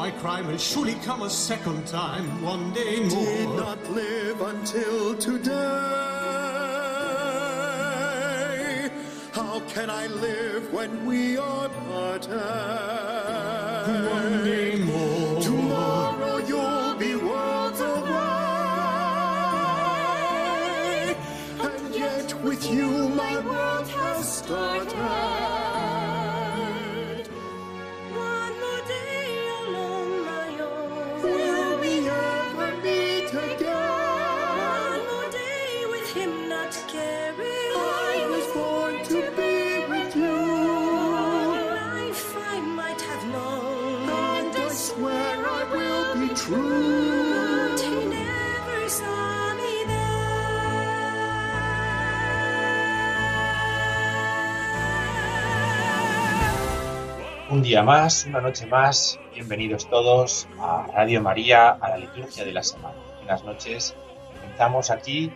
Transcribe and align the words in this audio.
My 0.00 0.10
crime 0.12 0.46
will 0.46 0.56
surely 0.56 0.94
come 1.04 1.20
a 1.20 1.28
second 1.28 1.86
time, 1.86 2.24
one 2.40 2.72
day 2.72 3.00
more. 3.00 3.24
Did 3.26 3.50
not 3.64 3.90
live 3.90 4.40
until 4.40 5.14
today. 5.14 5.52
How 9.32 9.60
can 9.74 9.90
I 9.90 10.06
live 10.06 10.72
when 10.72 11.04
we 11.04 11.36
are 11.36 11.68
parted? 11.68 12.30
One 14.16 14.42
day 14.42 14.76
more. 14.76 15.42
Tomorrow 15.42 16.36
you'll 16.50 16.94
be 16.94 17.14
worlds 17.16 17.80
away. 17.80 18.24
And 21.68 21.94
yet 21.94 22.32
with 22.42 22.64
you 22.72 22.88
my 23.22 23.34
world 23.40 23.86
has 23.88 24.38
started. 24.38 25.79
Un 57.50 57.62
día 57.62 57.82
más, 57.82 58.26
una 58.26 58.40
noche 58.40 58.64
más, 58.64 59.18
bienvenidos 59.34 59.90
todos 59.90 60.46
a 60.60 60.86
Radio 60.94 61.20
María, 61.20 61.70
a 61.70 61.88
la 61.88 61.96
liturgia 61.96 62.44
de 62.44 62.52
la 62.52 62.62
semana. 62.62 62.94
Buenas 63.16 63.42
noches, 63.42 63.96
comenzamos 64.40 64.92
aquí 64.92 65.32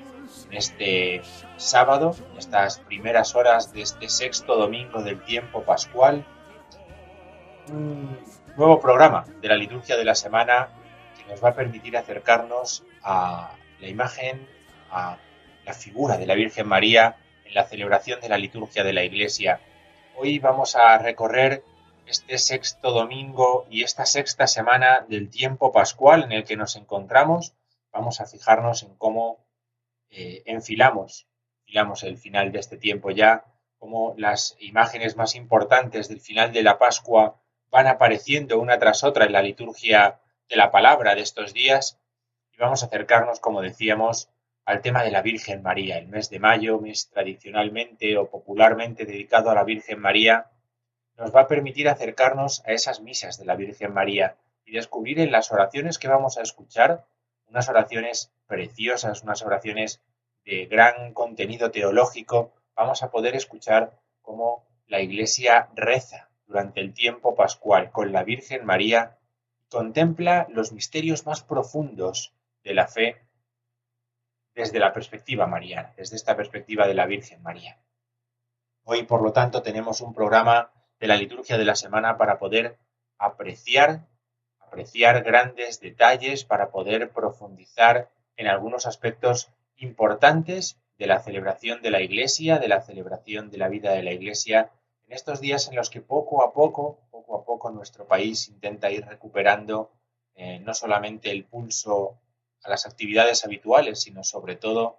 en 0.48 0.56
este 0.56 1.22
sábado, 1.56 2.14
en 2.30 2.38
estas 2.38 2.78
primeras 2.78 3.34
horas 3.34 3.72
de 3.72 3.82
este 3.82 4.08
sexto 4.08 4.54
domingo 4.54 5.02
del 5.02 5.24
tiempo 5.24 5.64
pascual, 5.64 6.24
un 7.70 8.16
nuevo 8.56 8.78
programa 8.78 9.24
de 9.40 9.48
la 9.48 9.56
liturgia 9.56 9.96
de 9.96 10.04
la 10.04 10.14
semana 10.14 10.68
que 11.18 11.28
nos 11.28 11.42
va 11.42 11.48
a 11.48 11.54
permitir 11.54 11.96
acercarnos 11.96 12.84
a 13.02 13.56
la 13.80 13.88
imagen, 13.88 14.46
a 14.92 15.16
la 15.64 15.74
figura 15.74 16.16
de 16.16 16.26
la 16.26 16.36
Virgen 16.36 16.68
María 16.68 17.16
en 17.44 17.54
la 17.54 17.64
celebración 17.64 18.20
de 18.20 18.28
la 18.28 18.38
liturgia 18.38 18.84
de 18.84 18.92
la 18.92 19.02
Iglesia. 19.02 19.58
Hoy 20.14 20.38
vamos 20.38 20.76
a 20.76 20.96
recorrer 20.98 21.64
este 22.06 22.38
sexto 22.38 22.90
domingo 22.90 23.66
y 23.70 23.82
esta 23.82 24.06
sexta 24.06 24.46
semana 24.46 25.04
del 25.08 25.30
tiempo 25.30 25.72
pascual 25.72 26.24
en 26.24 26.32
el 26.32 26.44
que 26.44 26.56
nos 26.56 26.76
encontramos, 26.76 27.54
vamos 27.92 28.20
a 28.20 28.26
fijarnos 28.26 28.82
en 28.82 28.94
cómo 28.96 29.44
eh, 30.10 30.42
enfilamos, 30.46 31.26
enfilamos 31.60 32.02
el 32.02 32.18
final 32.18 32.52
de 32.52 32.60
este 32.60 32.76
tiempo 32.76 33.10
ya, 33.10 33.44
cómo 33.78 34.14
las 34.16 34.56
imágenes 34.60 35.16
más 35.16 35.34
importantes 35.34 36.08
del 36.08 36.20
final 36.20 36.52
de 36.52 36.62
la 36.62 36.78
Pascua 36.78 37.40
van 37.70 37.86
apareciendo 37.86 38.60
una 38.60 38.78
tras 38.78 39.02
otra 39.04 39.24
en 39.24 39.32
la 39.32 39.42
liturgia 39.42 40.20
de 40.48 40.56
la 40.56 40.70
palabra 40.70 41.14
de 41.14 41.22
estos 41.22 41.52
días. 41.52 41.98
Y 42.52 42.58
vamos 42.58 42.82
a 42.82 42.86
acercarnos, 42.86 43.40
como 43.40 43.60
decíamos, 43.60 44.30
al 44.64 44.80
tema 44.80 45.02
de 45.02 45.10
la 45.10 45.22
Virgen 45.22 45.62
María, 45.62 45.98
el 45.98 46.08
mes 46.08 46.30
de 46.30 46.38
mayo, 46.38 46.78
mes 46.78 47.10
tradicionalmente 47.10 48.16
o 48.16 48.30
popularmente 48.30 49.04
dedicado 49.04 49.50
a 49.50 49.54
la 49.54 49.64
Virgen 49.64 50.00
María, 50.00 50.50
nos 51.16 51.34
va 51.34 51.42
a 51.42 51.46
permitir 51.46 51.88
acercarnos 51.88 52.62
a 52.66 52.72
esas 52.72 53.00
misas 53.00 53.38
de 53.38 53.44
la 53.44 53.56
Virgen 53.56 53.92
María 53.92 54.36
y 54.64 54.72
descubrir 54.72 55.20
en 55.20 55.32
las 55.32 55.52
oraciones 55.52 55.98
que 55.98 56.08
vamos 56.08 56.38
a 56.38 56.42
escuchar 56.42 57.06
unas 57.46 57.68
oraciones 57.68 58.32
preciosas, 58.46 59.22
unas 59.22 59.42
oraciones 59.42 60.00
de 60.44 60.66
gran 60.66 61.12
contenido 61.12 61.70
teológico. 61.70 62.52
Vamos 62.74 63.02
a 63.02 63.10
poder 63.10 63.36
escuchar 63.36 63.98
cómo 64.22 64.66
la 64.86 65.00
Iglesia 65.00 65.68
reza 65.74 66.30
durante 66.46 66.80
el 66.80 66.92
tiempo 66.92 67.34
pascual 67.34 67.90
con 67.90 68.12
la 68.12 68.22
Virgen 68.24 68.64
María, 68.64 69.18
contempla 69.70 70.46
los 70.50 70.72
misterios 70.72 71.26
más 71.26 71.42
profundos 71.42 72.34
de 72.62 72.74
la 72.74 72.86
fe 72.86 73.22
desde 74.54 74.78
la 74.78 74.92
perspectiva 74.92 75.46
mariana, 75.46 75.92
desde 75.96 76.16
esta 76.16 76.36
perspectiva 76.36 76.86
de 76.86 76.94
la 76.94 77.06
Virgen 77.06 77.42
María. 77.42 77.78
Hoy, 78.84 79.04
por 79.04 79.22
lo 79.22 79.32
tanto, 79.32 79.62
tenemos 79.62 80.00
un 80.00 80.14
programa 80.14 80.70
de 81.00 81.06
la 81.06 81.16
liturgia 81.16 81.58
de 81.58 81.64
la 81.64 81.74
semana 81.74 82.16
para 82.16 82.38
poder 82.38 82.78
apreciar, 83.18 84.06
apreciar 84.58 85.22
grandes 85.22 85.80
detalles, 85.80 86.44
para 86.44 86.70
poder 86.70 87.10
profundizar 87.10 88.10
en 88.36 88.48
algunos 88.48 88.86
aspectos 88.86 89.50
importantes 89.76 90.78
de 90.98 91.06
la 91.06 91.20
celebración 91.20 91.82
de 91.82 91.90
la 91.90 92.00
Iglesia, 92.00 92.58
de 92.58 92.68
la 92.68 92.82
celebración 92.82 93.50
de 93.50 93.58
la 93.58 93.68
vida 93.68 93.92
de 93.92 94.02
la 94.02 94.12
Iglesia, 94.12 94.70
en 95.06 95.12
estos 95.12 95.40
días 95.40 95.68
en 95.68 95.76
los 95.76 95.90
que 95.90 96.00
poco 96.00 96.42
a 96.42 96.52
poco, 96.52 97.00
poco 97.10 97.36
a 97.36 97.44
poco 97.44 97.70
nuestro 97.70 98.06
país 98.06 98.48
intenta 98.48 98.90
ir 98.90 99.04
recuperando 99.04 99.90
eh, 100.34 100.58
no 100.60 100.74
solamente 100.74 101.30
el 101.30 101.44
pulso 101.44 102.18
a 102.62 102.70
las 102.70 102.86
actividades 102.86 103.44
habituales, 103.44 104.00
sino 104.00 104.24
sobre 104.24 104.56
todo 104.56 104.98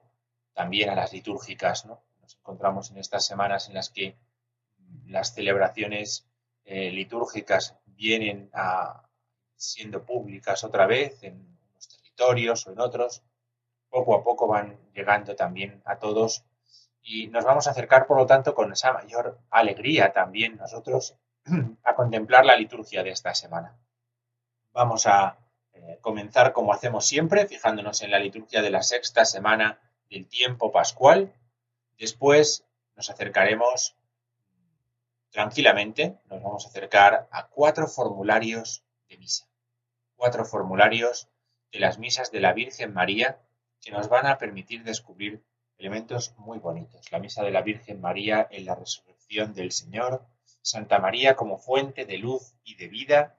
también 0.53 0.89
a 0.89 0.95
las 0.95 1.11
litúrgicas. 1.11 1.85
¿no? 1.85 2.02
Nos 2.22 2.35
encontramos 2.35 2.91
en 2.91 2.97
estas 2.97 3.25
semanas 3.25 3.67
en 3.67 3.73
las 3.73 3.90
que 3.90 4.16
las 5.07 5.33
celebraciones 5.33 6.27
eh, 6.65 6.91
litúrgicas 6.91 7.75
vienen 7.85 8.49
a, 8.53 9.07
siendo 9.55 10.05
públicas 10.05 10.63
otra 10.63 10.85
vez 10.85 11.23
en 11.23 11.35
unos 11.35 11.87
territorios 11.87 12.67
o 12.67 12.71
en 12.71 12.79
otros. 12.79 13.23
Poco 13.89 14.15
a 14.15 14.23
poco 14.23 14.47
van 14.47 14.77
llegando 14.93 15.35
también 15.35 15.81
a 15.85 15.97
todos 15.97 16.43
y 17.01 17.27
nos 17.27 17.45
vamos 17.45 17.67
a 17.67 17.71
acercar, 17.71 18.07
por 18.07 18.17
lo 18.17 18.25
tanto, 18.25 18.55
con 18.55 18.71
esa 18.73 18.91
mayor 18.91 19.39
alegría 19.51 20.11
también 20.11 20.57
nosotros 20.57 21.15
a 21.83 21.95
contemplar 21.95 22.45
la 22.45 22.55
liturgia 22.55 23.03
de 23.03 23.11
esta 23.11 23.35
semana. 23.35 23.77
Vamos 24.73 25.05
a 25.05 25.37
eh, 25.73 25.99
comenzar 26.01 26.51
como 26.51 26.73
hacemos 26.73 27.05
siempre, 27.05 27.47
fijándonos 27.47 28.01
en 28.01 28.11
la 28.11 28.19
liturgia 28.19 28.61
de 28.61 28.71
la 28.71 28.81
sexta 28.81 29.23
semana 29.23 29.79
del 30.09 30.27
tiempo 30.27 30.71
pascual. 30.71 31.31
Después 31.97 32.65
nos 32.95 33.09
acercaremos 33.09 33.95
tranquilamente, 35.35 36.16
nos 36.29 36.41
vamos 36.41 36.66
a 36.66 36.70
acercar 36.70 37.28
a 37.29 37.47
cuatro 37.47 37.87
formularios 37.87 38.85
de 39.09 39.17
misa. 39.17 39.46
Cuatro 40.16 40.46
formularios 40.46 41.28
de 41.73 41.82
las 41.82 41.99
misas 41.99 42.32
de 42.32 42.40
la 42.40 42.53
Virgen 42.53 42.93
María 42.93 43.41
que 43.82 43.91
nos 43.91 44.08
van 44.08 44.28
a 44.28 44.37
permitir 44.37 44.85
descubrir 44.85 45.43
elementos 45.78 46.34
muy 46.37 46.59
bonitos. 46.59 47.11
La 47.11 47.20
misa 47.20 47.43
de 47.43 47.52
la 47.52 47.64
Virgen 47.64 47.99
María 47.99 48.47
en 48.49 48.64
la 48.64 48.76
resurrección 48.76 49.53
del 49.53 49.73
Señor, 49.73 50.26
Santa 50.61 50.99
María 50.99 51.35
como 51.35 51.58
fuente 51.58 52.05
de 52.05 52.17
luz 52.17 52.55
y 52.64 52.76
de 52.76 52.88
vida, 52.88 53.35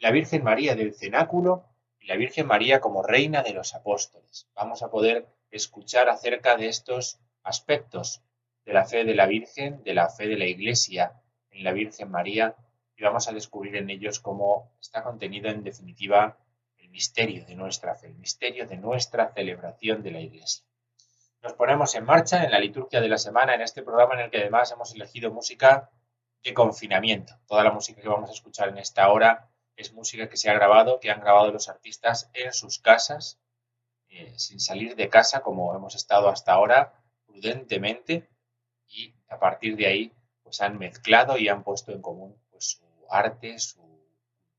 la 0.00 0.10
Virgen 0.10 0.44
María 0.44 0.76
del 0.76 0.94
cenáculo 0.94 1.64
y 1.98 2.08
la 2.08 2.16
Virgen 2.16 2.46
María 2.46 2.78
como 2.78 3.02
reina 3.02 3.42
de 3.42 3.54
los 3.54 3.74
apóstoles. 3.74 4.46
Vamos 4.54 4.82
a 4.82 4.90
poder 4.90 5.26
escuchar 5.50 6.10
acerca 6.10 6.58
de 6.58 6.68
estos 6.68 7.20
aspectos 7.42 8.20
de 8.66 8.74
la 8.74 8.84
fe 8.84 9.04
de 9.04 9.14
la 9.14 9.24
Virgen, 9.24 9.82
de 9.82 9.94
la 9.94 10.10
fe 10.10 10.28
de 10.28 10.36
la 10.36 10.44
Iglesia 10.44 11.22
en 11.58 11.64
la 11.64 11.72
Virgen 11.72 12.10
María 12.10 12.54
y 12.96 13.02
vamos 13.02 13.28
a 13.28 13.32
descubrir 13.32 13.76
en 13.76 13.90
ellos 13.90 14.20
cómo 14.20 14.72
está 14.80 15.02
contenido 15.02 15.50
en 15.50 15.62
definitiva 15.62 16.38
el 16.76 16.88
misterio 16.88 17.44
de 17.44 17.54
nuestra 17.54 17.94
fe, 17.94 18.08
el 18.08 18.16
misterio 18.16 18.66
de 18.66 18.76
nuestra 18.76 19.32
celebración 19.32 20.02
de 20.02 20.10
la 20.12 20.20
Iglesia. 20.20 20.64
Nos 21.42 21.52
ponemos 21.52 21.94
en 21.94 22.04
marcha 22.04 22.44
en 22.44 22.50
la 22.50 22.58
liturgia 22.58 23.00
de 23.00 23.08
la 23.08 23.18
semana, 23.18 23.54
en 23.54 23.60
este 23.60 23.82
programa 23.82 24.14
en 24.14 24.20
el 24.20 24.30
que 24.30 24.38
además 24.38 24.72
hemos 24.72 24.94
elegido 24.94 25.30
música 25.32 25.90
de 26.42 26.54
confinamiento. 26.54 27.34
Toda 27.46 27.62
la 27.62 27.72
música 27.72 28.00
que 28.00 28.08
vamos 28.08 28.30
a 28.30 28.32
escuchar 28.32 28.68
en 28.68 28.78
esta 28.78 29.08
hora 29.10 29.48
es 29.76 29.92
música 29.92 30.28
que 30.28 30.36
se 30.36 30.50
ha 30.50 30.54
grabado, 30.54 30.98
que 30.98 31.10
han 31.10 31.20
grabado 31.20 31.52
los 31.52 31.68
artistas 31.68 32.30
en 32.34 32.52
sus 32.52 32.80
casas, 32.80 33.40
eh, 34.08 34.32
sin 34.36 34.58
salir 34.58 34.96
de 34.96 35.08
casa 35.08 35.40
como 35.40 35.74
hemos 35.74 35.94
estado 35.94 36.28
hasta 36.28 36.52
ahora, 36.52 36.94
prudentemente, 37.26 38.28
y 38.88 39.14
a 39.28 39.38
partir 39.38 39.76
de 39.76 39.86
ahí 39.86 40.17
pues 40.48 40.62
han 40.62 40.78
mezclado 40.78 41.36
y 41.36 41.50
han 41.50 41.62
puesto 41.62 41.92
en 41.92 42.00
común 42.00 42.34
pues, 42.50 42.78
su 42.80 42.86
arte, 43.10 43.58
su 43.58 43.82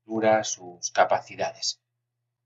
cultura, 0.04 0.44
sus 0.44 0.92
capacidades. 0.92 1.80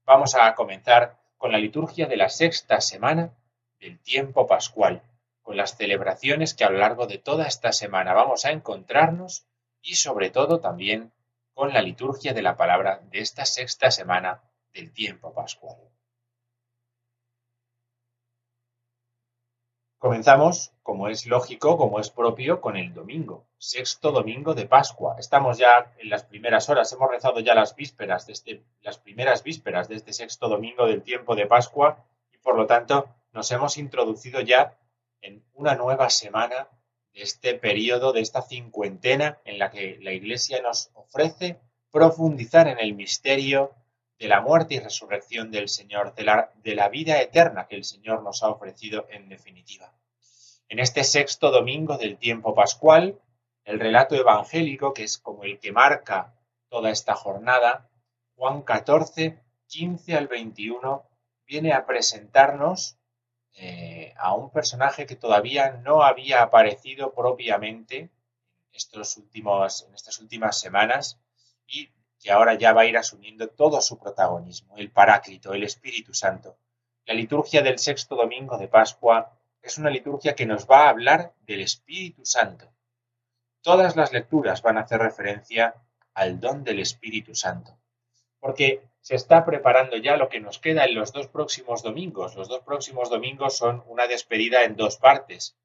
Vamos 0.03 0.33
a 0.33 0.55
comenzar 0.55 1.19
con 1.37 1.51
la 1.51 1.59
liturgia 1.59 2.07
de 2.07 2.17
la 2.17 2.29
sexta 2.29 2.81
semana 2.81 3.35
del 3.79 3.99
tiempo 3.99 4.47
pascual, 4.47 5.03
con 5.43 5.57
las 5.57 5.77
celebraciones 5.77 6.55
que 6.55 6.63
a 6.63 6.71
lo 6.71 6.79
largo 6.79 7.05
de 7.05 7.19
toda 7.19 7.45
esta 7.45 7.71
semana 7.71 8.15
vamos 8.15 8.45
a 8.45 8.51
encontrarnos 8.51 9.45
y 9.79 9.93
sobre 9.93 10.31
todo 10.31 10.59
también 10.59 11.11
con 11.53 11.71
la 11.71 11.83
liturgia 11.83 12.33
de 12.33 12.41
la 12.41 12.57
palabra 12.57 12.99
de 13.11 13.19
esta 13.19 13.45
sexta 13.45 13.91
semana 13.91 14.41
del 14.73 14.91
tiempo 14.91 15.35
pascual. 15.35 15.77
Comenzamos, 20.05 20.71
como 20.83 21.07
es 21.07 21.25
lógico, 21.25 21.77
como 21.77 21.99
es 21.99 22.11
propio, 22.11 22.61
con 22.61 22.77
el 22.77 22.93
domingo, 22.93 23.47
sexto 23.57 24.11
domingo 24.11 24.53
de 24.53 24.67
Pascua. 24.67 25.15
Estamos 25.17 25.57
ya 25.57 25.95
en 25.97 26.11
las 26.11 26.23
primeras 26.23 26.69
horas, 26.69 26.93
hemos 26.93 27.09
rezado 27.09 27.39
ya 27.39 27.55
las 27.55 27.75
vísperas, 27.75 28.27
de 28.27 28.33
este, 28.33 28.63
las 28.83 28.99
primeras 28.99 29.41
vísperas 29.41 29.89
de 29.89 29.95
este 29.95 30.13
sexto 30.13 30.47
domingo 30.47 30.85
del 30.85 31.01
tiempo 31.01 31.35
de 31.35 31.47
Pascua 31.47 32.05
y 32.31 32.37
por 32.37 32.55
lo 32.55 32.67
tanto 32.67 33.09
nos 33.33 33.51
hemos 33.51 33.79
introducido 33.79 34.41
ya 34.41 34.77
en 35.23 35.43
una 35.55 35.73
nueva 35.73 36.11
semana 36.11 36.67
de 37.11 37.23
este 37.23 37.55
periodo, 37.55 38.13
de 38.13 38.21
esta 38.21 38.43
cincuentena 38.43 39.39
en 39.43 39.57
la 39.57 39.71
que 39.71 39.97
la 40.03 40.11
Iglesia 40.11 40.61
nos 40.61 40.91
ofrece 40.93 41.59
profundizar 41.89 42.67
en 42.67 42.77
el 42.77 42.93
misterio 42.93 43.71
de 44.17 44.27
la 44.27 44.41
muerte 44.41 44.75
y 44.75 44.79
resurrección 44.79 45.51
del 45.51 45.67
Señor, 45.69 46.15
de 46.15 46.23
la, 46.23 46.51
de 46.55 46.75
la 46.75 46.89
vida 46.89 47.21
eterna 47.21 47.67
que 47.67 47.75
el 47.75 47.83
Señor 47.83 48.23
nos 48.23 48.43
ha 48.43 48.49
ofrecido 48.49 49.07
en 49.09 49.27
definitiva. 49.29 49.93
En 50.67 50.79
este 50.79 51.03
sexto 51.03 51.51
domingo 51.51 51.97
del 51.97 52.17
tiempo 52.17 52.55
pascual, 52.55 53.19
el 53.65 53.79
relato 53.79 54.15
evangélico, 54.15 54.93
que 54.93 55.03
es 55.03 55.17
como 55.17 55.43
el 55.43 55.59
que 55.59 55.71
marca 55.71 56.33
toda 56.69 56.91
esta 56.91 57.15
jornada, 57.15 57.89
Juan 58.35 58.61
14, 58.61 59.39
15 59.67 60.15
al 60.15 60.27
21, 60.27 61.03
viene 61.45 61.73
a 61.73 61.85
presentarnos 61.85 62.97
eh, 63.57 64.13
a 64.17 64.33
un 64.33 64.51
personaje 64.51 65.05
que 65.05 65.15
todavía 65.15 65.71
no 65.83 66.03
había 66.03 66.41
aparecido 66.41 67.13
propiamente 67.13 67.97
en, 67.97 68.11
estos 68.73 69.17
últimos, 69.17 69.85
en 69.87 69.95
estas 69.95 70.19
últimas 70.19 70.59
semanas 70.59 71.19
y 71.65 71.89
que 72.25 72.31
ahora 72.31 72.55
ya 72.55 72.73
va 72.73 72.81
a 72.81 72.85
ir 72.87 72.97
asumiendo 72.97 73.49
todo 73.49 73.79
su 73.81 73.99
protagonismo, 73.99 74.75
el 74.77 74.89
Paráclito, 74.89 75.53
el 75.53 75.61
Espíritu 75.61 76.15
Santo. 76.15 76.57
La 77.05 77.13
liturgia 77.13 77.61
del 77.61 77.77
sexto 77.77 78.15
domingo 78.15 78.57
de 78.57 78.67
Pascua 78.67 79.37
es 79.61 79.77
una 79.77 79.91
liturgia 79.91 80.33
que 80.33 80.47
nos 80.47 80.65
va 80.65 80.85
a 80.85 80.89
hablar 80.89 81.35
del 81.41 81.61
Espíritu 81.61 82.25
Santo. 82.25 82.73
Todas 83.61 83.95
las 83.95 84.11
lecturas 84.11 84.63
van 84.63 84.79
a 84.79 84.81
hacer 84.81 85.01
referencia 85.01 85.75
al 86.15 86.39
don 86.39 86.63
del 86.63 86.79
Espíritu 86.79 87.35
Santo, 87.35 87.77
porque 88.39 88.81
se 89.01 89.13
está 89.13 89.45
preparando 89.45 89.95
ya 89.95 90.17
lo 90.17 90.27
que 90.27 90.39
nos 90.39 90.57
queda 90.57 90.85
en 90.85 90.95
los 90.95 91.13
dos 91.13 91.27
próximos 91.27 91.83
domingos. 91.83 92.35
Los 92.35 92.47
dos 92.47 92.61
próximos 92.61 93.11
domingos 93.11 93.55
son 93.55 93.83
una 93.85 94.07
despedida 94.07 94.63
en 94.63 94.75
dos 94.75 94.97
partes. 94.97 95.55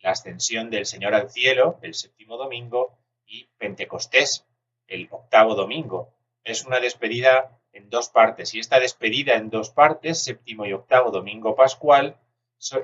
La 0.00 0.10
ascensión 0.10 0.68
del 0.68 0.84
Señor 0.84 1.14
al 1.14 1.30
cielo, 1.30 1.78
el 1.80 1.94
séptimo 1.94 2.36
domingo, 2.36 2.98
y 3.24 3.48
Pentecostés, 3.56 4.47
el 4.88 5.08
octavo 5.10 5.54
domingo. 5.54 6.14
Es 6.44 6.64
una 6.64 6.80
despedida 6.80 7.58
en 7.72 7.90
dos 7.90 8.08
partes 8.08 8.54
y 8.54 8.58
esta 8.58 8.80
despedida 8.80 9.34
en 9.34 9.50
dos 9.50 9.70
partes, 9.70 10.24
séptimo 10.24 10.66
y 10.66 10.72
octavo 10.72 11.10
domingo 11.10 11.54
pascual, 11.54 12.16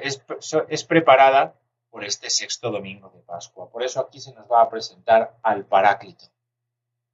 es, 0.01 0.85
preparada 0.85 1.59
por 1.91 2.05
este 2.05 2.31
sexto 2.31 2.71
domingo 2.71 3.11
de 3.11 3.21
Pascua. 3.23 3.71
Por 3.71 3.83
eso 3.83 4.01
aquí 4.01 4.21
se 4.21 4.33
nos 4.35 4.51
va 4.51 4.63
a 4.63 4.71
presentar 4.71 5.37
al 5.43 5.65
Paráclito. 5.65 6.27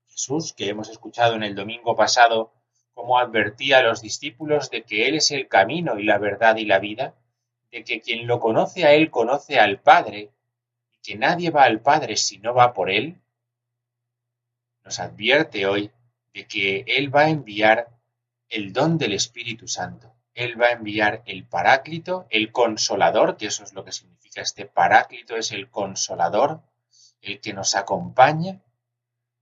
Jesús, 0.08 0.52
que 0.52 0.68
hemos 0.68 0.88
escuchado 0.88 1.34
en 1.34 1.42
el 1.42 1.54
domingo 1.54 1.96
pasado, 1.96 2.52
como 2.92 3.18
advertía 3.18 3.78
a 3.78 3.82
los 3.82 4.02
discípulos 4.02 4.70
de 4.70 4.82
que 4.82 5.08
Él 5.08 5.16
es 5.16 5.30
el 5.30 5.48
camino 5.48 5.98
y 5.98 6.04
la 6.04 6.18
verdad 6.18 6.56
y 6.56 6.64
la 6.64 6.78
vida, 6.78 7.14
de 7.70 7.84
que 7.84 8.00
quien 8.00 8.26
lo 8.26 8.40
conoce 8.40 8.84
a 8.84 8.92
Él 8.92 9.10
conoce 9.10 9.58
al 9.58 9.80
Padre, 9.80 10.30
y 10.92 10.98
que 11.02 11.16
nadie 11.16 11.50
va 11.50 11.64
al 11.64 11.80
Padre 11.80 12.16
si 12.16 12.38
no 12.38 12.52
va 12.52 12.74
por 12.74 12.90
Él, 12.90 13.19
nos 14.90 14.98
advierte 14.98 15.66
hoy 15.66 15.92
de 16.34 16.48
que 16.48 16.84
Él 16.84 17.14
va 17.14 17.20
a 17.20 17.30
enviar 17.30 17.90
el 18.48 18.72
don 18.72 18.98
del 18.98 19.12
Espíritu 19.12 19.68
Santo. 19.68 20.12
Él 20.34 20.60
va 20.60 20.66
a 20.66 20.72
enviar 20.72 21.22
el 21.26 21.46
Paráclito, 21.46 22.26
el 22.28 22.50
Consolador, 22.50 23.36
que 23.36 23.46
eso 23.46 23.62
es 23.62 23.72
lo 23.72 23.84
que 23.84 23.92
significa 23.92 24.40
este 24.40 24.66
Paráclito, 24.66 25.36
es 25.36 25.52
el 25.52 25.70
Consolador, 25.70 26.62
el 27.20 27.40
que 27.40 27.52
nos 27.52 27.76
acompaña 27.76 28.62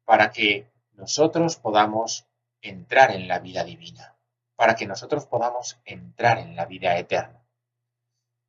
para 0.04 0.32
que 0.32 0.66
nosotros 0.92 1.56
podamos 1.56 2.26
entrar 2.60 3.12
en 3.12 3.26
la 3.26 3.38
vida 3.38 3.64
divina, 3.64 4.16
para 4.54 4.76
que 4.76 4.86
nosotros 4.86 5.24
podamos 5.24 5.78
entrar 5.86 6.40
en 6.40 6.56
la 6.56 6.66
vida 6.66 6.98
eterna. 6.98 7.42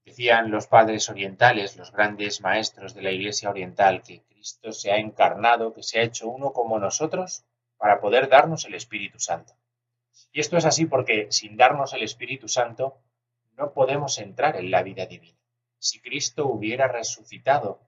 Decían 0.04 0.52
los 0.52 0.68
padres 0.68 1.07
orientales, 1.07 1.78
los 1.78 1.94
grandes 1.94 2.42
maestros 2.42 2.94
de 2.94 3.04
la 3.04 3.12
Iglesia 3.12 3.50
oriental, 3.50 4.02
que 4.02 4.21
Cristo 4.40 4.72
se 4.72 4.90
ha 4.90 4.98
encarnado, 4.98 5.74
que 5.74 5.84
se 5.84 6.00
ha 6.00 6.04
hecho 6.04 6.30
uno 6.30 6.54
como 6.54 6.80
nosotros 6.80 7.44
para 7.76 8.00
poder 8.00 8.30
darnos 8.30 8.64
el 8.64 8.74
Espíritu 8.74 9.19
Santo. 9.19 9.54
Y 10.31 10.40
esto 10.40 10.56
es 10.56 10.64
así 10.64 10.86
porque 10.86 11.30
sin 11.30 11.58
darnos 11.58 11.92
el 11.92 12.04
Espíritu 12.04 12.48
Santo 12.48 13.02
no 13.58 13.74
podemos 13.74 14.18
entrar 14.18 14.56
en 14.56 14.72
la 14.72 14.81
vida 14.81 15.06
divina. 15.08 15.38
Si 15.78 16.00
Cristo 16.00 16.48
hubiera 16.48 16.88
resucitado, 16.88 17.81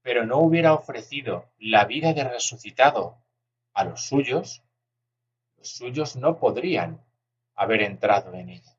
pero 0.00 0.24
no 0.24 0.38
hubiera 0.38 0.74
ofrecido 0.74 1.50
la 1.58 1.86
vida 1.86 2.12
de 2.12 2.22
resucitado 2.22 3.24
a 3.72 3.82
los 3.82 4.02
suyos, 4.02 4.62
los 5.56 5.70
suyos 5.70 6.14
no 6.14 6.38
podrían 6.38 7.04
haber 7.56 7.82
entrado 7.82 8.32
en 8.34 8.50
ella. 8.50 8.78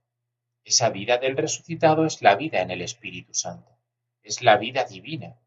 Esa 0.64 0.90
vida 0.90 1.18
del 1.18 1.36
resucitado 1.36 2.06
es 2.06 2.22
la 2.22 2.36
vida 2.36 2.62
en 2.62 2.72
el 2.72 2.82
Espíritu 2.82 3.34
Santo, 3.34 3.78
es 4.24 4.42
la 4.42 4.56
vida 4.56 4.86
divina. 4.86 5.38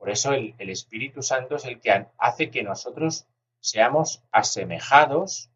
Por 0.00 0.08
eso 0.08 0.32
el, 0.32 0.54
Espíritu 0.58 1.22
Santo 1.22 1.56
es 1.56 1.66
el 1.66 1.78
que 1.78 2.06
hace 2.16 2.50
que 2.50 2.62
nosotros 2.62 3.26
seamos 3.60 4.22
asemejados, 4.32 5.50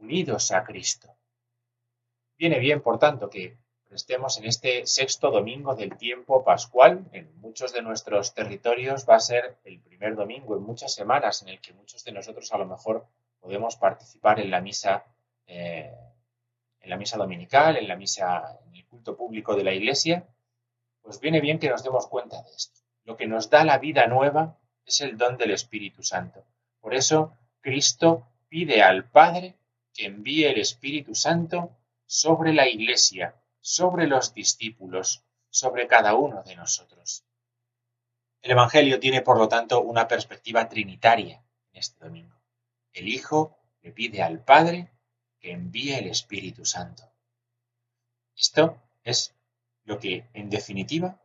unidos 0.00 0.52
a 0.52 0.62
Cristo. 0.62 1.16
Viene 2.38 2.60
bien, 2.60 2.80
por 2.80 3.00
tanto, 3.00 3.28
que 3.28 3.58
estemos 3.90 4.38
en 4.38 4.44
este 4.44 4.86
sexto 4.86 5.32
domingo 5.32 5.74
del 5.74 5.96
tiempo 5.96 6.44
pascual. 6.44 7.08
En 7.10 7.36
muchos 7.40 7.72
de 7.72 7.82
nuestros 7.82 8.34
territorios 8.34 9.04
va 9.04 9.16
a 9.16 9.20
ser 9.20 9.58
el 9.64 9.80
primer 9.80 10.14
domingo 10.14 10.56
en 10.56 10.62
muchas 10.62 10.94
semanas 10.94 11.42
en 11.42 11.48
el 11.48 11.60
que 11.60 11.72
muchos 11.72 12.04
de 12.04 12.12
nosotros 12.12 12.52
a 12.52 12.58
lo 12.58 12.66
mejor 12.66 13.04
podemos 13.40 13.74
participar 13.74 14.38
en 14.38 14.52
la 14.52 14.60
misa 14.60 15.04
eh, 15.48 15.92
en 16.80 16.90
la 16.90 16.96
misa 16.96 17.16
dominical, 17.16 17.76
en 17.76 17.88
la 17.88 17.96
misa, 17.96 18.60
en 18.64 18.76
el 18.76 18.86
culto 18.86 19.16
público 19.16 19.56
de 19.56 19.64
la 19.64 19.74
iglesia, 19.74 20.24
pues 21.02 21.18
viene 21.18 21.40
bien 21.40 21.58
que 21.58 21.68
nos 21.68 21.82
demos 21.82 22.06
cuenta 22.06 22.40
de 22.42 22.50
esto. 22.54 22.77
Lo 23.08 23.16
que 23.16 23.26
nos 23.26 23.48
da 23.48 23.64
la 23.64 23.78
vida 23.78 24.06
nueva 24.06 24.58
es 24.84 25.00
el 25.00 25.16
don 25.16 25.38
del 25.38 25.52
Espíritu 25.52 26.02
Santo. 26.02 26.44
Por 26.78 26.94
eso 26.94 27.32
Cristo 27.62 28.28
pide 28.50 28.82
al 28.82 29.08
Padre 29.08 29.54
que 29.94 30.04
envíe 30.04 30.44
el 30.44 30.58
Espíritu 30.58 31.14
Santo 31.14 31.74
sobre 32.04 32.52
la 32.52 32.68
iglesia, 32.68 33.34
sobre 33.62 34.06
los 34.06 34.34
discípulos, 34.34 35.24
sobre 35.48 35.86
cada 35.86 36.16
uno 36.16 36.42
de 36.42 36.54
nosotros. 36.54 37.24
El 38.42 38.50
Evangelio 38.50 39.00
tiene, 39.00 39.22
por 39.22 39.38
lo 39.38 39.48
tanto, 39.48 39.80
una 39.80 40.06
perspectiva 40.06 40.68
trinitaria 40.68 41.42
en 41.72 41.78
este 41.78 42.04
domingo. 42.04 42.36
El 42.92 43.08
Hijo 43.08 43.56
le 43.80 43.92
pide 43.92 44.22
al 44.22 44.44
Padre 44.44 44.90
que 45.40 45.52
envíe 45.52 45.94
el 45.94 46.08
Espíritu 46.08 46.66
Santo. 46.66 47.04
Esto 48.36 48.78
es 49.02 49.34
lo 49.84 49.98
que, 49.98 50.26
en 50.34 50.50
definitiva, 50.50 51.18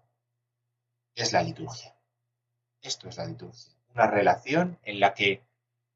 es 1.16 1.34
la 1.34 1.44
liturgia. 1.44 1.96
Esto 2.82 3.10
es 3.10 3.18
la 3.18 3.26
liturgia. 3.26 3.74
Una 3.94 4.08
relación 4.08 4.80
en 4.84 5.00
la 5.00 5.14
que 5.14 5.44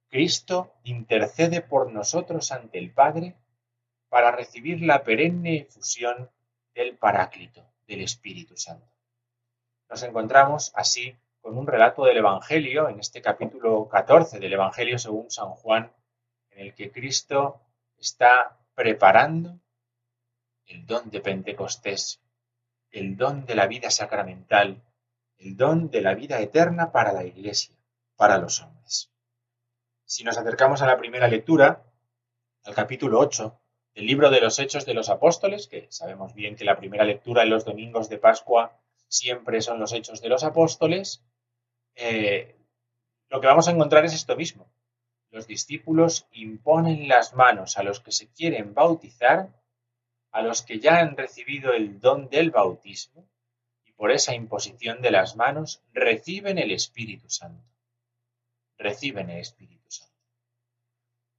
Cristo 0.10 0.74
intercede 0.84 1.62
por 1.62 1.92
nosotros 1.92 2.52
ante 2.52 2.78
el 2.78 2.92
Padre 2.92 3.36
para 4.10 4.32
recibir 4.32 4.82
la 4.82 5.04
perenne 5.04 5.58
efusión 5.58 6.30
del 6.74 6.96
Paráclito, 6.96 7.66
del 7.88 8.02
Espíritu 8.02 8.56
Santo. 8.56 8.88
Nos 9.90 10.04
encontramos 10.04 10.72
así 10.76 11.16
con 11.42 11.58
un 11.58 11.68
relato 11.68 12.06
del 12.06 12.18
Evangelio, 12.18 12.90
en 12.90 13.00
este 13.00 13.22
capítulo 13.22 13.88
14 13.88 14.40
del 14.40 14.54
Evangelio 14.54 15.00
según 15.00 15.32
San 15.32 15.50
Juan, 15.50 15.92
en 16.52 16.60
el 16.60 16.74
que 16.74 16.92
Cristo 16.92 17.62
está 17.98 18.58
preparando 18.76 19.60
el 20.66 20.86
don 20.86 21.10
de 21.10 21.22
Pentecostés, 21.22 22.22
el 22.92 23.18
don 23.18 23.46
de 23.46 23.56
la 23.56 23.68
vida 23.68 23.90
sacramental, 23.90 24.82
el 25.38 25.56
don 25.56 25.90
de 25.90 26.02
la 26.02 26.14
vida 26.14 26.40
eterna 26.40 26.92
para 26.92 27.14
la 27.14 27.24
Iglesia, 27.24 27.76
para 28.16 28.38
los 28.38 28.62
hombres. 28.62 29.12
Si 30.06 30.24
nos 30.24 30.38
acercamos 30.38 30.82
a 30.82 30.88
la 30.88 30.98
primera 30.98 31.28
lectura, 31.28 31.84
al 32.64 32.74
capítulo 32.74 33.20
8 33.20 33.60
del 33.96 34.06
libro 34.06 34.30
de 34.30 34.42
los 34.42 34.60
Hechos 34.60 34.86
de 34.86 34.94
los 34.94 35.10
Apóstoles, 35.10 35.68
que 35.68 35.88
sabemos 35.90 36.34
bien 36.34 36.56
que 36.56 36.66
la 36.66 36.78
primera 36.78 37.04
lectura 37.04 37.44
en 37.44 37.50
los 37.50 37.66
domingos 37.66 38.10
de 38.10 38.18
Pascua 38.18 38.80
siempre 39.08 39.62
son 39.62 39.80
los 39.80 39.94
Hechos 39.94 40.22
de 40.22 40.30
los 40.30 40.44
Apóstoles, 40.44 41.24
eh, 41.96 42.56
lo 43.30 43.42
que 43.42 43.48
vamos 43.48 43.68
a 43.68 43.72
encontrar 43.72 44.06
es 44.06 44.14
esto 44.14 44.36
mismo. 44.36 44.72
Los 45.32 45.48
discípulos 45.48 46.28
imponen 46.32 47.08
las 47.08 47.34
manos 47.34 47.78
a 47.78 47.84
los 47.84 48.00
que 48.00 48.12
se 48.12 48.28
quieren 48.30 48.74
bautizar, 48.74 49.50
a 50.32 50.42
los 50.42 50.62
que 50.62 50.80
ya 50.80 51.00
han 51.00 51.18
recibido 51.18 51.74
el 51.74 52.00
don 52.00 52.30
del 52.30 52.52
bautismo, 52.52 53.28
por 53.98 54.12
esa 54.12 54.34
imposición 54.34 55.02
de 55.02 55.12
las 55.12 55.36
manos 55.36 55.82
reciben 55.92 56.60
el 56.60 56.72
Espíritu 56.72 57.30
Santo. 57.30 57.68
Reciben 58.78 59.30
el 59.32 59.40
Espíritu 59.40 59.90
Santo. 59.90 60.14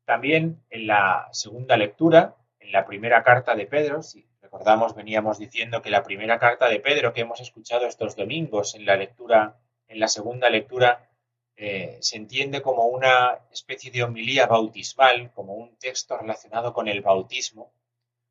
También 0.04 0.60
en 0.68 0.88
la 0.88 1.28
segunda 1.32 1.76
lectura, 1.76 2.36
en 2.58 2.72
la 2.72 2.84
primera 2.84 3.22
carta 3.22 3.54
de 3.54 3.66
Pedro, 3.66 4.02
si 4.02 4.26
recordamos, 4.42 4.94
veníamos 4.96 5.38
diciendo 5.38 5.80
que 5.80 5.90
la 5.90 6.02
primera 6.02 6.38
carta 6.38 6.68
de 6.68 6.80
Pedro 6.80 7.12
que 7.12 7.20
hemos 7.20 7.40
escuchado 7.40 7.86
estos 7.86 8.16
domingos 8.16 8.74
en 8.74 8.84
la 8.84 8.96
lectura, 8.96 9.56
en 9.86 10.00
la 10.00 10.08
segunda 10.08 10.50
lectura, 10.50 11.08
eh, 11.56 11.98
se 12.00 12.16
entiende 12.16 12.60
como 12.60 12.86
una 12.86 13.38
especie 13.52 13.90
de 13.92 14.02
homilía 14.02 14.46
bautismal, 14.46 15.30
como 15.32 15.54
un 15.54 15.76
texto 15.76 16.16
relacionado 16.16 16.72
con 16.72 16.88
el 16.88 17.02
bautismo, 17.02 17.72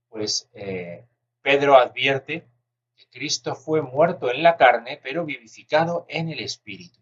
pues 0.10 0.50
eh, 0.54 1.06
Pedro 1.42 1.78
advierte 1.78 2.46
Cristo 3.06 3.56
fue 3.56 3.82
muerto 3.82 4.32
en 4.32 4.44
la 4.44 4.58
carne, 4.58 5.00
pero 5.02 5.26
vivificado 5.26 6.06
en 6.10 6.30
el 6.30 6.40
Espíritu. 6.40 7.00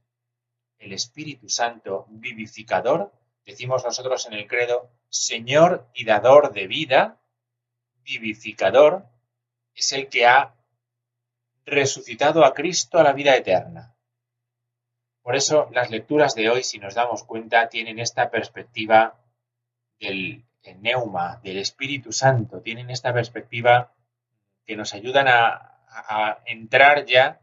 El 0.77 0.93
Espíritu 0.93 1.49
Santo 1.49 2.05
vivificador, 2.09 3.11
decimos 3.45 3.83
nosotros 3.83 4.25
en 4.27 4.33
el 4.33 4.47
credo, 4.47 4.89
Señor 5.09 5.87
y 5.93 6.05
dador 6.05 6.51
de 6.51 6.67
vida, 6.67 7.21
vivificador 8.03 9.05
es 9.73 9.91
el 9.93 10.09
que 10.09 10.25
ha 10.25 10.55
resucitado 11.65 12.45
a 12.45 12.53
Cristo 12.53 12.99
a 12.99 13.03
la 13.03 13.13
vida 13.13 13.35
eterna. 13.35 13.95
Por 15.21 15.35
eso 15.35 15.69
las 15.71 15.89
lecturas 15.89 16.35
de 16.35 16.49
hoy, 16.49 16.63
si 16.63 16.77
nos 16.77 16.93
damos 16.93 17.23
cuenta, 17.23 17.67
tienen 17.69 17.99
esta 17.99 18.29
perspectiva 18.29 19.19
del 19.99 20.45
neuma, 20.79 21.39
del 21.43 21.57
Espíritu 21.57 22.11
Santo, 22.11 22.61
tienen 22.61 22.89
esta 22.89 23.13
perspectiva 23.13 23.91
que 24.65 24.75
nos 24.75 24.93
ayudan 24.93 25.27
a, 25.27 25.74
a 25.95 26.43
entrar 26.45 27.05
ya 27.05 27.41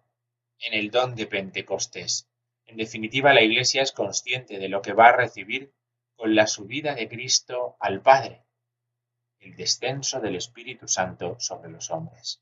en 0.58 0.74
el 0.74 0.90
don 0.90 1.14
de 1.14 1.26
Pentecostés. 1.26 2.28
En 2.66 2.76
definitiva, 2.76 3.32
la 3.32 3.42
Iglesia 3.42 3.82
es 3.82 3.92
consciente 3.92 4.58
de 4.58 4.68
lo 4.68 4.82
que 4.82 4.92
va 4.92 5.08
a 5.08 5.16
recibir 5.16 5.72
con 6.14 6.34
la 6.34 6.46
subida 6.46 6.94
de 6.94 7.08
Cristo 7.08 7.76
al 7.80 8.00
Padre 8.00 8.42
el 9.42 9.56
descenso 9.56 10.20
del 10.20 10.36
Espíritu 10.36 10.86
Santo 10.86 11.36
sobre 11.40 11.70
los 11.70 11.90
hombres. 11.90 12.40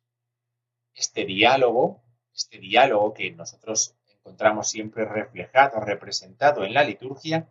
Este 0.94 1.24
diálogo, 1.24 2.02
este 2.34 2.58
diálogo 2.58 3.14
que 3.14 3.30
nosotros 3.30 3.96
encontramos 4.08 4.68
siempre 4.68 5.06
reflejado, 5.06 5.80
representado 5.80 6.64
en 6.64 6.74
la 6.74 6.84
liturgia, 6.84 7.48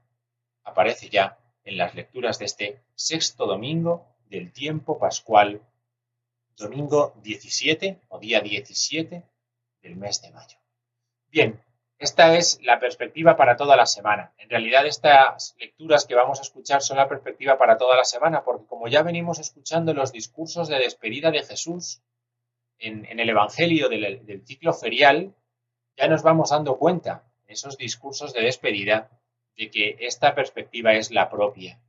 aparece 0.63 1.09
ya 1.09 1.39
en 1.63 1.77
las 1.77 1.95
lecturas 1.95 2.37
de 2.37 2.45
este 2.45 2.83
sexto 2.93 3.47
domingo 3.47 4.05
del 4.29 4.53
tiempo 4.53 4.99
pascual, 4.99 5.61
domingo 6.59 7.13
17 7.23 8.01
o 8.09 8.19
día 8.19 8.41
17 8.41 9.23
del 9.81 9.95
mes 9.95 10.21
de 10.21 10.31
mayo. 10.31 10.57
Bien, 11.27 11.59
esta 11.97 12.37
es 12.37 12.59
la 12.63 12.79
perspectiva 12.79 13.35
para 13.35 13.57
toda 13.57 13.75
la 13.75 13.85
semana. 13.85 14.33
En 14.37 14.49
realidad 14.49 14.85
estas 14.85 15.55
lecturas 15.59 16.05
que 16.05 16.15
vamos 16.15 16.39
a 16.39 16.43
escuchar 16.43 16.81
son 16.81 16.97
la 16.97 17.09
perspectiva 17.09 17.57
para 17.57 17.77
toda 17.77 17.95
la 17.95 18.05
semana, 18.05 18.43
porque 18.43 18.65
como 18.67 18.87
ya 18.87 19.03
venimos 19.03 19.39
escuchando 19.39 19.93
los 19.93 20.11
discursos 20.11 20.67
de 20.67 20.79
despedida 20.79 21.31
de 21.31 21.43
Jesús 21.43 22.01
en, 22.77 23.19
el 23.19 23.29
Evangelio 23.29 23.89
del, 23.89 24.25
del, 24.25 24.45
ciclo 24.45 24.73
ferial, 24.73 25.35
ya 25.97 26.07
nos 26.07 26.23
vamos 26.23 26.51
dando 26.51 26.77
cuenta 26.77 27.25
en 27.45 27.53
esos 27.53 27.77
discursos 27.77 28.33
de 28.33 28.41
despedida 28.41 29.09
de 29.57 29.69
que 29.69 29.97
esta 29.99 30.33
perspectiva 30.33 30.93
es 30.93 31.11
la 31.11 31.29
propia. 31.29 31.79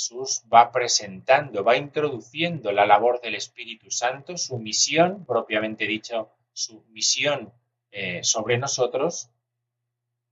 Jesús 0.00 0.44
va 0.50 0.72
presentando, 0.72 1.62
va 1.62 1.76
introduciendo 1.76 2.72
la 2.72 2.86
labor 2.86 3.20
del 3.20 3.34
Espíritu 3.34 3.90
Santo, 3.90 4.38
su 4.38 4.58
misión, 4.58 5.26
propiamente 5.26 5.86
dicho, 5.86 6.30
su 6.54 6.82
misión 6.88 7.52
eh, 7.90 8.24
sobre 8.24 8.56
nosotros, 8.56 9.28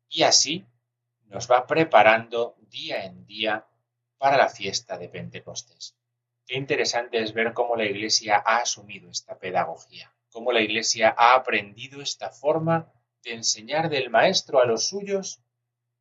y 0.08 0.22
así 0.22 0.64
nos 1.26 1.50
va 1.50 1.66
preparando 1.66 2.56
día 2.70 3.04
en 3.04 3.26
día 3.26 3.66
para 4.16 4.38
la 4.38 4.48
fiesta 4.48 4.96
de 4.96 5.10
Pentecostés. 5.10 5.94
Qué 6.46 6.56
interesante 6.56 7.20
es 7.22 7.34
ver 7.34 7.52
cómo 7.52 7.76
la 7.76 7.84
Iglesia 7.84 8.42
ha 8.44 8.62
asumido 8.62 9.10
esta 9.10 9.38
pedagogía, 9.38 10.14
cómo 10.30 10.50
la 10.50 10.62
Iglesia 10.62 11.14
ha 11.14 11.34
aprendido 11.34 12.00
esta 12.00 12.30
forma 12.30 12.90
de 13.22 13.34
enseñar 13.34 13.90
del 13.90 14.08
Maestro 14.08 14.62
a 14.62 14.64
los 14.64 14.88
suyos 14.88 15.42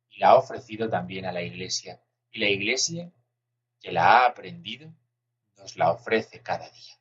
y 0.08 0.20
la 0.20 0.28
ha 0.28 0.36
ofrecido 0.36 0.88
también 0.88 1.26
a 1.26 1.32
la 1.32 1.42
Iglesia. 1.42 2.00
Y 2.30 2.40
la 2.40 2.48
Iglesia, 2.48 3.12
que 3.80 3.92
la 3.92 4.18
ha 4.18 4.26
aprendido, 4.26 4.92
nos 5.56 5.76
la 5.76 5.90
ofrece 5.90 6.40
cada 6.42 6.68
día. 6.70 6.94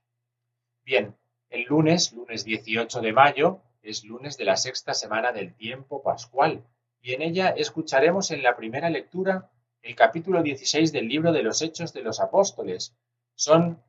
Bien, 0.84 1.16
el 1.50 1.64
lunes, 1.64 2.14
lunes 2.14 2.44
18 2.46 3.02
de 3.02 3.14
mayo, 3.14 3.62
es 3.82 4.04
lunes 4.04 4.38
de 4.38 4.46
la 4.46 4.58
sexta 4.58 4.94
semana 4.94 5.32
del 5.32 5.56
tiempo 5.56 6.02
pascual, 6.04 6.64
y 7.02 7.14
en 7.14 7.22
ella 7.22 7.50
escucharemos 7.50 8.32
en 8.32 8.44
la 8.44 8.56
primera 8.56 8.90
lectura 8.90 9.50
el 9.82 9.96
capítulo 9.96 10.44
16 10.44 10.92
del 10.92 11.08
libro 11.08 11.32
de 11.32 11.44
los 11.44 11.62
Hechos 11.62 11.94
de 11.94 12.02
los 12.02 12.20
Apóstoles. 12.20 12.94
Son 13.36 13.82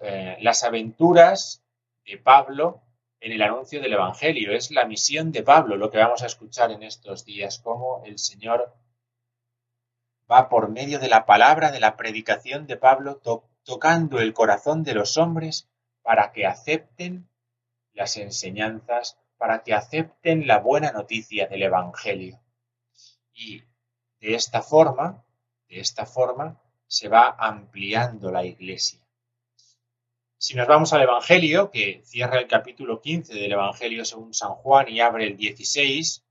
eh, 0.00 0.36
las 0.40 0.64
aventuras 0.64 1.62
de 2.04 2.18
Pablo 2.18 2.82
en 3.20 3.32
el 3.32 3.42
anuncio 3.42 3.80
del 3.80 3.92
Evangelio. 3.92 4.52
Es 4.52 4.70
la 4.70 4.86
misión 4.86 5.30
de 5.30 5.42
Pablo 5.42 5.76
lo 5.76 5.90
que 5.90 5.98
vamos 5.98 6.22
a 6.22 6.26
escuchar 6.26 6.72
en 6.72 6.82
estos 6.82 7.24
días, 7.24 7.60
cómo 7.60 8.02
el 8.04 8.18
Señor 8.18 8.74
va 10.32 10.48
por 10.48 10.70
medio 10.70 10.98
de 10.98 11.08
la 11.08 11.26
palabra, 11.26 11.70
de 11.70 11.80
la 11.80 11.96
predicación 11.96 12.66
de 12.66 12.76
Pablo, 12.76 13.20
tocando 13.64 14.18
el 14.18 14.32
corazón 14.32 14.82
de 14.82 14.94
los 14.94 15.18
hombres 15.18 15.68
para 16.02 16.32
que 16.32 16.46
acepten 16.46 17.28
las 17.92 18.16
enseñanzas 18.16 19.18
para 19.42 19.64
que 19.64 19.74
acepten 19.74 20.46
la 20.46 20.58
buena 20.60 20.92
noticia 20.92 21.48
del 21.48 21.64
Evangelio. 21.64 22.40
Y 23.34 23.64
de 24.20 24.36
esta 24.36 24.62
forma, 24.62 25.24
de 25.68 25.80
esta 25.80 26.06
forma, 26.06 26.62
se 26.86 27.08
va 27.08 27.34
ampliando 27.36 28.30
la 28.30 28.44
Iglesia. 28.44 29.00
Si 30.38 30.54
nos 30.54 30.68
vamos 30.68 30.92
al 30.92 31.02
Evangelio, 31.02 31.72
que 31.72 32.02
cierra 32.04 32.38
el 32.38 32.46
capítulo 32.46 33.00
15 33.00 33.34
del 33.34 33.50
Evangelio 33.50 34.04
según 34.04 34.32
San 34.32 34.54
Juan 34.54 34.88
y 34.88 35.00
abre 35.00 35.26
el 35.26 35.36
16, 35.36 36.21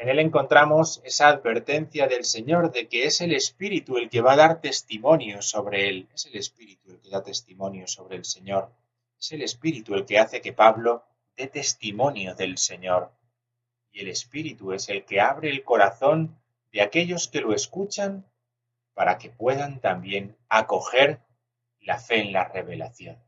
en 0.00 0.08
él 0.08 0.18
encontramos 0.18 1.00
esa 1.04 1.28
advertencia 1.28 2.06
del 2.08 2.24
Señor 2.24 2.72
de 2.72 2.88
que 2.88 3.04
es 3.04 3.20
el 3.20 3.32
Espíritu 3.32 3.98
el 3.98 4.08
que 4.08 4.22
va 4.22 4.32
a 4.32 4.36
dar 4.36 4.60
testimonio 4.60 5.42
sobre 5.42 5.88
él. 5.88 6.08
Es 6.14 6.26
el 6.26 6.36
Espíritu 6.36 6.90
el 6.90 7.00
que 7.00 7.10
da 7.10 7.22
testimonio 7.22 7.86
sobre 7.86 8.16
el 8.16 8.24
Señor. 8.24 8.72
Es 9.18 9.30
el 9.32 9.42
Espíritu 9.42 9.94
el 9.94 10.06
que 10.06 10.18
hace 10.18 10.40
que 10.40 10.52
Pablo 10.52 11.04
testimonio 11.48 12.34
del 12.34 12.58
Señor. 12.58 13.12
Y 13.92 14.00
el 14.00 14.08
Espíritu 14.08 14.72
es 14.72 14.88
el 14.88 15.04
que 15.04 15.20
abre 15.20 15.50
el 15.50 15.64
corazón 15.64 16.38
de 16.72 16.82
aquellos 16.82 17.28
que 17.28 17.40
lo 17.40 17.54
escuchan 17.54 18.24
para 18.94 19.18
que 19.18 19.30
puedan 19.30 19.80
también 19.80 20.36
acoger 20.48 21.20
la 21.80 21.98
fe 21.98 22.20
en 22.20 22.32
la 22.32 22.44
revelación. 22.44 23.18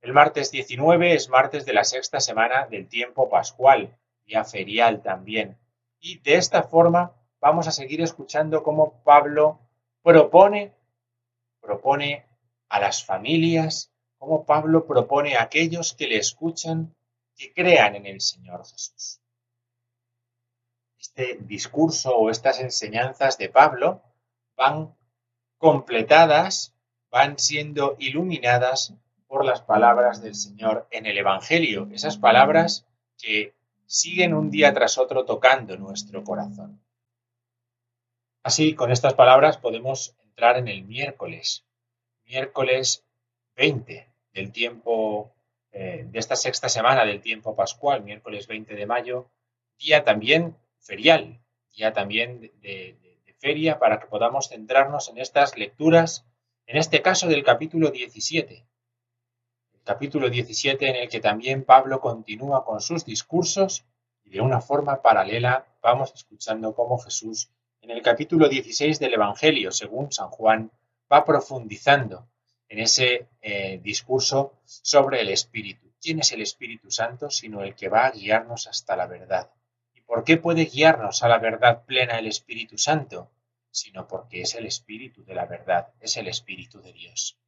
El 0.00 0.12
martes 0.12 0.50
19 0.50 1.14
es 1.14 1.28
martes 1.28 1.64
de 1.64 1.72
la 1.72 1.84
sexta 1.84 2.20
semana 2.20 2.66
del 2.66 2.86
tiempo 2.86 3.28
pascual, 3.28 3.96
día 4.24 4.44
ferial 4.44 5.02
también. 5.02 5.56
Y 6.00 6.18
de 6.18 6.36
esta 6.36 6.62
forma 6.62 7.14
vamos 7.40 7.68
a 7.68 7.72
seguir 7.72 8.00
escuchando 8.00 8.62
cómo 8.62 9.02
Pablo 9.04 9.60
propone, 10.02 10.74
propone 11.60 12.26
a 12.68 12.80
las 12.80 13.04
familias, 13.04 13.92
cómo 14.18 14.44
Pablo 14.44 14.86
propone 14.86 15.36
a 15.36 15.42
aquellos 15.42 15.94
que 15.94 16.06
le 16.06 16.18
escuchan 16.18 16.94
que 17.36 17.52
crean 17.52 17.96
en 17.96 18.06
el 18.06 18.20
Señor 18.20 18.64
Jesús. 18.66 19.20
Este 20.98 21.38
discurso 21.40 22.16
o 22.16 22.30
estas 22.30 22.60
enseñanzas 22.60 23.38
de 23.38 23.48
Pablo 23.48 24.02
van 24.56 24.96
completadas, 25.58 26.74
van 27.10 27.38
siendo 27.38 27.96
iluminadas 27.98 28.94
por 29.26 29.44
las 29.44 29.60
palabras 29.60 30.22
del 30.22 30.34
Señor 30.34 30.86
en 30.90 31.06
el 31.06 31.18
Evangelio, 31.18 31.88
esas 31.92 32.16
palabras 32.16 32.86
que 33.18 33.55
siguen 33.86 34.34
un 34.34 34.50
día 34.50 34.74
tras 34.74 34.98
otro 34.98 35.24
tocando 35.24 35.76
nuestro 35.76 36.22
corazón. 36.24 36.80
Así, 38.42 38.74
con 38.74 38.92
estas 38.92 39.14
palabras 39.14 39.58
podemos 39.58 40.14
entrar 40.22 40.58
en 40.58 40.68
el 40.68 40.84
miércoles, 40.84 41.64
miércoles 42.24 43.04
20 43.56 44.08
del 44.32 44.52
tiempo, 44.52 45.32
eh, 45.72 46.04
de 46.08 46.18
esta 46.18 46.36
sexta 46.36 46.68
semana 46.68 47.04
del 47.04 47.20
tiempo 47.20 47.56
pascual, 47.56 48.02
miércoles 48.02 48.46
20 48.46 48.74
de 48.74 48.86
mayo, 48.86 49.30
día 49.78 50.04
también 50.04 50.56
ferial, 50.78 51.40
día 51.74 51.92
también 51.92 52.40
de, 52.40 52.96
de 53.00 53.34
feria 53.38 53.78
para 53.78 53.98
que 53.98 54.06
podamos 54.06 54.48
centrarnos 54.48 55.08
en 55.08 55.18
estas 55.18 55.56
lecturas, 55.56 56.24
en 56.66 56.76
este 56.76 57.02
caso 57.02 57.28
del 57.28 57.44
capítulo 57.44 57.90
17, 57.90 58.64
capítulo 59.86 60.28
17 60.28 60.88
en 60.88 60.96
el 60.96 61.08
que 61.08 61.20
también 61.20 61.62
Pablo 61.62 62.00
continúa 62.00 62.64
con 62.64 62.80
sus 62.80 63.04
discursos 63.04 63.84
y 64.24 64.30
de 64.30 64.40
una 64.40 64.60
forma 64.60 65.00
paralela 65.00 65.64
vamos 65.80 66.12
escuchando 66.12 66.74
cómo 66.74 66.98
Jesús 66.98 67.50
en 67.80 67.92
el 67.92 68.02
capítulo 68.02 68.48
16 68.48 68.98
del 68.98 69.14
Evangelio, 69.14 69.70
según 69.70 70.10
San 70.10 70.28
Juan, 70.30 70.72
va 71.10 71.24
profundizando 71.24 72.26
en 72.68 72.80
ese 72.80 73.28
eh, 73.40 73.78
discurso 73.80 74.54
sobre 74.64 75.20
el 75.20 75.28
Espíritu. 75.28 75.92
¿Quién 76.00 76.18
es 76.18 76.32
el 76.32 76.42
Espíritu 76.42 76.90
Santo 76.90 77.30
sino 77.30 77.62
el 77.62 77.76
que 77.76 77.88
va 77.88 78.06
a 78.06 78.10
guiarnos 78.10 78.66
hasta 78.66 78.96
la 78.96 79.06
verdad? 79.06 79.52
¿Y 79.94 80.00
por 80.00 80.24
qué 80.24 80.36
puede 80.36 80.64
guiarnos 80.64 81.22
a 81.22 81.28
la 81.28 81.38
verdad 81.38 81.84
plena 81.84 82.18
el 82.18 82.26
Espíritu 82.26 82.76
Santo? 82.76 83.30
Sino 83.70 84.08
porque 84.08 84.40
es 84.40 84.56
el 84.56 84.66
Espíritu 84.66 85.24
de 85.24 85.36
la 85.36 85.46
verdad, 85.46 85.92
es 86.00 86.16
el 86.16 86.26
Espíritu 86.26 86.82
de 86.82 86.92
Dios. 86.92 87.38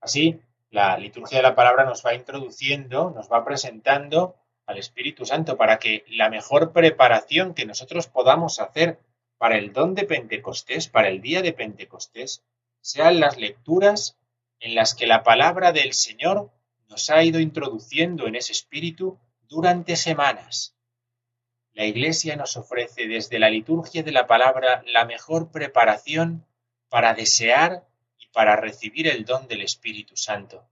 Así, 0.00 0.40
la 0.70 0.98
liturgia 0.98 1.38
de 1.38 1.42
la 1.42 1.54
palabra 1.54 1.84
nos 1.84 2.04
va 2.04 2.14
introduciendo, 2.14 3.10
nos 3.10 3.30
va 3.30 3.44
presentando 3.44 4.36
al 4.66 4.78
Espíritu 4.78 5.24
Santo 5.24 5.56
para 5.56 5.78
que 5.78 6.04
la 6.08 6.28
mejor 6.28 6.72
preparación 6.72 7.54
que 7.54 7.66
nosotros 7.66 8.08
podamos 8.08 8.60
hacer 8.60 8.98
para 9.38 9.56
el 9.58 9.72
don 9.72 9.94
de 9.94 10.04
Pentecostés, 10.04 10.88
para 10.88 11.08
el 11.08 11.20
día 11.20 11.42
de 11.42 11.52
Pentecostés, 11.52 12.42
sean 12.80 13.20
las 13.20 13.36
lecturas 13.36 14.16
en 14.60 14.74
las 14.74 14.94
que 14.94 15.06
la 15.06 15.22
palabra 15.22 15.72
del 15.72 15.92
Señor 15.92 16.50
nos 16.88 17.10
ha 17.10 17.22
ido 17.22 17.40
introduciendo 17.40 18.26
en 18.26 18.34
ese 18.34 18.52
espíritu 18.52 19.18
durante 19.48 19.96
semanas. 19.96 20.76
La 21.72 21.84
Iglesia 21.84 22.36
nos 22.36 22.56
ofrece 22.56 23.06
desde 23.06 23.38
la 23.38 23.50
liturgia 23.50 24.02
de 24.02 24.12
la 24.12 24.26
palabra 24.26 24.82
la 24.86 25.04
mejor 25.04 25.50
preparación 25.50 26.46
para 26.88 27.14
desear 27.14 27.86
para 28.36 28.54
recibir 28.54 29.08
el 29.08 29.24
don 29.24 29.48
del 29.48 29.62
Espíritu 29.62 30.14
Santo. 30.14 30.68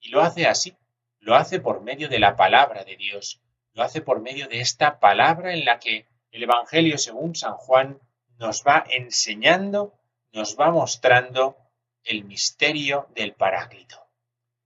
Y 0.00 0.10
lo 0.10 0.20
hace 0.20 0.46
así, 0.46 0.76
lo 1.18 1.34
hace 1.34 1.60
por 1.60 1.80
medio 1.80 2.10
de 2.10 2.18
la 2.18 2.36
palabra 2.36 2.84
de 2.84 2.94
Dios, 2.98 3.40
lo 3.72 3.82
hace 3.84 4.02
por 4.02 4.20
medio 4.20 4.48
de 4.48 4.60
esta 4.60 5.00
palabra 5.00 5.54
en 5.54 5.64
la 5.64 5.78
que 5.78 6.04
el 6.30 6.42
Evangelio 6.42 6.98
según 6.98 7.34
San 7.34 7.54
Juan 7.54 7.98
nos 8.36 8.64
va 8.64 8.84
enseñando, 8.90 9.98
nos 10.34 10.60
va 10.60 10.70
mostrando 10.70 11.56
el 12.04 12.24
misterio 12.24 13.08
del 13.14 13.32
Paráclito. 13.32 13.96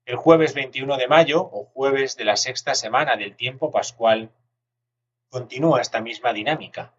El 0.05 0.17
jueves 0.17 0.53
21 0.53 0.97
de 0.97 1.07
mayo, 1.07 1.43
o 1.43 1.67
jueves 1.67 2.17
de 2.17 2.25
la 2.25 2.37
sexta 2.37 2.75
semana 2.75 3.15
del 3.15 3.37
tiempo 3.37 3.71
pascual, 3.71 4.33
continúa 5.29 5.81
esta 5.81 6.01
misma 6.01 6.33
dinámica. 6.33 6.97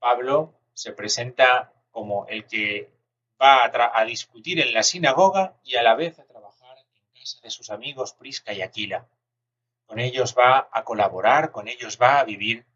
Pablo 0.00 0.52
se 0.72 0.90
presenta 0.90 1.72
como 1.92 2.26
el 2.26 2.44
que 2.48 2.97
va 3.40 3.64
a, 3.64 4.04
discutir 4.04 4.60
en 4.60 4.72
la 4.74 4.82
sinagoga 4.82 5.54
y 5.64 5.76
a 5.76 5.82
la 5.82 5.94
vez 5.94 6.18
a 6.18 6.24
trabajar 6.24 6.76
en 6.94 7.20
casa 7.20 7.38
de 7.42 7.50
sus 7.50 7.70
amigos 7.70 8.12
Prisca 8.14 8.52
y 8.52 8.62
Aquila. 8.62 9.06
Con 9.86 10.00
ellos 10.00 10.34
va 10.36 10.68
a 10.72 10.84
colaborar, 10.84 11.50
con 11.50 11.68
ellos 11.68 11.98
va 12.00 12.18
a 12.18 12.24
vivir 12.24 12.66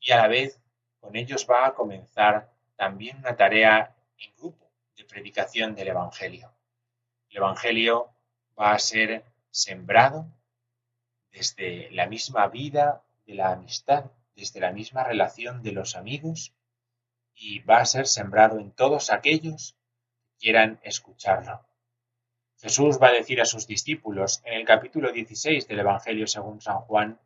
y 0.00 0.12
a 0.12 0.16
la 0.16 0.28
vez 0.28 0.60
con 1.00 1.16
ellos 1.16 1.46
va 1.48 1.66
a 1.66 1.74
comenzar 1.74 2.52
también 2.76 3.18
una 3.18 3.36
tarea 3.36 3.94
en 4.18 4.34
grupo 4.36 4.70
de 4.96 5.04
predicación 5.04 5.74
del 5.74 5.88
Evangelio. 5.88 6.52
El 7.28 7.38
Evangelio 7.38 8.10
va 8.58 8.72
a 8.72 8.78
ser 8.78 9.24
sembrado 9.50 10.26
desde 11.30 11.90
la 11.90 12.06
misma 12.06 12.48
vida 12.48 13.04
de 13.26 13.34
la 13.34 13.52
amistad, 13.52 14.10
desde 14.34 14.60
la 14.60 14.72
misma 14.72 15.04
relación 15.04 15.62
de 15.62 15.72
los 15.72 15.96
amigos, 15.96 16.54
y 17.34 17.58
va 17.60 17.78
a 17.78 17.86
ser 17.86 18.06
sembrado 18.06 18.58
en 18.58 18.72
todos 18.72 19.10
aquellos 19.10 19.76
quieran 20.38 20.80
escucharlo. 20.82 21.66
Jesús 22.58 22.98
va 23.02 23.08
a 23.08 23.12
decir 23.12 23.40
a 23.40 23.44
sus 23.44 23.66
discípulos 23.66 24.42
en 24.44 24.54
el 24.54 24.64
capítulo 24.64 25.12
16 25.12 25.68
del 25.68 25.80
Evangelio 25.80 26.26
según 26.26 26.60
San 26.60 26.78
Juan 26.78 27.20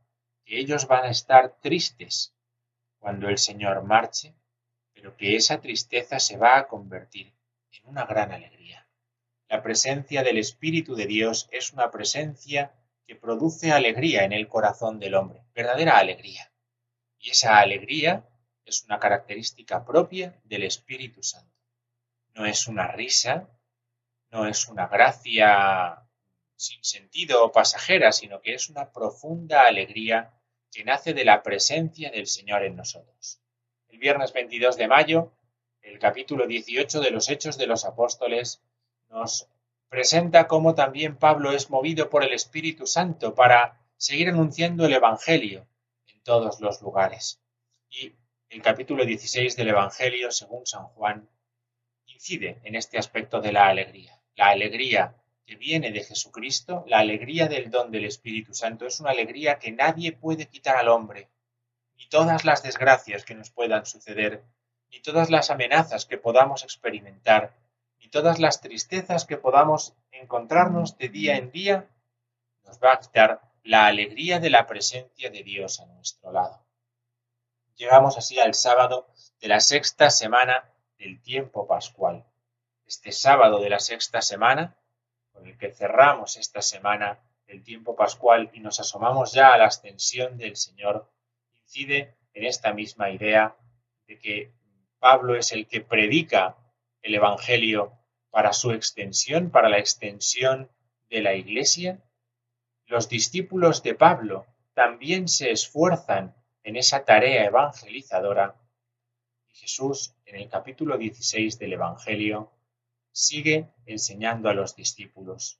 que 0.44 0.58
ellos 0.58 0.86
van 0.86 1.04
a 1.04 1.10
estar 1.10 1.60
tristes 1.60 2.34
cuando 2.98 3.28
el 3.28 3.38
Señor 3.38 3.82
marche, 3.84 4.34
pero 4.92 5.16
que 5.16 5.36
esa 5.36 5.60
tristeza 5.60 6.18
se 6.18 6.36
va 6.36 6.58
a 6.58 6.66
convertir 6.66 7.32
en 7.70 7.88
una 7.88 8.04
gran 8.04 8.32
alegría. 8.32 8.88
La 9.48 9.62
presencia 9.62 10.22
del 10.22 10.38
Espíritu 10.38 10.94
de 10.94 11.06
Dios 11.06 11.48
es 11.52 11.72
una 11.72 11.90
presencia 11.90 12.74
que 13.06 13.16
produce 13.16 13.72
alegría 13.72 14.24
en 14.24 14.32
el 14.32 14.48
corazón 14.48 14.98
del 14.98 15.14
hombre, 15.14 15.44
verdadera 15.54 15.98
alegría. 15.98 16.52
Y 17.18 17.30
esa 17.30 17.58
alegría 17.58 18.28
es 18.64 18.84
una 18.84 18.98
característica 18.98 19.84
propia 19.84 20.40
del 20.44 20.64
Espíritu 20.64 21.22
Santo 21.22 21.49
no 22.34 22.46
es 22.46 22.66
una 22.66 22.88
risa, 22.88 23.48
no 24.30 24.46
es 24.46 24.68
una 24.68 24.86
gracia 24.86 26.02
sin 26.56 26.84
sentido 26.84 27.44
o 27.44 27.52
pasajera, 27.52 28.12
sino 28.12 28.40
que 28.40 28.54
es 28.54 28.68
una 28.68 28.92
profunda 28.92 29.62
alegría 29.62 30.34
que 30.70 30.84
nace 30.84 31.14
de 31.14 31.24
la 31.24 31.42
presencia 31.42 32.10
del 32.10 32.26
Señor 32.26 32.64
en 32.64 32.76
nosotros. 32.76 33.40
El 33.88 33.98
viernes 33.98 34.32
22 34.32 34.76
de 34.76 34.88
mayo, 34.88 35.32
el 35.82 35.98
capítulo 35.98 36.46
18 36.46 37.00
de 37.00 37.10
los 37.10 37.28
Hechos 37.28 37.58
de 37.58 37.66
los 37.66 37.84
Apóstoles 37.84 38.62
nos 39.08 39.48
presenta 39.88 40.46
cómo 40.46 40.74
también 40.74 41.16
Pablo 41.16 41.52
es 41.52 41.70
movido 41.70 42.08
por 42.10 42.22
el 42.22 42.32
Espíritu 42.32 42.86
Santo 42.86 43.34
para 43.34 43.80
seguir 43.96 44.28
anunciando 44.28 44.86
el 44.86 44.92
Evangelio 44.92 45.66
en 46.06 46.22
todos 46.22 46.60
los 46.60 46.80
lugares. 46.80 47.40
Y 47.88 48.14
el 48.48 48.62
capítulo 48.62 49.04
16 49.04 49.56
del 49.56 49.68
Evangelio, 49.68 50.30
según 50.30 50.64
San 50.66 50.84
Juan, 50.84 51.28
incide 52.20 52.60
en 52.64 52.74
este 52.74 52.98
aspecto 52.98 53.40
de 53.40 53.50
la 53.50 53.68
alegría. 53.68 54.20
La 54.36 54.50
alegría 54.50 55.16
que 55.46 55.56
viene 55.56 55.90
de 55.90 56.04
Jesucristo, 56.04 56.84
la 56.86 56.98
alegría 56.98 57.48
del 57.48 57.70
don 57.70 57.90
del 57.90 58.04
Espíritu 58.04 58.52
Santo, 58.52 58.86
es 58.86 59.00
una 59.00 59.10
alegría 59.10 59.58
que 59.58 59.72
nadie 59.72 60.12
puede 60.12 60.46
quitar 60.46 60.76
al 60.76 60.88
hombre. 60.88 61.30
Ni 61.96 62.06
todas 62.08 62.44
las 62.44 62.62
desgracias 62.62 63.24
que 63.24 63.34
nos 63.34 63.50
puedan 63.50 63.86
suceder, 63.86 64.44
ni 64.90 65.00
todas 65.00 65.30
las 65.30 65.50
amenazas 65.50 66.04
que 66.04 66.18
podamos 66.18 66.62
experimentar, 66.62 67.56
ni 67.98 68.08
todas 68.08 68.38
las 68.38 68.60
tristezas 68.60 69.24
que 69.24 69.38
podamos 69.38 69.94
encontrarnos 70.12 70.98
de 70.98 71.08
día 71.08 71.38
en 71.38 71.50
día, 71.50 71.88
nos 72.64 72.78
va 72.80 72.92
a 72.92 73.00
quitar 73.00 73.40
la 73.62 73.86
alegría 73.86 74.40
de 74.40 74.50
la 74.50 74.66
presencia 74.66 75.30
de 75.30 75.42
Dios 75.42 75.80
a 75.80 75.86
nuestro 75.86 76.32
lado. 76.32 76.66
Llegamos 77.76 78.18
así 78.18 78.38
al 78.38 78.52
sábado 78.52 79.08
de 79.40 79.48
la 79.48 79.60
sexta 79.60 80.10
semana 80.10 80.69
del 81.00 81.20
tiempo 81.22 81.66
pascual. 81.66 82.24
Este 82.86 83.10
sábado 83.10 83.60
de 83.60 83.70
la 83.70 83.80
sexta 83.80 84.20
semana, 84.20 84.76
con 85.32 85.46
el 85.46 85.56
que 85.56 85.72
cerramos 85.72 86.36
esta 86.36 86.60
semana 86.60 87.18
del 87.46 87.64
tiempo 87.64 87.96
pascual 87.96 88.50
y 88.52 88.60
nos 88.60 88.78
asomamos 88.78 89.32
ya 89.32 89.54
a 89.54 89.58
la 89.58 89.66
ascensión 89.66 90.36
del 90.36 90.56
Señor, 90.56 91.10
incide 91.62 92.14
en 92.34 92.44
esta 92.44 92.74
misma 92.74 93.10
idea 93.10 93.56
de 94.06 94.18
que 94.18 94.52
Pablo 94.98 95.34
es 95.34 95.52
el 95.52 95.66
que 95.66 95.80
predica 95.80 96.56
el 97.00 97.14
Evangelio 97.14 97.92
para 98.30 98.52
su 98.52 98.72
extensión, 98.72 99.50
para 99.50 99.70
la 99.70 99.78
extensión 99.78 100.70
de 101.08 101.22
la 101.22 101.34
Iglesia. 101.34 101.98
Los 102.86 103.08
discípulos 103.08 103.82
de 103.82 103.94
Pablo 103.94 104.46
también 104.74 105.28
se 105.28 105.50
esfuerzan 105.50 106.34
en 106.62 106.76
esa 106.76 107.04
tarea 107.04 107.44
evangelizadora 107.46 108.54
y 109.52 109.58
Jesús 109.58 110.14
en 110.26 110.36
el 110.36 110.48
capítulo 110.48 110.96
16 110.96 111.58
del 111.58 111.74
Evangelio, 111.74 112.50
sigue 113.12 113.68
enseñando 113.86 114.48
a 114.48 114.54
los 114.54 114.76
discípulos. 114.76 115.58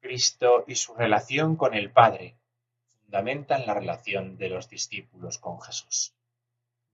Cristo 0.00 0.64
y 0.66 0.74
su 0.74 0.94
relación 0.94 1.56
con 1.56 1.74
el 1.74 1.90
Padre 1.90 2.36
fundamentan 3.00 3.66
la 3.66 3.74
relación 3.74 4.36
de 4.36 4.48
los 4.48 4.68
discípulos 4.68 5.38
con 5.38 5.60
Jesús. 5.60 6.14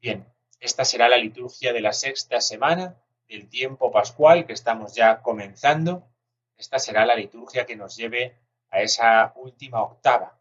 Bien, 0.00 0.26
esta 0.58 0.84
será 0.84 1.08
la 1.08 1.16
liturgia 1.16 1.72
de 1.72 1.80
la 1.80 1.92
sexta 1.92 2.40
semana 2.40 2.96
del 3.28 3.48
tiempo 3.48 3.90
pascual 3.90 4.46
que 4.46 4.52
estamos 4.52 4.94
ya 4.94 5.22
comenzando. 5.22 6.08
Esta 6.56 6.78
será 6.78 7.06
la 7.06 7.14
liturgia 7.14 7.64
que 7.64 7.76
nos 7.76 7.96
lleve 7.96 8.36
a 8.70 8.82
esa 8.82 9.32
última 9.36 9.82
octava, 9.82 10.38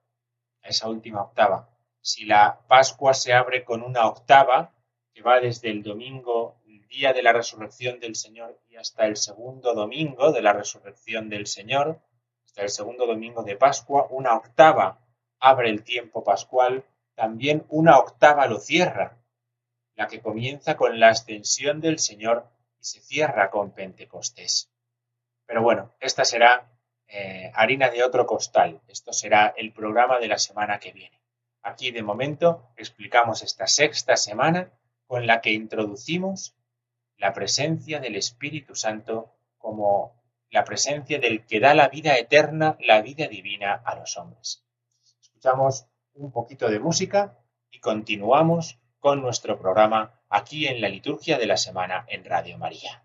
a 0.61 0.67
esa 0.67 0.89
última 0.89 1.21
octava. 1.21 1.69
Si 2.01 2.25
la 2.25 2.59
Pascua 2.67 3.13
se 3.13 3.33
abre 3.33 3.63
con 3.63 3.83
una 3.83 4.07
octava, 4.07 4.73
va 5.21 5.39
desde 5.39 5.69
el 5.69 5.83
domingo, 5.83 6.57
el 6.67 6.87
día 6.87 7.13
de 7.13 7.23
la 7.23 7.33
resurrección 7.33 7.99
del 7.99 8.15
Señor, 8.15 8.59
y 8.69 8.75
hasta 8.75 9.05
el 9.05 9.17
segundo 9.17 9.73
domingo 9.73 10.31
de 10.31 10.41
la 10.41 10.53
resurrección 10.53 11.29
del 11.29 11.47
Señor, 11.47 12.01
hasta 12.45 12.63
el 12.63 12.69
segundo 12.69 13.05
domingo 13.05 13.43
de 13.43 13.55
Pascua, 13.55 14.07
una 14.09 14.35
octava 14.35 14.99
abre 15.39 15.69
el 15.69 15.83
tiempo 15.83 16.23
pascual, 16.23 16.83
también 17.15 17.65
una 17.69 17.97
octava 17.97 18.47
lo 18.47 18.59
cierra, 18.59 19.17
la 19.95 20.07
que 20.07 20.21
comienza 20.21 20.77
con 20.77 20.99
la 20.99 21.09
ascensión 21.09 21.81
del 21.81 21.99
Señor 21.99 22.47
y 22.79 22.85
se 22.85 23.01
cierra 23.01 23.49
con 23.49 23.71
Pentecostés. 23.71 24.71
Pero 25.45 25.61
bueno, 25.61 25.93
esta 25.99 26.23
será 26.23 26.69
eh, 27.07 27.51
harina 27.55 27.89
de 27.89 28.03
otro 28.03 28.25
costal. 28.25 28.81
Esto 28.87 29.11
será 29.13 29.53
el 29.57 29.73
programa 29.73 30.19
de 30.19 30.27
la 30.27 30.37
semana 30.37 30.79
que 30.79 30.91
viene. 30.91 31.19
Aquí 31.63 31.91
de 31.91 32.03
momento 32.03 32.71
explicamos 32.77 33.41
esta 33.41 33.67
sexta 33.67 34.15
semana 34.15 34.71
con 35.09 35.25
la 35.25 35.41
que 35.41 35.53
introducimos 35.53 36.55
la 37.17 37.33
presencia 37.33 37.99
del 37.99 38.15
Espíritu 38.15 38.75
Santo 38.75 39.33
como 39.57 40.21
la 40.51 40.63
presencia 40.63 41.17
del 41.17 41.47
que 41.47 41.59
da 41.59 41.73
la 41.73 41.89
vida 41.89 42.15
eterna, 42.15 42.77
la 42.79 43.01
vida 43.01 43.27
divina 43.27 43.73
a 43.73 43.95
los 43.95 44.15
hombres. 44.17 44.63
Escuchamos 45.19 45.87
un 46.13 46.31
poquito 46.31 46.69
de 46.69 46.79
música 46.79 47.39
y 47.71 47.79
continuamos 47.79 48.77
con 48.99 49.19
nuestro 49.21 49.57
programa 49.57 50.21
aquí 50.29 50.67
en 50.67 50.79
la 50.79 50.89
liturgia 50.89 51.39
de 51.39 51.47
la 51.47 51.57
semana 51.57 52.05
en 52.07 52.23
Radio 52.23 52.59
María. 52.59 53.03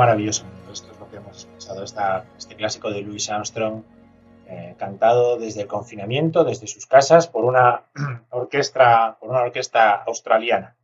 Maravilloso. 0.00 0.46
Esto 0.72 0.92
es 0.92 0.98
lo 0.98 1.10
que 1.10 1.16
hemos 1.16 1.36
escuchado, 1.36 1.84
este 1.84 2.56
clásico 2.56 2.90
de 2.90 3.02
Louis 3.02 3.28
Armstrong, 3.28 3.82
eh, 4.46 4.74
cantado 4.78 5.36
desde 5.36 5.60
el 5.60 5.66
confinamiento, 5.66 6.42
desde 6.42 6.66
sus 6.66 6.86
casas, 6.86 7.26
por 7.26 7.44
una 7.44 7.84
orquesta, 8.30 9.18
por 9.20 9.28
una 9.28 9.42
orquesta 9.42 10.02
australiana. 10.04 10.74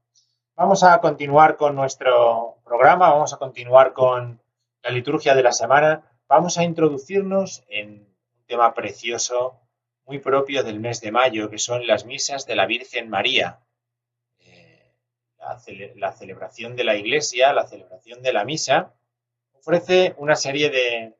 Vamos 0.55 0.83
a 0.83 1.00
continuar 1.00 1.57
con 1.57 1.74
nuestro 1.74 2.59
programa, 2.62 3.11
vamos 3.11 3.33
a 3.33 3.38
continuar 3.38 3.94
con 3.94 4.38
la 4.83 4.90
liturgia 4.90 5.35
de 5.35 5.42
la 5.42 5.52
semana. 5.52 6.02
Vamos 6.29 6.59
a 6.59 6.64
introducirnos 6.64 7.64
en 7.68 8.07
un 8.38 8.46
tema 8.46 8.74
precioso, 8.74 9.59
muy 10.05 10.18
propio 10.18 10.62
del 10.62 10.79
mes 10.79 11.00
de 11.00 11.11
mayo, 11.11 11.48
que 11.48 11.59
son 11.59 11.87
las 11.87 12.05
misas 12.05 12.44
de 12.44 12.57
la 12.57 12.66
Virgen 12.66 13.09
María 13.09 13.61
la, 15.94 16.12
celebración 16.12 16.76
de 16.76 16.85
la 16.85 16.96
iglesia, 16.96 17.52
la 17.52 17.66
celebración 17.66 18.22
de 18.22 18.33
la 18.33 18.44
misa, 18.44 18.94
ofrece 19.66 20.14
una 20.18 20.37
serie 20.37 20.70
de 20.70 21.16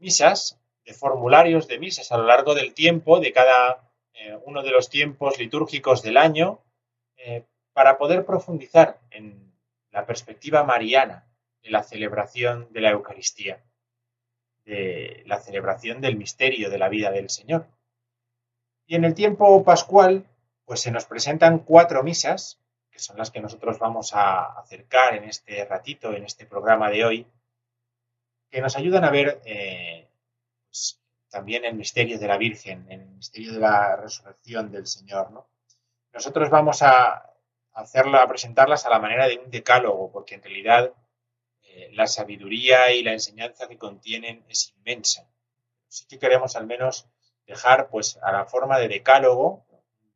misas, 0.00 0.60
de 0.84 0.92
formularios 0.92 1.66
de 1.66 1.78
misas 1.78 2.12
a 2.12 2.18
lo 2.18 2.24
largo 2.24 2.54
del 2.54 2.74
tiempo, 2.74 3.20
de 3.20 3.32
cada 3.32 3.90
eh, 4.12 4.36
uno 4.44 4.62
de 4.62 4.70
los 4.70 4.90
tiempos 4.90 5.38
litúrgicos 5.38 6.02
del 6.02 6.18
año, 6.18 6.60
eh, 7.16 7.46
para 7.72 7.96
poder 7.96 8.26
profundizar 8.26 9.00
en 9.10 9.50
la 9.92 10.04
perspectiva 10.04 10.62
mariana 10.62 11.26
de 11.62 11.70
la 11.70 11.82
celebración 11.82 12.70
de 12.70 12.82
la 12.82 12.90
Eucaristía, 12.90 13.64
de 14.66 15.22
la 15.24 15.40
celebración 15.40 16.02
del 16.02 16.16
misterio 16.16 16.68
de 16.68 16.78
la 16.78 16.90
vida 16.90 17.10
del 17.10 17.30
Señor. 17.30 17.66
Y 18.84 18.96
en 18.96 19.06
el 19.06 19.14
tiempo 19.14 19.64
pascual, 19.64 20.26
pues 20.66 20.80
se 20.80 20.90
nos 20.90 21.06
presentan 21.06 21.60
cuatro 21.60 22.02
misas 22.02 22.60
que 22.90 22.98
son 22.98 23.16
las 23.16 23.30
que 23.30 23.40
nosotros 23.40 23.78
vamos 23.78 24.12
a 24.14 24.58
acercar 24.58 25.14
en 25.14 25.24
este 25.24 25.64
ratito, 25.64 26.12
en 26.12 26.24
este 26.24 26.46
programa 26.46 26.90
de 26.90 27.04
hoy, 27.04 27.26
que 28.50 28.60
nos 28.60 28.76
ayudan 28.76 29.04
a 29.04 29.10
ver 29.10 29.40
eh, 29.44 30.08
pues, 30.66 31.00
también 31.28 31.64
el 31.64 31.74
misterio 31.74 32.18
de 32.18 32.26
la 32.26 32.38
Virgen, 32.38 32.86
el 32.90 33.06
misterio 33.06 33.52
de 33.52 33.60
la 33.60 33.96
resurrección 33.96 34.70
del 34.70 34.86
Señor. 34.86 35.30
¿no? 35.30 35.48
Nosotros 36.12 36.48
vamos 36.50 36.82
a, 36.82 37.34
hacerla, 37.72 38.22
a 38.22 38.28
presentarlas 38.28 38.86
a 38.86 38.90
la 38.90 38.98
manera 38.98 39.28
de 39.28 39.38
un 39.38 39.50
decálogo, 39.50 40.10
porque 40.10 40.34
en 40.36 40.42
realidad 40.42 40.92
eh, 41.62 41.90
la 41.92 42.06
sabiduría 42.06 42.92
y 42.92 43.02
la 43.02 43.12
enseñanza 43.12 43.68
que 43.68 43.78
contienen 43.78 44.44
es 44.48 44.72
inmensa. 44.76 45.28
Sí 45.88 46.06
que 46.06 46.18
queremos 46.18 46.56
al 46.56 46.66
menos 46.66 47.06
dejar 47.46 47.88
pues 47.88 48.18
a 48.22 48.32
la 48.32 48.46
forma 48.46 48.78
de 48.78 48.88
decálogo, 48.88 49.66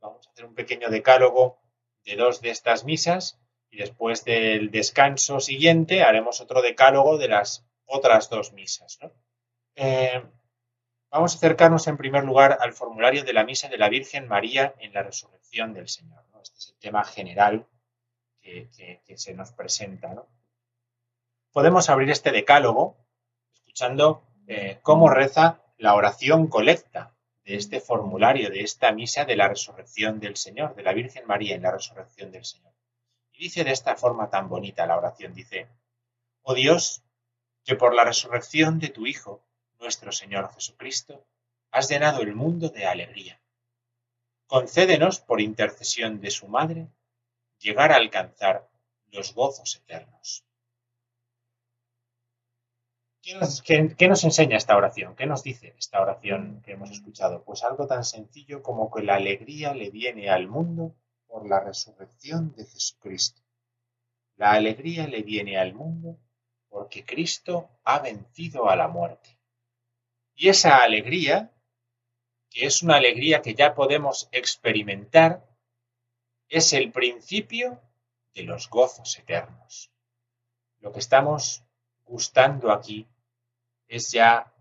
vamos 0.01 0.27
a 0.27 0.31
hacer 0.31 0.47
un 0.47 0.55
pequeño 0.55 0.89
decálogo 0.89 1.61
de 2.05 2.17
dos 2.17 2.41
de 2.41 2.51
estas 2.51 2.85
misas 2.85 3.39
y 3.71 3.77
después 3.77 4.25
del 4.25 4.71
descanso 4.71 5.39
siguiente 5.39 6.03
haremos 6.03 6.41
otro 6.41 6.63
decálogo 6.63 7.19
de 7.19 7.29
las 7.29 7.65
otras 7.91 8.31
dos 8.31 8.53
misas. 8.53 8.99
Eh, 9.75 10.23
vamos 11.11 11.35
a 11.35 11.37
acercarnos 11.37 11.87
en 11.87 11.97
primer 11.97 12.25
lugar 12.25 12.59
al 12.61 12.73
formulario 12.73 13.25
de 13.25 13.33
la 13.33 13.45
misa 13.45 13.69
de 13.69 13.79
la 13.79 13.89
Virgen 13.89 14.29
María 14.29 14.75
en 14.79 14.93
la 14.93 15.03
resurrección 15.03 15.75
del 15.75 15.89
Señor. 15.89 16.25
Este 16.43 16.59
es 16.59 16.69
el 16.69 16.79
tema 16.79 17.05
general 17.05 17.67
que, 18.41 18.71
se 19.17 19.35
nos 19.35 19.53
presenta. 19.53 20.25
Podemos 21.53 21.91
abrir 21.91 22.11
este 22.11 22.31
decálogo 22.31 22.97
escuchando 23.53 24.23
eh, 24.47 24.79
cómo 24.83 25.11
reza 25.11 25.63
la 25.77 25.95
oración 25.95 26.47
colecta 26.47 27.15
de 27.45 27.57
este 27.57 27.81
formulario, 27.81 28.51
de 28.51 28.61
esta 28.61 28.93
misa 28.93 29.25
de 29.25 29.37
la 29.37 29.49
resurrección 29.49 30.21
del 30.21 30.37
Señor, 30.37 30.75
de 30.75 30.83
la 30.83 30.93
Virgen 30.93 31.27
María 31.27 31.57
en 31.57 31.63
la 31.63 31.73
resurrección 31.73 32.31
del 32.31 32.45
Señor. 32.45 32.73
Y 33.33 33.45
dice 33.45 33.65
de 33.65 33.73
esta 33.73 33.97
forma 33.97 34.31
tan 34.31 34.49
bonita 34.49 34.87
la 34.87 34.97
oración, 34.97 35.35
dice, 35.35 35.69
Oh 36.43 36.55
Dios, 36.55 37.03
que 37.65 37.77
por 37.77 37.95
la 37.95 38.05
resurrección 38.05 38.79
de 38.79 38.89
tu 38.89 39.07
Hijo, 39.07 39.45
nuestro 39.79 40.13
Señor 40.13 40.53
Jesucristo, 40.55 41.27
has 41.71 41.89
llenado 41.89 42.23
el 42.23 42.35
mundo 42.35 42.69
de 42.69 42.87
alegría. 42.87 43.41
Concédenos, 44.47 45.21
por 45.21 45.41
intercesión 45.41 46.21
de 46.21 46.31
su 46.31 46.49
Madre, 46.49 46.89
llegar 47.59 47.93
a 47.93 47.97
alcanzar 47.97 48.69
los 49.13 49.35
gozos 49.35 49.77
eternos. 49.77 50.45
¿Qué 53.23 54.09
nos, 54.09 54.25
enseña 54.25 54.57
esta 54.57 54.77
oración? 54.77 55.15
¿Qué 55.15 55.27
nos 55.27 55.43
dice 55.43 55.75
esta 55.79 56.01
oración 56.01 56.63
que 56.63 56.73
hemos 56.73 56.91
escuchado? 56.91 57.45
Pues 57.45 57.63
algo 57.63 57.87
tan 57.87 58.03
sencillo 58.03 58.63
como 58.63 58.91
que 58.91 59.03
la 59.03 59.17
alegría 59.17 59.75
le 59.75 59.91
viene 59.91 60.31
al 60.31 60.49
mundo 60.49 60.97
por 61.27 61.47
la 61.47 61.61
resurrección 61.61 62.53
de 62.55 62.65
Jesucristo. 62.65 63.43
La 64.37 64.53
alegría 64.53 65.07
le 65.07 65.23
viene 65.23 65.59
al 65.59 65.75
mundo 65.75 66.19
porque 66.71 67.05
Cristo 67.05 67.69
ha 67.85 67.99
vencido 67.99 68.71
a 68.71 68.77
la 68.77 68.89
muerte. 68.89 69.37
Y 70.35 70.49
esa 70.49 70.79
alegría, 70.79 71.53
que 72.49 72.65
es 72.65 72.83
una 72.83 72.97
alegría 72.97 73.43
que 73.43 73.55
ya 73.55 73.75
podemos 73.75 74.29
experimentar, 74.33 75.47
es 76.49 76.73
el 76.73 76.91
principio 76.91 77.83
de 78.35 78.45
los 78.45 78.71
gozos 78.71 79.19
eternos. 79.19 79.93
Lo 80.79 80.93
que 80.93 81.01
estamos 81.01 81.63
gustando 82.05 82.73
aquí 82.73 83.07
es 83.87 84.11
ya 84.13 84.55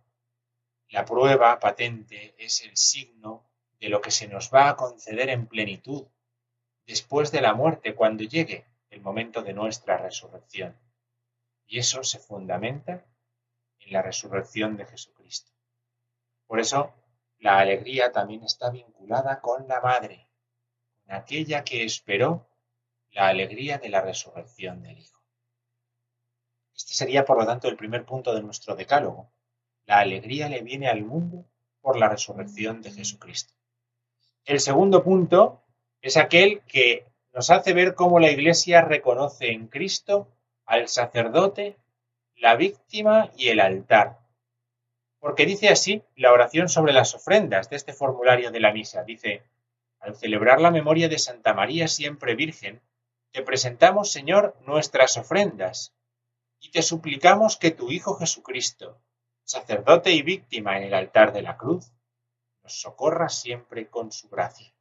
la 0.89 1.05
prueba 1.05 1.59
patente, 1.59 2.35
es 2.37 2.61
el 2.65 2.75
signo 2.75 3.47
de 3.79 3.89
lo 3.89 4.01
que 4.01 4.11
se 4.11 4.27
nos 4.27 4.53
va 4.53 4.69
a 4.69 4.75
conceder 4.75 5.29
en 5.29 5.47
plenitud 5.47 6.05
después 6.85 7.31
de 7.31 7.41
la 7.41 7.53
muerte, 7.53 7.93
cuando 7.93 8.23
llegue 8.23 8.65
el 8.89 9.01
momento 9.01 9.43
de 9.43 9.53
nuestra 9.53 9.97
resurrección. 9.97 10.75
Y 11.69 11.77
eso 11.77 12.03
se 12.03 12.17
fundamenta 12.17 13.05
en 13.79 13.93
la 13.93 14.01
resurrección 14.01 14.75
de 14.75 14.87
Jesucristo. 14.87 15.51
Por 16.47 16.59
eso, 16.59 16.95
la 17.37 17.59
alegría 17.59 18.11
también 18.11 18.43
está 18.43 18.71
vinculada 18.71 19.39
con 19.39 19.67
la 19.67 19.79
Madre, 19.79 20.27
con 21.05 21.13
aquella 21.13 21.63
que 21.63 21.85
esperó 21.85 22.49
la 23.11 23.27
alegría 23.27 23.77
de 23.77 23.89
la 23.89 24.01
resurrección 24.01 24.81
del 24.81 24.97
Hijo. 24.97 25.21
Este 26.75 26.95
sería, 26.95 27.23
por 27.23 27.37
lo 27.37 27.45
tanto, 27.45 27.67
el 27.67 27.77
primer 27.77 28.03
punto 28.03 28.33
de 28.33 28.41
nuestro 28.41 28.75
decálogo. 28.75 29.31
La 29.85 29.99
alegría 29.99 30.49
le 30.49 30.61
viene 30.61 30.87
al 30.87 31.03
mundo 31.03 31.45
por 31.81 31.99
la 31.99 32.09
resurrección 32.09 32.81
de 32.81 32.91
Jesucristo. 32.91 33.53
El 34.43 34.59
segundo 34.59 35.03
punto 35.03 35.61
es 36.01 36.17
aquel 36.17 36.61
que 36.61 37.05
nos 37.31 37.51
hace 37.51 37.73
ver 37.73 37.93
cómo 37.93 38.19
la 38.19 38.31
Iglesia 38.31 38.81
reconoce 38.81 39.51
en 39.51 39.67
Cristo 39.67 40.35
al 40.69 40.87
sacerdote, 40.87 41.77
la 42.35 42.55
víctima 42.55 43.31
y 43.35 43.47
el 43.47 43.59
altar. 43.59 44.19
Porque 45.17 45.47
dice 45.47 45.69
así 45.69 46.03
la 46.15 46.31
oración 46.31 46.69
sobre 46.69 46.93
las 46.93 47.15
ofrendas 47.15 47.71
de 47.71 47.75
este 47.75 47.91
formulario 47.91 48.51
de 48.51 48.59
la 48.59 48.71
misa. 48.71 49.03
Dice, 49.03 49.43
al 49.99 50.15
celebrar 50.15 50.61
la 50.61 50.69
memoria 50.69 51.09
de 51.09 51.17
Santa 51.17 51.55
María 51.55 51.87
siempre 51.87 52.35
Virgen, 52.35 52.83
te 53.31 53.41
presentamos, 53.41 54.11
Señor, 54.11 54.55
nuestras 54.67 55.17
ofrendas 55.17 55.95
y 56.59 56.69
te 56.69 56.83
suplicamos 56.83 57.57
que 57.57 57.71
tu 57.71 57.89
Hijo 57.89 58.13
Jesucristo, 58.13 59.01
sacerdote 59.43 60.11
y 60.11 60.21
víctima 60.21 60.77
en 60.77 60.83
el 60.83 60.93
altar 60.93 61.33
de 61.33 61.41
la 61.41 61.57
cruz, 61.57 61.91
nos 62.61 62.79
socorra 62.79 63.29
siempre 63.29 63.87
con 63.87 64.11
su 64.11 64.29
gracia. 64.29 64.71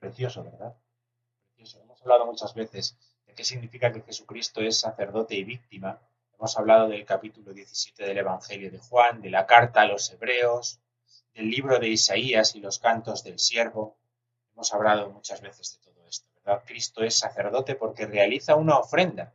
Precioso, 0.00 0.42
¿verdad? 0.42 0.76
Precioso. 1.54 1.80
Hemos 1.80 2.02
hablado 2.02 2.26
muchas 2.26 2.52
veces 2.52 2.98
qué 3.36 3.44
significa 3.44 3.92
que 3.92 4.00
Jesucristo 4.00 4.62
es 4.62 4.80
sacerdote 4.80 5.34
y 5.34 5.44
víctima. 5.44 6.00
Hemos 6.34 6.56
hablado 6.56 6.88
del 6.88 7.04
capítulo 7.04 7.52
17 7.52 8.06
del 8.06 8.18
Evangelio 8.18 8.70
de 8.70 8.78
Juan, 8.78 9.20
de 9.20 9.30
la 9.30 9.46
carta 9.46 9.82
a 9.82 9.86
los 9.86 10.10
hebreos, 10.10 10.80
del 11.34 11.50
libro 11.50 11.78
de 11.78 11.88
Isaías 11.88 12.56
y 12.56 12.60
los 12.60 12.78
cantos 12.78 13.22
del 13.22 13.38
siervo. 13.38 13.98
Hemos 14.54 14.72
hablado 14.72 15.10
muchas 15.10 15.42
veces 15.42 15.72
de 15.72 15.84
todo 15.84 15.96
Cristo 16.64 17.02
es 17.02 17.18
sacerdote 17.18 17.74
porque 17.74 18.06
realiza 18.06 18.54
una 18.54 18.78
ofrenda, 18.78 19.34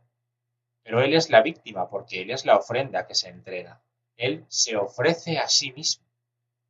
pero 0.82 1.02
Él 1.02 1.14
es 1.14 1.28
la 1.28 1.42
víctima 1.42 1.88
porque 1.90 2.22
Él 2.22 2.30
es 2.30 2.46
la 2.46 2.56
ofrenda 2.56 3.06
que 3.06 3.14
se 3.14 3.28
entrega. 3.28 3.82
Él 4.16 4.46
se 4.48 4.76
ofrece 4.76 5.38
a 5.38 5.46
sí 5.46 5.72
mismo, 5.72 6.06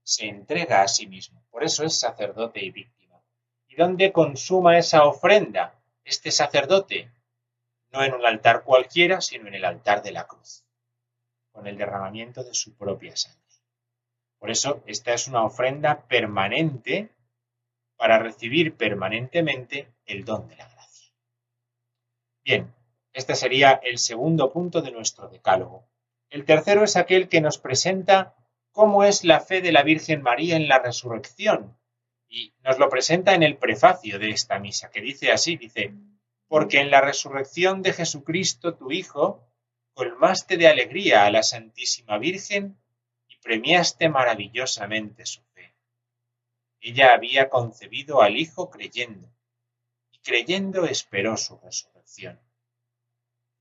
se 0.02 0.26
entrega 0.26 0.82
a 0.82 0.88
sí 0.88 1.06
mismo, 1.06 1.42
por 1.50 1.62
eso 1.62 1.84
es 1.84 1.98
sacerdote 1.98 2.62
y 2.62 2.72
víctima. 2.72 3.22
¿Y 3.68 3.76
dónde 3.76 4.12
consuma 4.12 4.76
esa 4.76 5.04
ofrenda 5.04 5.80
este 6.04 6.32
sacerdote? 6.32 7.08
No 7.92 8.02
en 8.02 8.14
un 8.14 8.24
altar 8.24 8.64
cualquiera, 8.64 9.20
sino 9.20 9.48
en 9.48 9.54
el 9.54 9.64
altar 9.64 10.02
de 10.02 10.12
la 10.12 10.26
cruz, 10.26 10.64
con 11.52 11.66
el 11.66 11.76
derramamiento 11.76 12.42
de 12.42 12.54
su 12.54 12.76
propia 12.76 13.16
sangre. 13.16 13.40
Por 14.38 14.50
eso 14.50 14.82
esta 14.86 15.14
es 15.14 15.28
una 15.28 15.44
ofrenda 15.44 16.06
permanente 16.08 17.10
para 17.96 18.18
recibir 18.18 18.76
permanentemente 18.76 19.92
el 20.06 20.24
don 20.24 20.48
de 20.48 20.56
la 20.56 20.68
gracia. 20.68 21.12
Bien, 22.42 22.74
este 23.12 23.36
sería 23.36 23.72
el 23.84 23.98
segundo 23.98 24.52
punto 24.52 24.82
de 24.82 24.90
nuestro 24.90 25.28
decálogo. 25.28 25.86
El 26.30 26.44
tercero 26.44 26.82
es 26.82 26.96
aquel 26.96 27.28
que 27.28 27.40
nos 27.40 27.58
presenta 27.58 28.34
cómo 28.72 29.04
es 29.04 29.22
la 29.22 29.40
fe 29.40 29.60
de 29.60 29.70
la 29.70 29.82
Virgen 29.82 30.22
María 30.22 30.56
en 30.56 30.66
la 30.66 30.78
resurrección. 30.78 31.78
Y 32.26 32.54
nos 32.64 32.78
lo 32.78 32.88
presenta 32.88 33.34
en 33.34 33.42
el 33.42 33.58
prefacio 33.58 34.18
de 34.18 34.30
esta 34.30 34.58
misa, 34.58 34.90
que 34.90 35.02
dice 35.02 35.30
así, 35.30 35.56
dice, 35.56 35.92
porque 36.52 36.80
en 36.80 36.90
la 36.90 37.00
resurrección 37.00 37.80
de 37.80 37.94
Jesucristo, 37.94 38.74
tu 38.74 38.92
Hijo, 38.92 39.42
colmaste 39.94 40.58
de 40.58 40.68
alegría 40.68 41.24
a 41.24 41.30
la 41.30 41.42
Santísima 41.42 42.18
Virgen 42.18 42.76
y 43.26 43.38
premiaste 43.38 44.10
maravillosamente 44.10 45.24
su 45.24 45.40
ella 46.82 47.14
había 47.14 47.48
concebido 47.48 48.20
al 48.20 48.36
Hijo 48.36 48.68
creyendo, 48.68 49.32
y 50.10 50.18
creyendo 50.18 50.84
esperó 50.84 51.38
su 51.38 51.58
resurrección. 51.58 52.38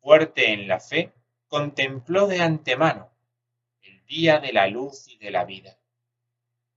Fuerte 0.01 0.51
en 0.51 0.67
la 0.67 0.81
fe, 0.81 1.13
contempló 1.47 2.27
de 2.27 2.41
antemano 2.41 3.09
el 3.83 4.05
día 4.05 4.39
de 4.39 4.51
la 4.51 4.67
luz 4.67 5.07
y 5.07 5.17
de 5.17 5.31
la 5.31 5.45
vida, 5.45 5.79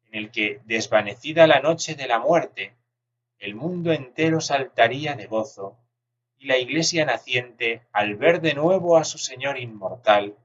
en 0.04 0.14
el 0.14 0.30
que, 0.30 0.60
desvanecida 0.64 1.48
la 1.48 1.58
noche 1.58 1.96
de 1.96 2.06
la 2.06 2.20
muerte, 2.20 2.76
el 3.38 3.56
mundo 3.56 3.90
entero 3.92 4.40
saltaría 4.40 5.16
de 5.16 5.26
gozo, 5.26 5.80
y 6.38 6.46
la 6.46 6.58
iglesia 6.58 7.04
naciente, 7.04 7.82
al 7.92 8.16
ver 8.16 8.40
de 8.40 8.54
nuevo 8.54 8.96
a 8.96 9.04
su 9.04 9.18
Señor 9.18 9.58
inmortal, 9.58 10.36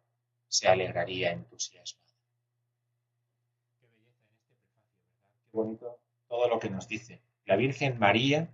se 0.47 0.67
alegraría 0.67 1.31
entusiasmada. 1.31 1.99
bonito 5.51 5.99
todo 6.27 6.47
lo 6.47 6.59
que 6.59 6.69
nos 6.69 6.87
dice. 6.87 7.21
La 7.45 7.55
Virgen 7.55 7.99
María 7.99 8.53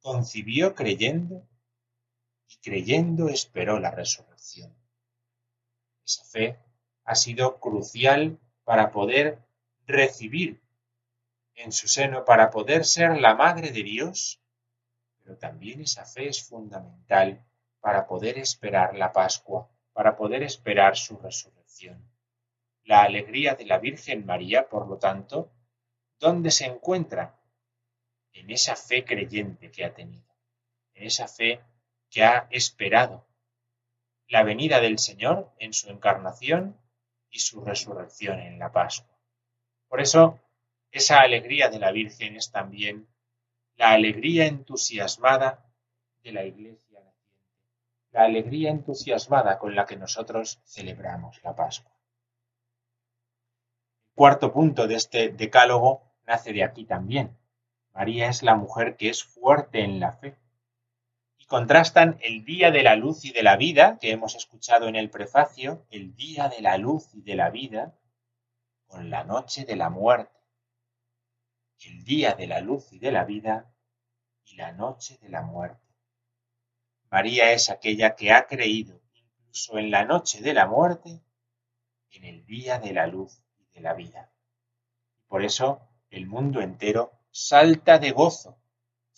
concibió 0.00 0.74
creyendo 0.74 1.46
y 2.48 2.56
creyendo 2.56 3.28
esperó 3.28 3.78
la 3.78 3.90
resurrección. 3.90 4.74
Esa 6.04 6.24
fe 6.24 6.58
ha 7.04 7.14
sido 7.14 7.60
crucial 7.60 8.38
para 8.64 8.90
poder 8.90 9.38
recibir 9.86 10.60
en 11.54 11.72
su 11.72 11.88
seno, 11.88 12.24
para 12.24 12.50
poder 12.50 12.84
ser 12.84 13.18
la 13.20 13.34
Madre 13.34 13.70
de 13.70 13.82
Dios, 13.82 14.40
pero 15.24 15.36
también 15.36 15.80
esa 15.80 16.04
fe 16.04 16.28
es 16.28 16.44
fundamental 16.44 17.44
para 17.80 18.06
poder 18.06 18.38
esperar 18.38 18.94
la 18.94 19.12
Pascua, 19.12 19.68
para 19.92 20.16
poder 20.16 20.44
esperar 20.44 20.96
su 20.96 21.18
resurrección. 21.18 22.08
La 22.84 23.02
alegría 23.02 23.56
de 23.56 23.64
la 23.64 23.78
Virgen 23.78 24.24
María, 24.24 24.68
por 24.68 24.86
lo 24.86 24.98
tanto, 24.98 25.50
¿Dónde 26.24 26.50
se 26.50 26.64
encuentra? 26.64 27.38
En 28.32 28.50
esa 28.50 28.76
fe 28.76 29.04
creyente 29.04 29.70
que 29.70 29.84
ha 29.84 29.92
tenido, 29.92 30.34
en 30.94 31.04
esa 31.04 31.28
fe 31.28 31.60
que 32.08 32.24
ha 32.24 32.48
esperado 32.50 33.26
la 34.28 34.42
venida 34.42 34.80
del 34.80 34.98
Señor 34.98 35.52
en 35.58 35.72
su 35.72 35.90
encarnación 35.90 36.80
y 37.28 37.40
su 37.40 37.62
resurrección 37.62 38.40
en 38.40 38.58
la 38.58 38.72
Pascua. 38.72 39.18
Por 39.88 40.00
eso, 40.00 40.40
esa 40.90 41.20
alegría 41.20 41.68
de 41.68 41.78
la 41.78 41.92
Virgen 41.92 42.36
es 42.36 42.50
también 42.50 43.06
la 43.76 43.90
alegría 43.90 44.46
entusiasmada 44.46 45.64
de 46.22 46.32
la 46.32 46.44
Iglesia 46.44 47.00
naciente, 47.00 47.50
la 48.12 48.22
alegría 48.22 48.70
entusiasmada 48.70 49.58
con 49.58 49.74
la 49.74 49.84
que 49.84 49.96
nosotros 49.96 50.60
celebramos 50.64 51.42
la 51.42 51.56
Pascua. 51.56 51.92
El 54.10 54.16
cuarto 54.16 54.52
punto 54.52 54.86
de 54.86 54.94
este 54.94 55.30
decálogo 55.30 56.02
nace 56.26 56.52
de 56.52 56.62
aquí 56.62 56.84
también. 56.84 57.36
María 57.92 58.28
es 58.28 58.42
la 58.42 58.54
mujer 58.54 58.96
que 58.96 59.08
es 59.08 59.24
fuerte 59.24 59.80
en 59.80 59.98
la 59.98 60.12
fe. 60.12 60.36
Y 61.38 61.46
contrastan 61.46 62.18
el 62.22 62.44
día 62.44 62.70
de 62.70 62.84
la 62.84 62.96
luz 62.96 63.24
y 63.24 63.32
de 63.32 63.42
la 63.42 63.56
vida, 63.56 63.98
que 64.00 64.12
hemos 64.12 64.36
escuchado 64.36 64.86
en 64.86 64.96
el 64.96 65.10
prefacio, 65.10 65.84
el 65.90 66.14
día 66.14 66.48
de 66.48 66.62
la 66.62 66.78
luz 66.78 67.12
y 67.12 67.22
de 67.22 67.34
la 67.34 67.50
vida, 67.50 67.98
con 68.86 69.10
la 69.10 69.24
noche 69.24 69.64
de 69.64 69.76
la 69.76 69.90
muerte 69.90 70.34
el 71.86 72.04
día 72.04 72.34
de 72.34 72.46
la 72.46 72.60
luz 72.60 72.92
y 72.92 72.98
de 72.98 73.12
la 73.12 73.24
vida 73.24 73.72
y 74.44 74.56
la 74.56 74.72
noche 74.72 75.18
de 75.18 75.28
la 75.28 75.42
muerte. 75.42 75.82
María 77.10 77.52
es 77.52 77.70
aquella 77.70 78.16
que 78.16 78.32
ha 78.32 78.46
creído 78.46 79.00
incluso 79.14 79.78
en 79.78 79.90
la 79.90 80.04
noche 80.04 80.40
de 80.40 80.54
la 80.54 80.66
muerte 80.66 81.22
en 82.10 82.24
el 82.24 82.44
día 82.46 82.78
de 82.78 82.92
la 82.92 83.06
luz 83.06 83.42
y 83.58 83.66
de 83.74 83.80
la 83.80 83.94
vida. 83.94 84.32
Por 85.26 85.44
eso 85.44 85.80
el 86.10 86.26
mundo 86.26 86.60
entero 86.60 87.12
salta 87.30 87.98
de 87.98 88.12
gozo. 88.12 88.58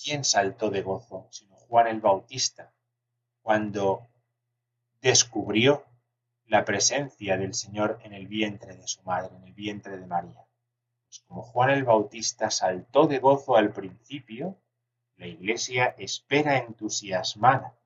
¿Quién 0.02 0.24
saltó 0.24 0.70
de 0.70 0.82
gozo? 0.82 1.28
Sino 1.30 1.56
Juan 1.56 1.86
el 1.88 2.00
Bautista, 2.00 2.72
cuando 3.42 4.08
descubrió 5.00 5.84
la 6.46 6.64
presencia 6.64 7.36
del 7.36 7.54
Señor 7.54 7.98
en 8.02 8.12
el 8.12 8.26
vientre 8.26 8.76
de 8.76 8.86
su 8.86 9.02
madre, 9.02 9.36
en 9.36 9.44
el 9.44 9.52
vientre 9.52 9.96
de 9.96 10.06
María. 10.06 10.45
Pues 11.06 11.20
como 11.20 11.42
Juan 11.42 11.70
el 11.70 11.84
Bautista 11.84 12.50
saltó 12.50 13.06
de 13.06 13.18
gozo 13.18 13.56
al 13.56 13.72
principio, 13.72 14.58
la 15.16 15.26
Iglesia 15.26 15.94
espera 15.98 16.58
entusiasmada, 16.58 17.78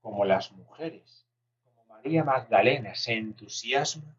como 0.00 0.24
las 0.24 0.52
mujeres, 0.52 1.26
como 1.62 1.84
María 1.84 2.24
Magdalena 2.24 2.94
se 2.94 3.12
entusiasma 3.12 4.16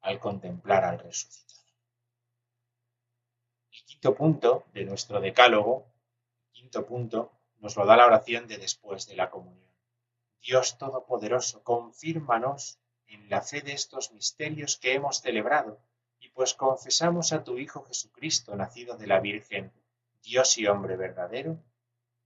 al 0.00 0.20
contemplar 0.20 0.84
al 0.84 0.98
resucitado. 0.98 1.64
El 3.72 3.84
quinto 3.84 4.14
punto 4.14 4.64
de 4.74 4.84
nuestro 4.84 5.20
decálogo, 5.20 5.86
quinto 6.52 6.86
punto, 6.86 7.32
nos 7.58 7.76
lo 7.76 7.86
da 7.86 7.96
la 7.96 8.06
oración 8.06 8.46
de 8.46 8.58
después 8.58 9.06
de 9.06 9.16
la 9.16 9.30
comunión. 9.30 9.64
Dios 10.40 10.76
Todopoderoso, 10.76 11.64
confírmanos 11.64 12.78
en 13.06 13.30
la 13.30 13.40
fe 13.40 13.62
de 13.62 13.72
estos 13.72 14.12
misterios 14.12 14.76
que 14.76 14.92
hemos 14.92 15.22
celebrado 15.22 15.80
pues 16.34 16.54
confesamos 16.54 17.32
a 17.32 17.44
tu 17.44 17.58
Hijo 17.58 17.84
Jesucristo, 17.84 18.54
nacido 18.56 18.96
de 18.96 19.06
la 19.06 19.20
Virgen, 19.20 19.72
Dios 20.22 20.58
y 20.58 20.66
hombre 20.66 20.96
verdadero, 20.96 21.58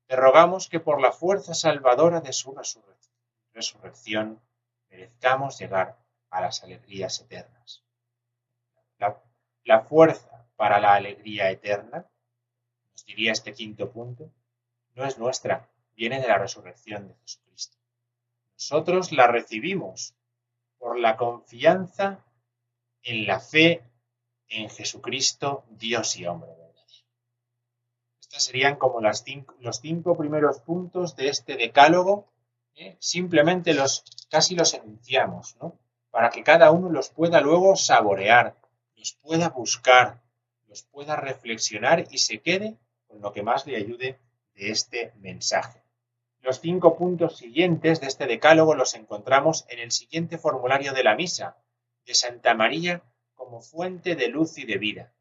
te 0.06 0.16
rogamos 0.16 0.68
que 0.68 0.80
por 0.80 1.00
la 1.00 1.12
fuerza 1.12 1.52
salvadora 1.52 2.20
de 2.20 2.32
su 2.32 2.56
resurrección 3.52 4.40
merezcamos 4.88 5.58
llegar 5.58 5.98
a 6.30 6.40
las 6.40 6.64
alegrías 6.64 7.20
eternas. 7.20 7.84
La, 8.98 9.22
la 9.64 9.82
fuerza 9.82 10.46
para 10.56 10.80
la 10.80 10.94
alegría 10.94 11.50
eterna, 11.50 12.06
nos 12.90 13.04
diría 13.04 13.32
este 13.32 13.52
quinto 13.52 13.90
punto, 13.90 14.32
no 14.94 15.04
es 15.04 15.18
nuestra, 15.18 15.68
viene 15.94 16.20
de 16.20 16.28
la 16.28 16.38
resurrección 16.38 17.08
de 17.08 17.14
Jesucristo. 17.14 17.76
Nosotros 18.54 19.12
la 19.12 19.26
recibimos 19.26 20.14
por 20.78 20.98
la 20.98 21.16
confianza 21.16 22.24
en 23.02 23.26
la 23.26 23.40
fe 23.40 23.84
en 24.48 24.68
Jesucristo, 24.70 25.64
Dios 25.70 26.16
y 26.16 26.26
hombre. 26.26 26.50
Estos 28.30 28.44
serían 28.44 28.76
como 28.76 29.00
los 29.00 29.80
cinco 29.80 30.16
primeros 30.18 30.60
puntos 30.60 31.16
de 31.16 31.28
este 31.28 31.56
decálogo. 31.56 32.30
¿eh? 32.74 32.94
Simplemente 33.00 33.72
los 33.72 34.04
casi 34.30 34.54
los 34.54 34.74
enunciamos, 34.74 35.56
¿no? 35.56 35.78
Para 36.10 36.28
que 36.28 36.42
cada 36.42 36.70
uno 36.70 36.90
los 36.90 37.08
pueda 37.08 37.40
luego 37.40 37.74
saborear, 37.74 38.54
los 38.96 39.14
pueda 39.14 39.48
buscar, 39.48 40.20
los 40.66 40.82
pueda 40.82 41.16
reflexionar 41.16 42.04
y 42.10 42.18
se 42.18 42.40
quede 42.40 42.76
con 43.06 43.22
lo 43.22 43.32
que 43.32 43.42
más 43.42 43.66
le 43.66 43.76
ayude 43.76 44.18
de 44.54 44.70
este 44.70 45.14
mensaje. 45.20 45.82
Los 46.42 46.60
cinco 46.60 46.98
puntos 46.98 47.38
siguientes 47.38 48.02
de 48.02 48.08
este 48.08 48.26
decálogo 48.26 48.74
los 48.74 48.92
encontramos 48.92 49.64
en 49.70 49.78
el 49.78 49.90
siguiente 49.90 50.36
formulario 50.36 50.92
de 50.92 51.02
la 51.04 51.14
misa 51.14 51.56
de 52.04 52.14
Santa 52.14 52.52
María 52.54 53.02
como 53.38 53.62
fuente 53.62 54.16
de 54.16 54.28
luz 54.28 54.58
y 54.58 54.66
de 54.66 54.78
vida. 54.78 55.12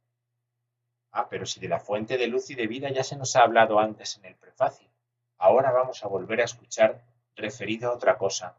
Ah, 1.11 1.29
pero 1.29 1.45
si 1.45 1.59
de 1.59 1.69
la 1.69 1.79
fuente 1.79 2.17
de 2.17 2.27
luz 2.27 2.49
y 2.49 2.55
de 2.55 2.67
vida 2.67 2.89
ya 2.89 3.03
se 3.03 3.15
nos 3.15 3.35
ha 3.35 3.43
hablado 3.43 3.79
antes 3.79 4.17
en 4.17 4.25
el 4.25 4.35
prefacio. 4.35 4.89
Ahora 5.37 5.71
vamos 5.71 6.03
a 6.03 6.07
volver 6.07 6.41
a 6.41 6.45
escuchar 6.45 7.05
referido 7.35 7.89
a 7.89 7.93
otra 7.93 8.17
cosa. 8.17 8.57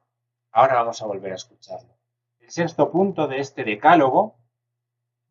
Ahora 0.53 0.75
vamos 0.75 1.03
a 1.03 1.07
volver 1.07 1.33
a 1.33 1.35
escucharlo. 1.35 1.93
El 2.39 2.51
sexto 2.53 2.91
punto 2.93 3.27
de 3.27 3.41
este 3.41 3.65
decálogo 3.65 4.37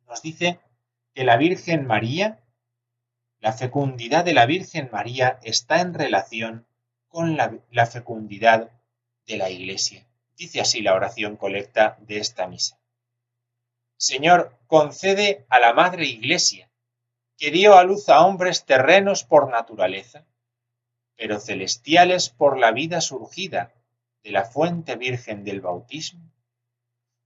nos 0.06 0.20
dice 0.20 0.60
que 1.14 1.24
la 1.24 1.38
Virgen 1.38 1.86
María, 1.86 2.44
la 3.40 3.54
fecundidad 3.54 4.26
de 4.26 4.34
la 4.34 4.44
Virgen 4.44 4.90
María 4.92 5.40
está 5.42 5.80
en 5.80 5.94
relación 5.94 6.66
con 7.08 7.38
la, 7.38 7.58
la 7.70 7.86
fecundidad 7.86 8.70
de 9.26 9.36
la 9.38 9.48
Iglesia. 9.48 10.06
Dice 10.36 10.60
así 10.60 10.82
la 10.82 10.94
oración 10.94 11.36
colecta 11.36 11.96
de 12.00 12.18
esta 12.18 12.46
misa. 12.46 12.77
Señor, 14.00 14.56
concede 14.68 15.44
a 15.48 15.58
la 15.58 15.72
Madre 15.72 16.06
Iglesia, 16.06 16.70
que 17.36 17.50
dio 17.50 17.76
a 17.76 17.82
luz 17.82 18.08
a 18.08 18.24
hombres 18.24 18.64
terrenos 18.64 19.24
por 19.24 19.50
naturaleza, 19.50 20.24
pero 21.16 21.40
celestiales 21.40 22.30
por 22.30 22.58
la 22.58 22.70
vida 22.70 23.00
surgida 23.00 23.74
de 24.22 24.30
la 24.30 24.44
fuente 24.44 24.94
virgen 24.94 25.42
del 25.42 25.60
bautismo, 25.60 26.32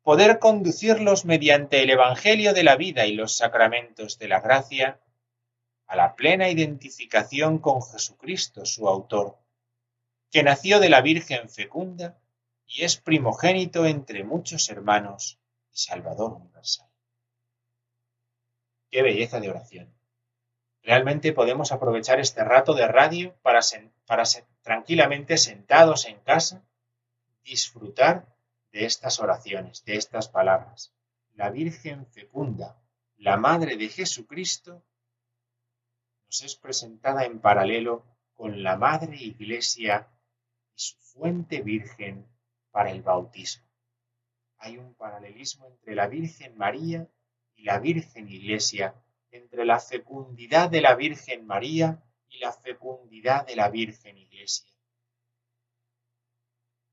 poder 0.00 0.38
conducirlos 0.38 1.26
mediante 1.26 1.82
el 1.82 1.90
Evangelio 1.90 2.54
de 2.54 2.64
la 2.64 2.76
vida 2.76 3.04
y 3.04 3.12
los 3.12 3.36
sacramentos 3.36 4.18
de 4.18 4.28
la 4.28 4.40
gracia 4.40 4.98
a 5.86 5.94
la 5.94 6.16
plena 6.16 6.48
identificación 6.48 7.58
con 7.58 7.82
Jesucristo, 7.82 8.64
su 8.64 8.88
autor, 8.88 9.36
que 10.30 10.42
nació 10.42 10.80
de 10.80 10.88
la 10.88 11.02
Virgen 11.02 11.50
fecunda 11.50 12.18
y 12.64 12.84
es 12.84 12.96
primogénito 12.96 13.84
entre 13.84 14.24
muchos 14.24 14.70
hermanos 14.70 15.38
Salvador 15.72 16.34
universal. 16.34 16.88
Qué 18.90 19.02
belleza 19.02 19.40
de 19.40 19.50
oración. 19.50 19.94
Realmente 20.82 21.32
podemos 21.32 21.72
aprovechar 21.72 22.20
este 22.20 22.44
rato 22.44 22.74
de 22.74 22.86
radio 22.86 23.34
para, 23.42 23.60
para 24.06 24.24
tranquilamente 24.62 25.38
sentados 25.38 26.06
en 26.06 26.20
casa, 26.20 26.62
disfrutar 27.42 28.26
de 28.72 28.84
estas 28.84 29.20
oraciones, 29.20 29.84
de 29.84 29.96
estas 29.96 30.28
palabras. 30.28 30.92
La 31.34 31.50
Virgen 31.50 32.06
fecunda, 32.06 32.76
la 33.16 33.36
Madre 33.36 33.76
de 33.76 33.88
Jesucristo, 33.88 34.84
nos 36.26 36.42
es 36.42 36.56
presentada 36.56 37.24
en 37.24 37.40
paralelo 37.40 38.04
con 38.34 38.62
la 38.62 38.76
Madre 38.76 39.16
Iglesia 39.16 40.08
y 40.74 40.80
su 40.80 40.96
fuente 40.98 41.62
Virgen 41.62 42.26
para 42.70 42.90
el 42.90 43.02
bautismo 43.02 43.61
hay 44.62 44.78
un 44.78 44.94
paralelismo 44.94 45.66
entre 45.66 45.96
la 45.96 46.06
Virgen 46.06 46.56
María 46.56 47.08
y 47.56 47.64
la 47.64 47.80
Virgen 47.80 48.28
Iglesia, 48.28 48.94
entre 49.32 49.64
la 49.64 49.80
fecundidad 49.80 50.70
de 50.70 50.80
la 50.80 50.94
Virgen 50.94 51.44
María 51.46 52.00
y 52.28 52.38
la 52.38 52.52
fecundidad 52.52 53.44
de 53.44 53.56
la 53.56 53.68
Virgen 53.70 54.16
Iglesia. 54.18 54.70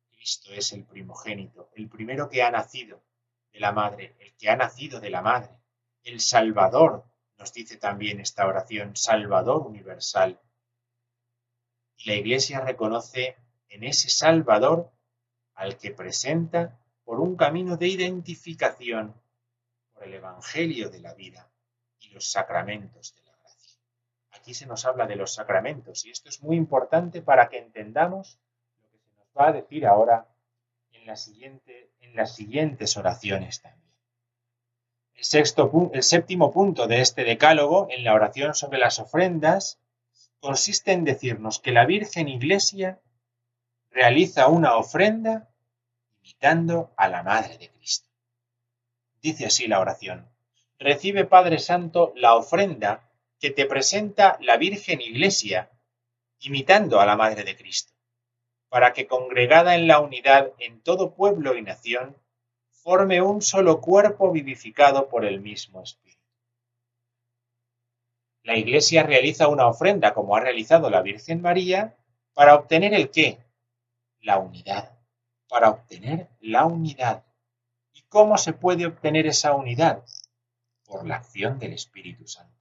Cristo 0.09 0.51
es 0.51 0.73
el 0.73 0.83
primogénito, 0.83 1.69
el 1.75 1.87
primero 1.87 2.27
que 2.27 2.41
ha 2.41 2.49
nacido 2.49 3.03
de 3.51 3.59
la 3.59 3.71
Madre, 3.71 4.15
el 4.19 4.33
que 4.33 4.49
ha 4.49 4.55
nacido 4.55 4.99
de 4.99 5.11
la 5.11 5.21
Madre, 5.21 5.55
el 6.03 6.21
Salvador, 6.21 7.05
nos 7.37 7.53
dice 7.53 7.77
también 7.77 8.19
esta 8.19 8.47
oración, 8.47 8.95
Salvador 8.95 9.67
universal. 9.67 10.39
Y 11.97 12.09
la 12.09 12.15
Iglesia 12.15 12.61
reconoce 12.61 13.37
en 13.69 13.83
ese 13.83 14.09
Salvador 14.09 14.91
al 15.53 15.77
que 15.77 15.91
presenta 15.91 16.79
por 17.09 17.21
un 17.21 17.35
camino 17.35 17.75
de 17.75 17.87
identificación 17.87 19.15
por 19.91 20.03
el 20.03 20.13
Evangelio 20.13 20.91
de 20.91 20.99
la 20.99 21.15
vida 21.15 21.49
y 21.99 22.09
los 22.09 22.29
sacramentos 22.29 23.15
de 23.15 23.23
la 23.23 23.35
gracia. 23.35 23.79
Aquí 24.33 24.53
se 24.53 24.67
nos 24.67 24.85
habla 24.85 25.07
de 25.07 25.15
los 25.15 25.33
sacramentos 25.33 26.05
y 26.05 26.11
esto 26.11 26.29
es 26.29 26.43
muy 26.43 26.55
importante 26.55 27.23
para 27.23 27.49
que 27.49 27.57
entendamos 27.57 28.37
lo 28.79 28.91
que 28.91 28.99
se 28.99 29.09
nos 29.15 29.25
va 29.35 29.47
a 29.47 29.53
decir 29.53 29.87
ahora 29.87 30.27
en, 30.91 31.17
siguiente, 31.17 31.89
en 31.99 32.15
las 32.15 32.35
siguientes 32.35 32.95
oraciones 32.95 33.59
también. 33.63 33.91
El, 35.15 35.23
sexto, 35.23 35.89
el 35.91 36.03
séptimo 36.03 36.51
punto 36.51 36.85
de 36.85 37.01
este 37.01 37.23
decálogo, 37.23 37.87
en 37.89 38.03
la 38.03 38.13
oración 38.13 38.53
sobre 38.53 38.77
las 38.77 38.99
ofrendas, 38.99 39.79
consiste 40.39 40.91
en 40.91 41.05
decirnos 41.05 41.57
que 41.57 41.71
la 41.71 41.87
Virgen 41.87 42.27
Iglesia 42.27 43.01
realiza 43.89 44.47
una 44.47 44.75
ofrenda 44.75 45.48
imitando 46.21 46.91
a 46.95 47.07
la 47.07 47.23
Madre 47.23 47.57
de 47.57 47.69
Cristo. 47.69 48.07
Dice 49.21 49.45
así 49.45 49.67
la 49.67 49.79
oración. 49.79 50.29
Recibe, 50.77 51.25
Padre 51.25 51.59
Santo, 51.59 52.13
la 52.15 52.35
ofrenda 52.35 53.09
que 53.39 53.51
te 53.51 53.65
presenta 53.65 54.37
la 54.41 54.57
Virgen 54.57 55.01
Iglesia, 55.01 55.69
imitando 56.39 56.99
a 56.99 57.05
la 57.05 57.15
Madre 57.15 57.43
de 57.43 57.55
Cristo, 57.55 57.93
para 58.69 58.93
que 58.93 59.07
congregada 59.07 59.75
en 59.75 59.87
la 59.87 59.99
unidad 59.99 60.51
en 60.59 60.81
todo 60.81 61.15
pueblo 61.15 61.55
y 61.55 61.61
nación, 61.61 62.15
forme 62.69 63.21
un 63.21 63.41
solo 63.41 63.81
cuerpo 63.81 64.31
vivificado 64.31 65.09
por 65.09 65.25
el 65.25 65.41
mismo 65.41 65.83
Espíritu. 65.83 66.09
La 68.43 68.57
Iglesia 68.57 69.03
realiza 69.03 69.47
una 69.47 69.67
ofrenda, 69.67 70.13
como 70.13 70.35
ha 70.35 70.39
realizado 70.39 70.89
la 70.89 71.01
Virgen 71.01 71.41
María, 71.41 71.97
para 72.33 72.55
obtener 72.55 72.93
el 72.93 73.11
qué? 73.11 73.37
La 74.21 74.39
unidad. 74.39 74.98
Para 75.49 75.69
obtener 75.69 76.29
la 76.39 76.65
unidad. 76.65 77.25
¿Y 77.91 78.03
cómo 78.03 78.37
se 78.37 78.53
puede 78.53 78.85
obtener 78.85 79.27
esa 79.27 79.53
unidad? 79.53 80.05
Por 80.85 81.05
la 81.05 81.17
acción 81.17 81.59
del 81.59 81.73
Espíritu 81.73 82.27
Santo. 82.27 82.55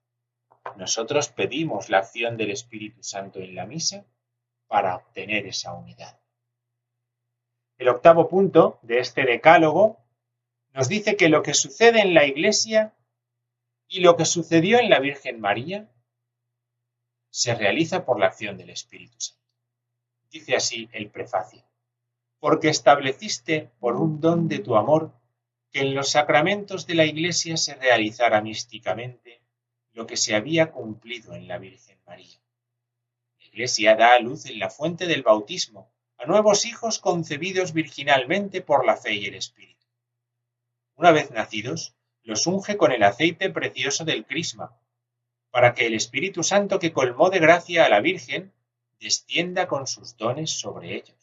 Nosotros 0.77 1.29
pedimos 1.29 1.89
la 1.89 1.99
acción 1.99 2.37
del 2.37 2.51
Espíritu 2.51 3.03
Santo 3.03 3.39
en 3.39 3.55
la 3.55 3.67
misa 3.67 4.05
para 4.67 4.97
obtener 4.97 5.47
esa 5.47 5.73
unidad. 5.75 6.19
El 7.79 7.89
octavo 7.89 8.29
punto 8.29 8.81
de 8.83 8.99
este 8.99 9.25
decálogo 9.25 10.05
nos 10.75 10.89
dice 10.89 11.17
que 11.17 11.29
lo 11.29 11.43
que 11.43 11.55
sucede 11.55 12.01
en 12.01 12.15
la 12.15 12.25
Iglesia 12.27 12.95
y 13.87 14.01
lo 14.01 14.17
que 14.17 14.25
sucedió 14.25 14.79
en 14.79 14.91
la 14.91 14.99
Virgen 14.99 15.41
María 15.41 15.89
se 17.31 17.55
realiza 17.55 18.05
por 18.05 18.19
la 18.19 18.27
acción 18.27 18.57
del 18.57 18.71
Espíritu 18.71 19.21
Santo. 19.21 19.45
Dice 20.31 20.57
así 20.57 20.89
el 20.93 21.11
prefacio. 21.11 21.68
Porque 22.39 22.69
estableciste 22.69 23.71
por 23.81 23.97
un 23.97 24.21
don 24.21 24.49
de 24.49 24.61
tu 24.61 24.77
amor 24.77 25.13
que 25.71 25.81
en 25.81 25.95
los 25.95 26.11
sacramentos 26.11 26.87
de 26.87 26.95
la 26.95 27.05
Iglesia 27.05 27.57
se 27.57 27.75
realizara 27.75 28.41
místicamente 28.41 29.43
lo 29.93 30.07
que 30.07 30.17
se 30.17 30.35
había 30.35 30.71
cumplido 30.71 31.35
en 31.35 31.49
la 31.49 31.59
Virgen 31.59 31.99
María. 32.07 32.39
La 33.39 33.47
Iglesia 33.47 33.97
da 33.97 34.15
a 34.15 34.21
luz 34.21 34.47
en 34.47 34.59
la 34.59 34.71
fuente 34.71 35.07
del 35.07 35.23
bautismo 35.23 35.91
a 36.17 36.27
nuevos 36.27 36.65
hijos 36.67 36.99
concebidos 36.99 37.73
virginalmente 37.73 38.61
por 38.61 38.85
la 38.85 38.97
fe 38.97 39.15
y 39.15 39.27
el 39.27 39.35
Espíritu. 39.35 39.87
Una 40.97 41.13
vez 41.13 41.31
nacidos, 41.31 41.95
los 42.25 42.47
unge 42.47 42.77
con 42.77 42.93
el 42.93 43.05
aceite 43.05 43.51
precioso 43.51 44.05
del 44.05 44.27
crisma, 44.27 44.77
para 45.51 45.75
que 45.75 45.87
el 45.87 45.95
Espíritu 45.95 46.43
Santo 46.43 46.79
que 46.79 46.93
colmó 46.93 47.31
de 47.31 47.39
gracia 47.39 47.85
a 47.85 47.89
la 47.89 48.01
Virgen 48.01 48.53
descienda 49.01 49.69
con 49.69 49.87
sus 49.87 50.17
dones 50.17 50.51
sobre 50.51 50.97
ellos. 50.97 51.18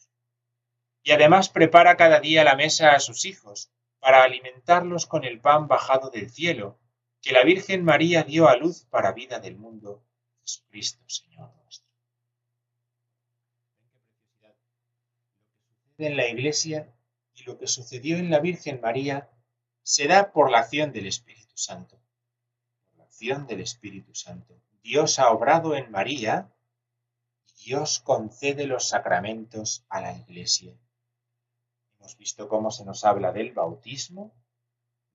Y 1.06 1.12
además 1.12 1.48
prepara 1.50 1.96
cada 1.96 2.18
día 2.18 2.42
la 2.42 2.56
mesa 2.56 2.90
a 2.90 2.98
sus 2.98 3.26
hijos, 3.26 3.70
para 4.00 4.24
alimentarlos 4.24 5.06
con 5.06 5.22
el 5.22 5.40
pan 5.40 5.68
bajado 5.68 6.10
del 6.10 6.30
cielo, 6.30 6.80
que 7.22 7.30
la 7.30 7.44
Virgen 7.44 7.84
María 7.84 8.24
dio 8.24 8.48
a 8.48 8.56
luz 8.56 8.86
para 8.90 9.12
vida 9.12 9.38
del 9.38 9.56
mundo, 9.56 10.02
Jesucristo, 10.42 11.08
Señor 11.08 11.52
nuestro. 11.62 11.88
En 15.98 16.16
la 16.16 16.26
Iglesia 16.26 16.92
y 17.34 17.44
lo 17.44 17.56
que 17.56 17.68
sucedió 17.68 18.16
en 18.16 18.28
la 18.28 18.40
Virgen 18.40 18.80
María 18.80 19.30
se 19.84 20.08
da 20.08 20.32
por 20.32 20.50
la 20.50 20.58
acción 20.58 20.90
del 20.90 21.06
Espíritu 21.06 21.56
Santo. 21.56 22.00
Por 22.88 22.98
la 22.98 23.04
acción 23.04 23.46
del 23.46 23.60
Espíritu 23.60 24.12
Santo. 24.16 24.60
Dios 24.82 25.20
ha 25.20 25.30
obrado 25.30 25.76
en 25.76 25.88
María 25.92 26.52
y 27.46 27.66
Dios 27.66 28.00
concede 28.00 28.66
los 28.66 28.88
sacramentos 28.88 29.84
a 29.88 30.00
la 30.00 30.12
Iglesia. 30.12 30.74
Hemos 32.06 32.18
visto 32.18 32.48
cómo 32.48 32.70
se 32.70 32.84
nos 32.84 33.04
habla 33.04 33.32
del 33.32 33.52
bautismo, 33.52 34.32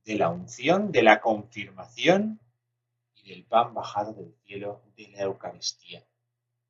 de 0.03 0.15
la 0.15 0.27
unción, 0.27 0.91
de 0.91 1.03
la 1.03 1.21
confirmación 1.21 2.41
y 3.15 3.29
del 3.29 3.45
pan 3.45 3.73
bajado 3.73 4.11
del 4.11 4.35
cielo 4.43 4.83
de 4.97 5.07
la 5.07 5.21
Eucaristía. 5.21 6.05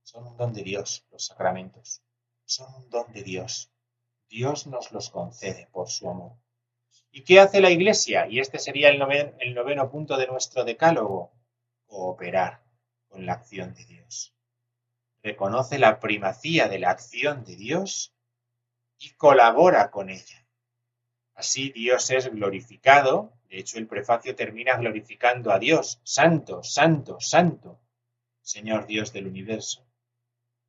Son 0.04 0.28
un 0.28 0.38
don 0.38 0.54
de 0.54 0.62
Dios 0.62 1.08
los 1.10 1.26
sacramentos. 1.26 2.04
Son 2.46 2.72
un 2.76 2.88
don 2.92 3.12
de 3.12 3.24
Dios. 3.24 3.72
Dios 4.30 4.68
nos 4.68 4.92
los 4.92 5.10
concede 5.10 5.68
por 5.72 5.90
su 5.90 6.08
amor. 6.08 6.34
¿Y 7.10 7.24
qué 7.24 7.40
hace 7.40 7.60
la 7.60 7.72
Iglesia? 7.72 8.28
Y 8.28 8.40
este 8.40 8.60
sería 8.60 8.90
el 8.90 9.00
noveno, 9.00 9.90
punto 9.90 10.18
de 10.18 10.28
nuestro 10.28 10.64
decálogo. 10.64 11.32
Cooperar 11.88 12.62
con 13.08 13.26
la 13.26 13.34
acción 13.34 13.74
de 13.74 13.86
Dios. 13.86 14.36
Reconoce 15.24 15.80
la 15.80 16.00
primacía 16.00 16.68
de 16.68 16.78
la 16.78 16.92
acción 16.92 17.44
de 17.44 17.56
Dios 17.56 18.14
y 19.02 19.10
colabora 19.16 19.90
con 19.90 20.10
ella. 20.10 20.46
Así 21.34 21.72
Dios 21.72 22.12
es 22.12 22.32
glorificado. 22.32 23.34
De 23.50 23.58
hecho, 23.58 23.80
el 23.80 23.88
prefacio 23.88 24.36
termina 24.36 24.78
glorificando 24.78 25.52
a 25.52 25.58
Dios. 25.58 26.00
Santo, 26.04 26.62
santo, 26.64 27.20
santo, 27.20 27.82
Señor 28.42 28.86
Dios 28.86 29.12
del 29.12 29.28
universo. 29.28 29.84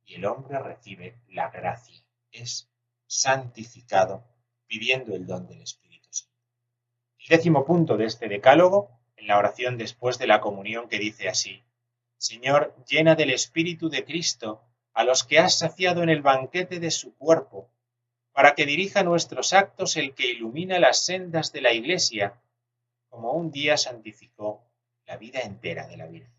Y 0.03 0.15
el 0.15 0.25
hombre 0.25 0.59
recibe 0.59 1.21
la 1.29 1.51
gracia. 1.51 2.03
Es 2.31 2.69
santificado 3.05 4.25
pidiendo 4.65 5.15
el 5.15 5.27
don 5.27 5.47
del 5.47 5.61
Espíritu. 5.61 5.83
El 7.19 7.37
décimo 7.37 7.63
punto 7.65 7.95
de 7.95 8.05
este 8.05 8.27
decálogo, 8.27 8.99
en 9.15 9.27
la 9.27 9.37
oración 9.37 9.77
después 9.77 10.17
de 10.17 10.27
la 10.27 10.41
comunión 10.41 10.89
que 10.89 10.99
dice 10.99 11.29
así, 11.29 11.63
Señor, 12.17 12.75
llena 12.85 13.15
del 13.15 13.29
Espíritu 13.29 13.89
de 13.89 14.03
Cristo 14.03 14.61
a 14.93 15.03
los 15.03 15.23
que 15.23 15.39
has 15.39 15.57
saciado 15.57 16.03
en 16.03 16.09
el 16.09 16.21
banquete 16.21 16.79
de 16.79 16.91
su 16.91 17.15
cuerpo, 17.15 17.69
para 18.33 18.55
que 18.55 18.65
dirija 18.65 19.03
nuestros 19.03 19.53
actos 19.53 19.95
el 19.95 20.13
que 20.13 20.31
ilumina 20.31 20.79
las 20.79 21.05
sendas 21.05 21.53
de 21.53 21.61
la 21.61 21.71
Iglesia, 21.71 22.41
como 23.09 23.31
un 23.31 23.51
día 23.51 23.77
santificó 23.77 24.63
la 25.05 25.17
vida 25.17 25.39
entera 25.39 25.87
de 25.87 25.97
la 25.97 26.07
Virgen. 26.07 26.33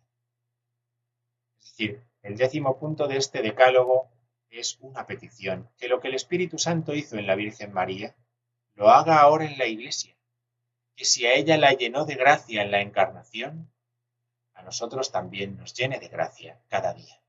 Es 1.59 1.71
decir, 1.71 2.03
el 2.23 2.37
décimo 2.37 2.79
punto 2.79 3.09
de 3.09 3.17
este 3.17 3.41
decálogo 3.41 4.11
es 4.51 4.79
una 4.81 5.07
petición, 5.07 5.71
que 5.79 5.89
lo 5.89 6.01
que 6.01 6.09
el 6.09 6.15
Espíritu 6.15 6.59
Santo 6.59 6.95
hizo 6.95 7.17
en 7.17 7.27
la 7.27 7.35
Virgen 7.35 7.73
María, 7.73 8.15
lo 8.75 8.91
haga 8.91 9.21
ahora 9.21 9.47
en 9.47 9.57
la 9.57 9.67
Iglesia 9.67 10.15
que 10.97 11.05
si 11.05 11.27
a 11.27 11.35
ella 11.35 11.57
la 11.57 11.73
llenó 11.73 12.05
de 12.05 12.15
gracia 12.15 12.63
en 12.63 12.71
la 12.71 12.81
encarnación, 12.81 13.73
a 14.55 14.63
nosotros 14.63 15.11
también 15.11 15.57
nos 15.57 15.75
llene 15.75 15.99
de 15.99 16.09
gracia 16.09 16.61
cada 16.69 16.95
día. 16.95 17.21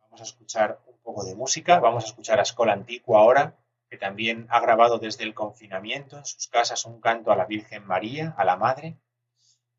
Vamos 0.00 0.20
a 0.20 0.24
escuchar 0.24 0.80
un 0.86 0.98
poco 0.98 1.24
de 1.24 1.34
música, 1.34 1.80
vamos 1.80 2.04
a 2.04 2.06
escuchar 2.06 2.38
a 2.38 2.42
Escola 2.42 2.72
Antigua 2.72 3.20
ahora, 3.20 3.56
que 3.94 3.98
también 3.98 4.48
ha 4.50 4.58
grabado 4.58 4.98
desde 4.98 5.22
el 5.22 5.34
confinamiento 5.34 6.18
en 6.18 6.24
sus 6.24 6.48
casas 6.48 6.84
un 6.84 7.00
canto 7.00 7.30
a 7.30 7.36
la 7.36 7.44
Virgen 7.44 7.86
María, 7.86 8.34
a 8.36 8.44
la 8.44 8.56
Madre, 8.56 8.96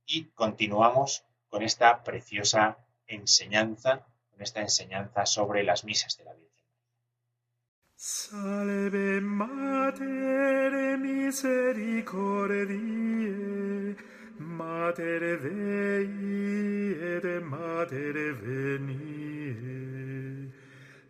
y 0.06 0.30
continuamos 0.30 1.26
con 1.50 1.64
esta 1.64 2.02
preciosa 2.02 2.78
enseñanza, 3.08 4.06
con 4.32 4.42
esta 4.42 4.62
enseñanza 4.62 5.26
sobre 5.26 5.64
las 5.64 5.84
misas 5.84 6.18
de 6.18 6.24
la 6.24 6.34
Virgen. 6.34 6.50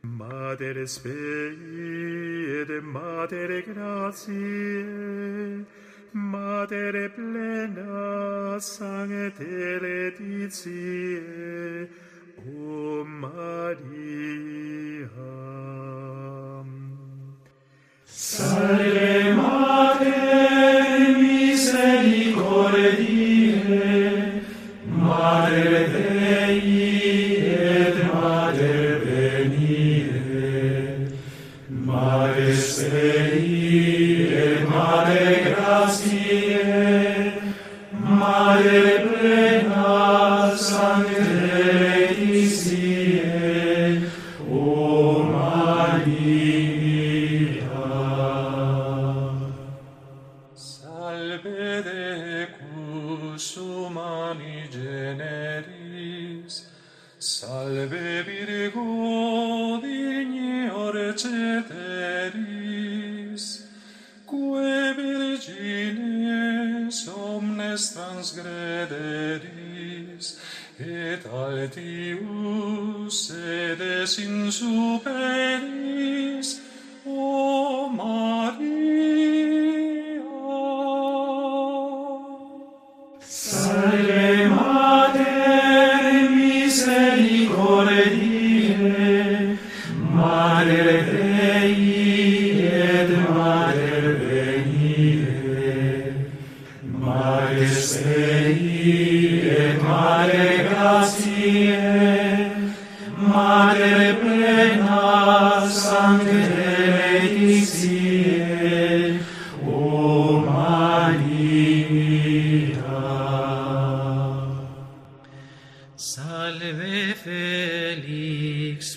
Mater 0.06 0.88
Spei 0.88 1.12
et 2.62 2.70
Mater 2.84 3.62
Gratiae, 3.64 4.36
Mater 6.14 7.10
plena 7.16 8.60
sancte 8.60 9.80
laetitiae, 9.82 11.20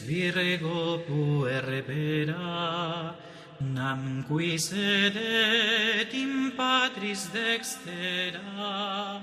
Virgo 0.06 1.02
puerbera, 1.06 3.14
nam 3.60 4.24
qui 4.28 4.58
sedet 4.58 6.12
in 6.12 6.52
patris 6.56 7.28
dextera, 7.32 9.20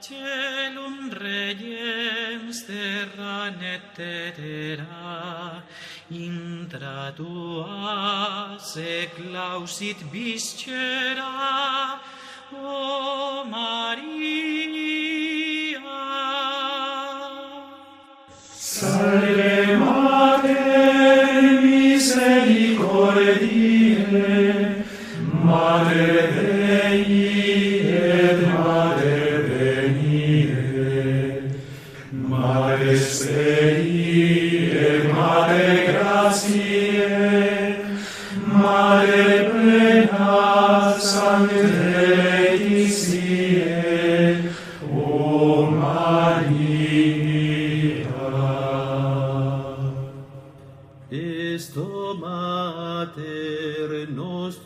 celum 0.00 1.10
regens 1.10 2.64
terra 2.66 3.50
netera, 3.50 5.62
intra 6.10 7.12
tua 7.16 8.58
seclausit 8.60 9.98
viscera, 10.12 12.00
o 12.52 13.44
Maria. 13.44 14.48
misericordiae, 22.28 24.84
Mater 25.44 26.47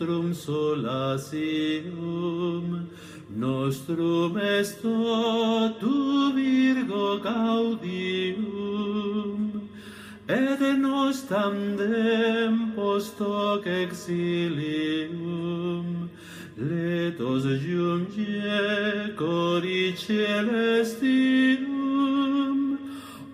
nostrum 0.03 0.34
solasium, 0.34 1.86
nostrum 3.30 4.36
est 4.38 4.82
tu 4.82 6.32
Virgo 6.34 7.18
gaudium, 7.20 8.42
et 10.28 10.76
nos 10.78 11.22
tandem 11.28 12.72
post 12.74 13.20
hoc 13.20 13.66
exilium, 13.66 15.09
letos 16.57 17.44
junge 17.61 19.14
cori 19.16 19.94
celestium, 19.96 21.68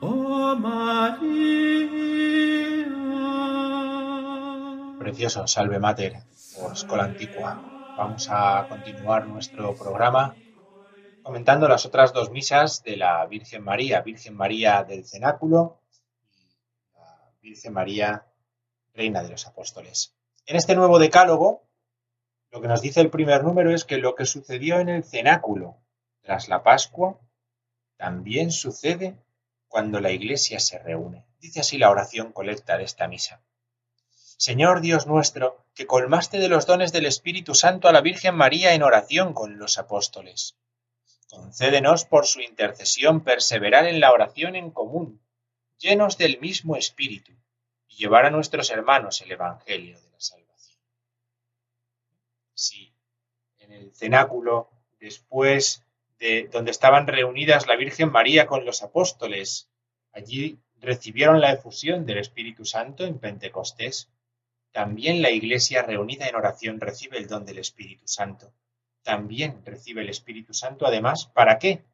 o 0.00 0.54
Maria. 0.56 1.68
Precioso, 4.98 5.46
Salve 5.46 5.78
Mater, 5.78 6.27
por 6.60 6.72
Escola 6.72 7.04
Antigua. 7.04 7.94
Vamos 7.96 8.28
a 8.30 8.66
continuar 8.68 9.26
nuestro 9.26 9.76
programa 9.76 10.36
comentando 11.22 11.68
las 11.68 11.86
otras 11.86 12.12
dos 12.12 12.30
misas 12.30 12.82
de 12.82 12.96
la 12.96 13.24
Virgen 13.26 13.62
María, 13.62 14.00
Virgen 14.00 14.34
María 14.34 14.82
del 14.82 15.04
Cenáculo 15.04 15.80
y 16.92 16.98
la 16.98 17.32
Virgen 17.40 17.72
María, 17.72 18.26
Reina 18.94 19.22
de 19.22 19.28
los 19.28 19.46
Apóstoles. 19.46 20.14
En 20.46 20.56
este 20.56 20.74
nuevo 20.74 20.98
decálogo, 20.98 21.62
lo 22.50 22.60
que 22.60 22.68
nos 22.68 22.80
dice 22.80 23.00
el 23.00 23.10
primer 23.10 23.44
número 23.44 23.72
es 23.72 23.84
que 23.84 23.98
lo 23.98 24.14
que 24.14 24.26
sucedió 24.26 24.80
en 24.80 24.88
el 24.88 25.04
cenáculo 25.04 25.76
tras 26.22 26.48
la 26.48 26.62
Pascua 26.62 27.20
también 27.96 28.50
sucede 28.50 29.16
cuando 29.68 30.00
la 30.00 30.10
Iglesia 30.10 30.58
se 30.60 30.78
reúne. 30.78 31.26
Dice 31.40 31.60
así 31.60 31.78
la 31.78 31.90
oración 31.90 32.32
colecta 32.32 32.78
de 32.78 32.84
esta 32.84 33.06
misa. 33.06 33.42
Señor 34.38 34.80
Dios 34.80 35.08
nuestro, 35.08 35.64
que 35.74 35.88
colmaste 35.88 36.38
de 36.38 36.48
los 36.48 36.64
dones 36.64 36.92
del 36.92 37.06
Espíritu 37.06 37.56
Santo 37.56 37.88
a 37.88 37.92
la 37.92 38.00
Virgen 38.00 38.36
María 38.36 38.72
en 38.72 38.84
oración 38.84 39.34
con 39.34 39.58
los 39.58 39.78
apóstoles. 39.78 40.56
Concédenos 41.28 42.04
por 42.04 42.24
su 42.24 42.40
intercesión 42.40 43.24
perseverar 43.24 43.88
en 43.88 43.98
la 43.98 44.12
oración 44.12 44.54
en 44.54 44.70
común, 44.70 45.20
llenos 45.76 46.18
del 46.18 46.38
mismo 46.38 46.76
Espíritu, 46.76 47.32
y 47.88 47.96
llevar 47.96 48.26
a 48.26 48.30
nuestros 48.30 48.70
hermanos 48.70 49.20
el 49.22 49.32
Evangelio 49.32 50.00
de 50.00 50.08
la 50.08 50.20
salvación. 50.20 50.80
Sí, 52.54 52.94
en 53.58 53.72
el 53.72 53.92
cenáculo, 53.92 54.70
después 55.00 55.82
de 56.20 56.46
donde 56.46 56.70
estaban 56.70 57.08
reunidas 57.08 57.66
la 57.66 57.74
Virgen 57.74 58.12
María 58.12 58.46
con 58.46 58.64
los 58.64 58.84
apóstoles, 58.84 59.68
allí 60.12 60.60
recibieron 60.76 61.40
la 61.40 61.50
efusión 61.50 62.06
del 62.06 62.18
Espíritu 62.18 62.64
Santo 62.64 63.04
en 63.04 63.18
Pentecostés. 63.18 64.08
También 64.72 65.22
la 65.22 65.30
Iglesia 65.30 65.82
reunida 65.82 66.26
en 66.28 66.36
oración 66.36 66.80
recibe 66.80 67.18
el 67.18 67.26
don 67.26 67.44
del 67.44 67.58
Espíritu 67.58 68.06
Santo. 68.06 68.52
También 69.02 69.64
recibe 69.64 70.02
el 70.02 70.10
Espíritu 70.10 70.52
Santo, 70.52 70.86
además, 70.86 71.26
¿para 71.26 71.58
qué? 71.58 71.84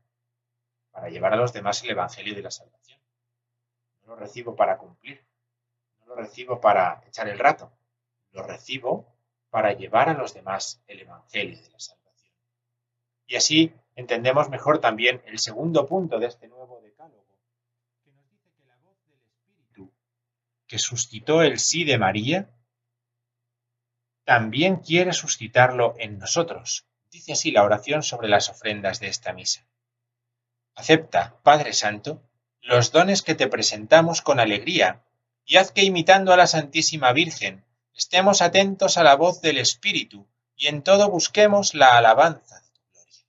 Para 0.91 1.09
llevar 1.09 1.33
a 1.33 1.37
los 1.37 1.53
demás 1.53 1.83
el 1.85 1.91
Evangelio 1.91 2.35
de 2.35 2.43
la 2.43 2.51
salvación. 2.51 3.01
No 4.03 4.09
lo 4.09 4.17
recibo 4.17 4.55
para 4.57 4.77
cumplir, 4.77 5.25
no 6.01 6.07
lo 6.07 6.17
recibo 6.17 6.61
para 6.61 7.03
echar 7.07 7.29
el 7.29 7.39
rato, 7.39 7.73
lo 8.33 8.43
recibo 8.43 9.07
para 9.51 9.73
llevar 9.73 10.09
a 10.09 10.15
los 10.15 10.35
demás 10.35 10.83
el 10.89 11.01
Evangelio 11.01 11.61
de 11.63 11.71
la 11.71 11.79
salvación. 11.79 12.33
Y 13.27 13.37
así 13.37 13.73
entendemos 13.95 14.49
mejor 14.51 14.81
también 14.81 15.23
el 15.27 15.39
segundo 15.39 15.87
punto 15.87 16.19
de 16.19 16.27
este 16.27 16.49
nuevo 16.49 16.81
decálogo, 16.81 17.39
que 18.03 18.11
nos 18.11 18.29
dice 18.29 18.51
que 18.57 18.65
la 18.65 18.77
voz 18.79 18.97
del 19.07 19.21
Espíritu 19.21 19.93
que 20.67 20.79
suscitó 20.79 21.43
el 21.43 21.59
sí 21.59 21.85
de 21.85 21.99
María, 21.99 22.51
también 24.25 24.77
quiere 24.77 25.13
suscitarlo 25.13 25.95
en 25.99 26.19
nosotros. 26.19 26.87
Dice 27.11 27.33
así 27.33 27.51
la 27.51 27.63
oración 27.63 28.03
sobre 28.03 28.29
las 28.29 28.49
ofrendas 28.49 29.01
de 29.01 29.09
esta 29.09 29.33
misa. 29.33 29.67
Acepta, 30.75 31.37
Padre 31.43 31.73
Santo, 31.73 32.23
los 32.61 32.91
dones 32.91 33.23
que 33.23 33.35
te 33.35 33.47
presentamos 33.47 34.23
con 34.23 34.41
alegría, 34.41 35.05
y 35.45 35.57
haz 35.57 35.71
que 35.71 35.85
imitando 35.85 36.33
a 36.33 36.37
la 36.37 36.47
Santísima 36.47 37.13
Virgen, 37.13 37.65
estemos 37.95 38.43
atentos 38.43 38.97
a 38.97 39.05
la 39.05 39.15
voz 39.15 39.41
del 39.43 39.59
Espíritu, 39.59 40.27
y 40.57 40.69
en 40.69 40.83
todo 40.83 41.11
busquemos 41.11 41.75
la 41.75 41.97
alabanza 41.97 42.61
de 42.61 42.71
tu 42.71 42.81
gloria. 42.91 43.21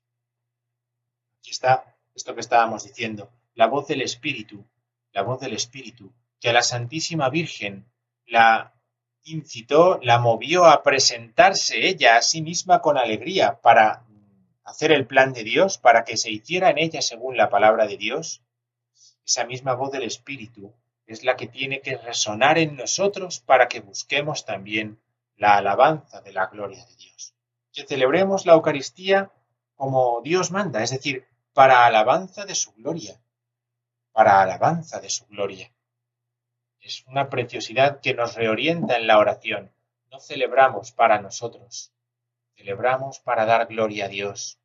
Aquí 1.39 1.51
está 1.51 1.95
esto 2.15 2.33
que 2.33 2.41
estábamos 2.41 2.85
diciendo, 2.85 3.29
la 3.53 3.67
voz 3.67 3.87
del 3.87 4.01
Espíritu, 4.01 4.65
la 5.11 5.21
voz 5.21 5.41
del 5.41 5.53
Espíritu, 5.53 6.13
que 6.39 6.49
a 6.49 6.53
la 6.53 6.63
Santísima 6.63 7.29
Virgen 7.29 7.85
la 8.25 8.74
incitó, 9.26 9.99
la 10.01 10.19
movió 10.19 10.65
a 10.65 10.84
presentarse 10.84 11.88
ella 11.88 12.17
a 12.17 12.21
sí 12.21 12.41
misma 12.41 12.82
con 12.82 12.97
alegría 12.97 13.59
para 13.61 14.03
hacer 14.63 14.91
el 14.91 15.05
plan 15.05 15.34
de 15.34 15.43
Dios, 15.43 15.78
para 15.78 16.03
que 16.03 16.17
se 16.17 16.32
hiciera 16.32 16.69
en 16.69 16.78
ella 16.78 17.01
según 17.01 17.38
la 17.38 17.49
palabra 17.49 17.88
de 17.88 17.97
Dios. 17.97 18.41
Esa 19.26 19.45
misma 19.45 19.73
voz 19.73 19.91
del 19.91 20.03
Espíritu 20.03 20.73
es 21.07 21.23
la 21.23 21.36
que 21.36 21.47
tiene 21.47 21.82
que 21.82 21.97
resonar 21.97 22.57
en 22.57 22.76
nosotros 22.76 23.39
para 23.39 23.67
que 23.67 23.80
busquemos 23.80 24.45
también 24.45 24.99
la 25.38 25.57
alabanza 25.57 26.21
de 26.21 26.34
la 26.34 26.47
gloria 26.47 26.86
de 26.86 26.95
Dios. 26.95 27.34
Que 27.73 27.86
celebremos 27.86 28.45
la 28.45 28.53
Eucaristía 28.53 29.32
como 29.76 30.21
Dios 30.23 30.51
manda, 30.51 30.82
es 30.82 30.91
decir, 30.91 31.28
para 31.53 31.86
alabanza 31.86 32.45
de 32.45 32.55
su 32.55 32.71
gloria, 32.73 33.19
para 34.11 34.41
alabanza 34.41 34.99
de 34.99 35.09
su 35.09 35.26
gloria. 35.28 35.71
Es 36.86 37.03
una 37.07 37.31
preciosidad 37.31 37.99
que 37.99 38.13
nos 38.13 38.36
reorienta 38.36 38.95
en 38.95 39.07
la 39.07 39.17
oración. 39.17 39.73
No 40.11 40.19
celebramos 40.19 40.91
para 40.91 41.19
nosotros, 41.19 41.95
Celebramos 42.55 43.19
para 43.19 43.45
dar 43.45 43.65
gloria 43.65 44.05
a 44.05 44.07
Dios. 44.07 44.59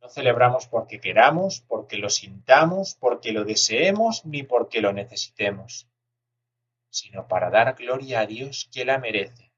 No 0.00 0.08
celebramos 0.08 0.66
porque 0.66 0.98
queramos, 0.98 1.60
porque 1.60 1.98
lo 1.98 2.08
sintamos, 2.08 2.94
porque 2.94 3.32
lo 3.32 3.44
deseemos, 3.44 4.24
ni 4.24 4.42
porque 4.42 4.80
lo 4.80 4.94
necesitemos, 4.94 5.86
sino 6.88 7.28
para 7.28 7.50
dar 7.50 7.74
gloria 7.76 8.20
a 8.20 8.26
Dios 8.26 8.68
que 8.72 8.86
la 8.86 8.98
merece. 8.98 9.52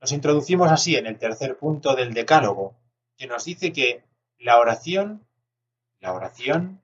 Nos 0.00 0.10
introducimos 0.12 0.72
así 0.72 0.96
en 0.96 1.06
el 1.06 1.18
tercer 1.18 1.58
punto 1.58 1.94
del 1.94 2.14
Decálogo, 2.14 2.76
que 3.18 3.26
nos 3.26 3.44
dice 3.44 3.74
que 3.74 4.04
la 4.38 4.58
oración, 4.58 5.28
la 6.00 6.14
oración 6.14 6.82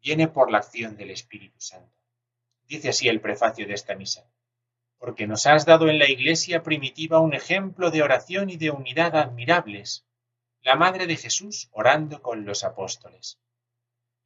viene 0.00 0.28
por 0.28 0.52
la 0.52 0.58
acción 0.58 0.96
del 0.96 1.10
Espíritu 1.10 1.60
Santo. 1.60 1.99
Dice 2.70 2.88
así 2.88 3.08
el 3.08 3.20
prefacio 3.20 3.66
de 3.66 3.74
esta 3.74 3.94
misa 3.94 4.24
porque 5.00 5.26
nos 5.26 5.46
has 5.46 5.64
dado 5.64 5.88
en 5.88 5.98
la 5.98 6.10
Iglesia 6.10 6.62
primitiva 6.62 7.20
un 7.20 7.32
ejemplo 7.32 7.90
de 7.90 8.02
oración 8.02 8.50
y 8.50 8.58
de 8.58 8.70
unidad 8.70 9.16
admirables, 9.16 10.04
la 10.60 10.76
Madre 10.76 11.06
de 11.06 11.16
Jesús 11.16 11.70
orando 11.72 12.20
con 12.20 12.44
los 12.44 12.64
apóstoles. 12.64 13.40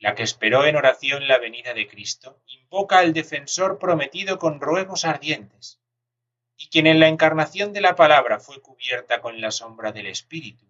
La 0.01 0.17
que 0.17 0.25
esperó 0.25 0.67
en 0.67 0.75
oración 0.75 1.29
la 1.29 1.39
venida 1.39 1.75
de 1.75 1.87
Cristo, 1.87 2.43
invoca 2.47 2.99
al 2.99 3.13
defensor 3.13 3.79
prometido 3.79 4.41
con 4.41 4.61
ruegos 4.61 5.05
ardientes, 5.05 5.81
y 6.57 6.69
quien 6.71 6.89
en 6.89 6.99
la 6.99 7.07
encarnación 7.07 7.73
de 7.73 7.81
la 7.81 7.95
palabra 7.95 8.41
fue 8.41 8.61
cubierta 8.61 9.21
con 9.21 9.41
la 9.41 9.53
sombra 9.53 9.93
del 9.93 10.09
Espíritu, 10.09 10.67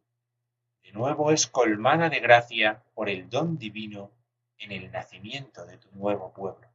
de 0.82 0.92
nuevo 0.92 1.32
es 1.32 1.46
colmada 1.46 2.10
de 2.10 2.20
gracia 2.20 2.84
por 2.92 3.08
el 3.08 3.30
don 3.30 3.56
divino 3.56 4.10
en 4.58 4.70
el 4.70 4.92
nacimiento 4.92 5.64
de 5.64 5.78
tu 5.78 5.88
nuevo 5.92 6.30
pueblo. 6.34 6.73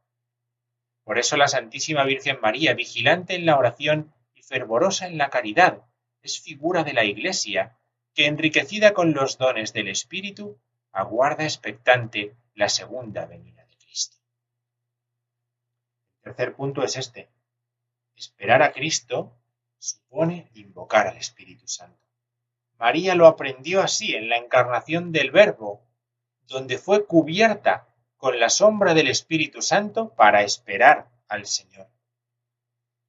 Por 1.10 1.18
eso 1.18 1.36
la 1.36 1.48
Santísima 1.48 2.04
Virgen 2.04 2.38
María, 2.40 2.72
vigilante 2.74 3.34
en 3.34 3.44
la 3.44 3.58
oración 3.58 4.14
y 4.36 4.42
fervorosa 4.42 5.08
en 5.08 5.18
la 5.18 5.28
caridad, 5.28 5.82
es 6.22 6.40
figura 6.40 6.84
de 6.84 6.92
la 6.92 7.04
Iglesia, 7.04 7.76
que 8.14 8.26
enriquecida 8.26 8.94
con 8.94 9.12
los 9.12 9.36
dones 9.36 9.72
del 9.72 9.88
Espíritu, 9.88 10.60
aguarda 10.92 11.42
expectante 11.42 12.36
la 12.54 12.68
segunda 12.68 13.26
venida 13.26 13.66
de 13.66 13.76
Cristo. 13.76 14.18
El 16.22 16.22
tercer 16.22 16.54
punto 16.54 16.84
es 16.84 16.96
este. 16.96 17.28
Esperar 18.14 18.62
a 18.62 18.70
Cristo 18.70 19.36
supone 19.78 20.48
invocar 20.54 21.08
al 21.08 21.16
Espíritu 21.16 21.66
Santo. 21.66 21.98
María 22.78 23.16
lo 23.16 23.26
aprendió 23.26 23.82
así 23.82 24.14
en 24.14 24.28
la 24.28 24.36
encarnación 24.36 25.10
del 25.10 25.32
Verbo, 25.32 25.82
donde 26.46 26.78
fue 26.78 27.04
cubierta 27.04 27.88
con 28.20 28.38
la 28.38 28.50
sombra 28.50 28.92
del 28.92 29.08
Espíritu 29.08 29.62
Santo 29.62 30.14
para 30.14 30.42
esperar 30.42 31.08
al 31.26 31.46
Señor. 31.46 31.88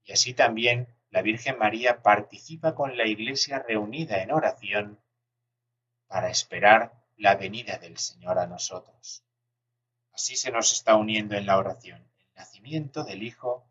Y 0.06 0.14
así 0.14 0.34
también 0.34 0.88
la 1.10 1.22
Virgen 1.22 1.58
María 1.60 2.02
participa 2.02 2.76
con 2.76 2.96
la 2.96 3.06
Iglesia 3.06 3.60
reunida 3.60 4.24
en 4.24 4.32
oración 4.32 5.02
para 6.08 6.30
esperar 6.30 6.94
la 7.18 7.36
venida 7.36 7.78
del 7.78 7.98
Señor 7.98 8.40
a 8.40 8.48
nosotros. 8.48 9.26
Así 10.14 10.38
se 10.38 10.50
nos 10.50 10.72
está 10.72 10.96
uniendo 10.96 11.36
en 11.36 11.46
la 11.46 11.58
oración 11.58 12.10
el 12.18 12.34
nacimiento 12.34 13.04
del 13.04 13.24
Hijo 13.24 13.68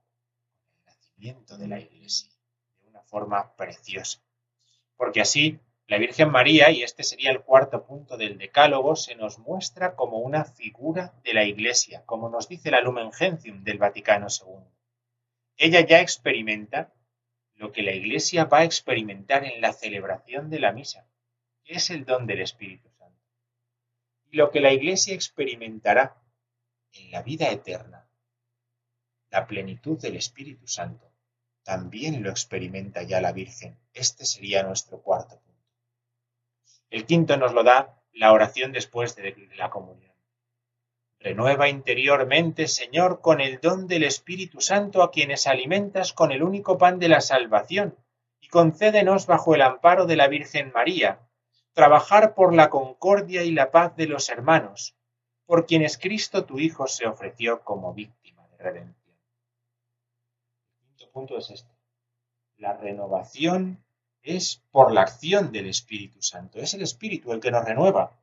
el 0.76 0.84
nacimiento 0.84 1.57
de 1.57 1.68
la 1.68 1.80
Iglesia, 1.80 2.30
de 2.82 2.88
una 2.88 3.01
forma 3.01 3.57
preciosa. 3.57 4.20
Porque 4.95 5.22
así 5.22 5.59
la 5.91 5.99
Virgen 5.99 6.30
María, 6.30 6.70
y 6.70 6.84
este 6.84 7.03
sería 7.03 7.32
el 7.32 7.43
cuarto 7.43 7.84
punto 7.84 8.16
del 8.16 8.38
Decálogo, 8.38 8.95
se 8.95 9.16
nos 9.16 9.41
muestra 9.41 9.97
como 9.97 10.18
una 10.18 10.45
figura 10.45 11.20
de 11.24 11.34
la 11.34 11.43
Iglesia, 11.43 12.05
como 12.07 12.28
nos 12.28 12.49
dice 12.49 12.70
la 12.70 12.80
Lumen 12.80 13.11
Gentium 13.11 13.64
del 13.64 13.78
Vaticano 13.78 14.28
II. 14.28 14.68
Ella 15.57 15.84
ya 15.84 16.01
experimenta 16.01 16.95
lo 17.57 17.72
que 17.72 17.82
la 17.82 17.91
Iglesia 17.91 18.45
va 18.45 18.59
a 18.59 18.64
experimentar 18.64 19.45
en 19.45 19.61
la 19.61 19.72
celebración 19.72 20.49
de 20.49 20.61
la 20.61 20.70
misa, 20.70 21.09
que 21.64 21.72
es 21.72 21.91
el 21.91 22.05
don 22.05 22.24
del 22.24 22.43
Espíritu 22.43 22.88
Santo. 22.97 23.26
Y 24.30 24.36
lo 24.36 24.53
que 24.53 24.61
la 24.61 24.72
Iglesia 24.72 25.12
experimentará 25.12 26.22
en 26.93 27.11
la 27.11 27.22
vida 27.22 27.51
eterna, 27.51 28.09
la 29.28 29.45
plenitud 29.49 30.01
del 30.01 30.14
Espíritu 30.14 30.68
Santo, 30.68 31.12
también 31.64 32.22
lo 32.22 32.30
experimenta 32.30 33.03
ya 33.03 33.20
la 33.20 33.32
Virgen. 33.32 33.76
Este 33.93 34.24
sería 34.24 34.62
nuestro 34.62 35.03
cuarto 35.03 35.30
punto. 35.30 35.49
El 36.91 37.07
quinto 37.07 37.36
nos 37.36 37.55
lo 37.55 37.62
da 37.62 38.03
la 38.12 38.32
oración 38.32 38.72
después 38.72 39.14
de 39.16 39.49
la 39.57 39.70
comunión. 39.70 40.12
Renueva 41.20 41.68
interiormente, 41.68 42.66
Señor, 42.66 43.20
con 43.20 43.41
el 43.41 43.61
don 43.61 43.86
del 43.86 44.05
Espíritu 44.05 44.61
Santo 44.61 45.03
a 45.03 45.11
quienes 45.11 45.47
alimentas 45.47 46.12
con 46.12 46.32
el 46.32 46.43
único 46.43 46.78
pan 46.78 46.99
de 46.99 47.09
la 47.09 47.20
salvación, 47.20 47.97
y 48.41 48.49
concédenos 48.49 49.26
bajo 49.26 49.55
el 49.55 49.62
amparo 49.62 50.07
de 50.07 50.16
la 50.16 50.28
Virgen 50.28 50.72
María, 50.72 51.20
trabajar 51.74 52.34
por 52.34 52.55
la 52.55 52.70
concordia 52.70 53.45
y 53.45 53.53
la 53.53 53.70
paz 53.70 53.95
de 53.97 54.07
los 54.07 54.28
hermanos, 54.28 54.97
por 55.47 55.66
quienes 55.66 55.99
Cristo 55.99 56.45
tu 56.45 56.59
Hijo 56.59 56.86
se 56.86 57.07
ofreció 57.07 57.62
como 57.62 57.93
víctima 57.93 58.47
de 58.49 58.59
redención. 58.59 59.16
El 60.80 60.86
quinto 60.86 61.12
punto 61.12 61.36
es 61.36 61.51
este. 61.51 61.74
La 62.57 62.76
renovación 62.76 63.84
es 64.22 64.62
por 64.70 64.92
la 64.92 65.02
acción 65.02 65.52
del 65.52 65.68
Espíritu 65.68 66.22
Santo. 66.22 66.58
Es 66.58 66.74
el 66.74 66.82
Espíritu 66.82 67.32
el 67.32 67.40
que 67.40 67.50
nos 67.50 67.64
renueva 67.64 68.18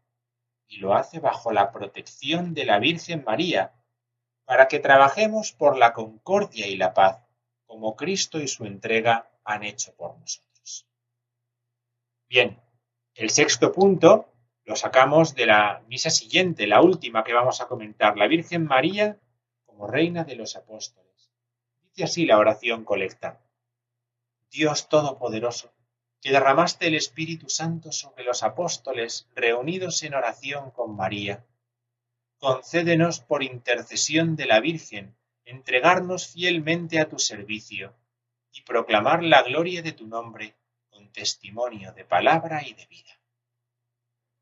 y 0.67 0.77
lo 0.77 0.93
hace 0.93 1.19
bajo 1.19 1.51
la 1.51 1.71
protección 1.71 2.53
de 2.53 2.65
la 2.65 2.79
Virgen 2.79 3.23
María, 3.25 3.73
para 4.45 4.67
que 4.67 4.79
trabajemos 4.79 5.53
por 5.53 5.77
la 5.77 5.93
concordia 5.93 6.67
y 6.67 6.77
la 6.77 6.93
paz, 6.93 7.21
como 7.65 7.95
Cristo 7.95 8.39
y 8.39 8.47
su 8.47 8.65
entrega 8.65 9.29
han 9.43 9.63
hecho 9.63 9.93
por 9.95 10.17
nosotros. 10.17 10.87
Bien, 12.27 12.59
el 13.15 13.29
sexto 13.29 13.71
punto 13.71 14.33
lo 14.65 14.75
sacamos 14.75 15.35
de 15.35 15.45
la 15.45 15.81
misa 15.87 16.09
siguiente, 16.09 16.67
la 16.67 16.81
última 16.81 17.23
que 17.23 17.33
vamos 17.33 17.61
a 17.61 17.67
comentar, 17.67 18.17
la 18.17 18.27
Virgen 18.27 18.65
María 18.65 19.17
como 19.65 19.87
Reina 19.87 20.23
de 20.25 20.35
los 20.35 20.55
Apóstoles. 20.57 21.31
Dice 21.81 22.03
así 22.03 22.25
la 22.25 22.37
oración 22.37 22.83
colecta. 22.83 23.41
Dios 24.49 24.89
Todopoderoso, 24.89 25.73
que 26.21 26.31
derramaste 26.31 26.87
el 26.87 26.95
Espíritu 26.95 27.49
Santo 27.49 27.91
sobre 27.91 28.23
los 28.23 28.43
apóstoles 28.43 29.27
reunidos 29.35 30.01
en 30.03 30.15
oración 30.15 30.71
con 30.71 30.95
María. 30.95 31.45
Concédenos 32.39 33.19
por 33.19 33.43
intercesión 33.43 34.35
de 34.35 34.45
la 34.45 34.59
Virgen 34.59 35.15
entregarnos 35.45 36.27
fielmente 36.27 36.99
a 36.99 37.07
tu 37.07 37.19
servicio 37.19 37.95
y 38.51 38.61
proclamar 38.63 39.23
la 39.23 39.43
gloria 39.43 39.81
de 39.81 39.93
tu 39.93 40.05
nombre 40.05 40.55
con 40.89 41.11
testimonio 41.11 41.93
de 41.93 42.03
palabra 42.03 42.67
y 42.67 42.73
de 42.73 42.85
vida. 42.87 43.19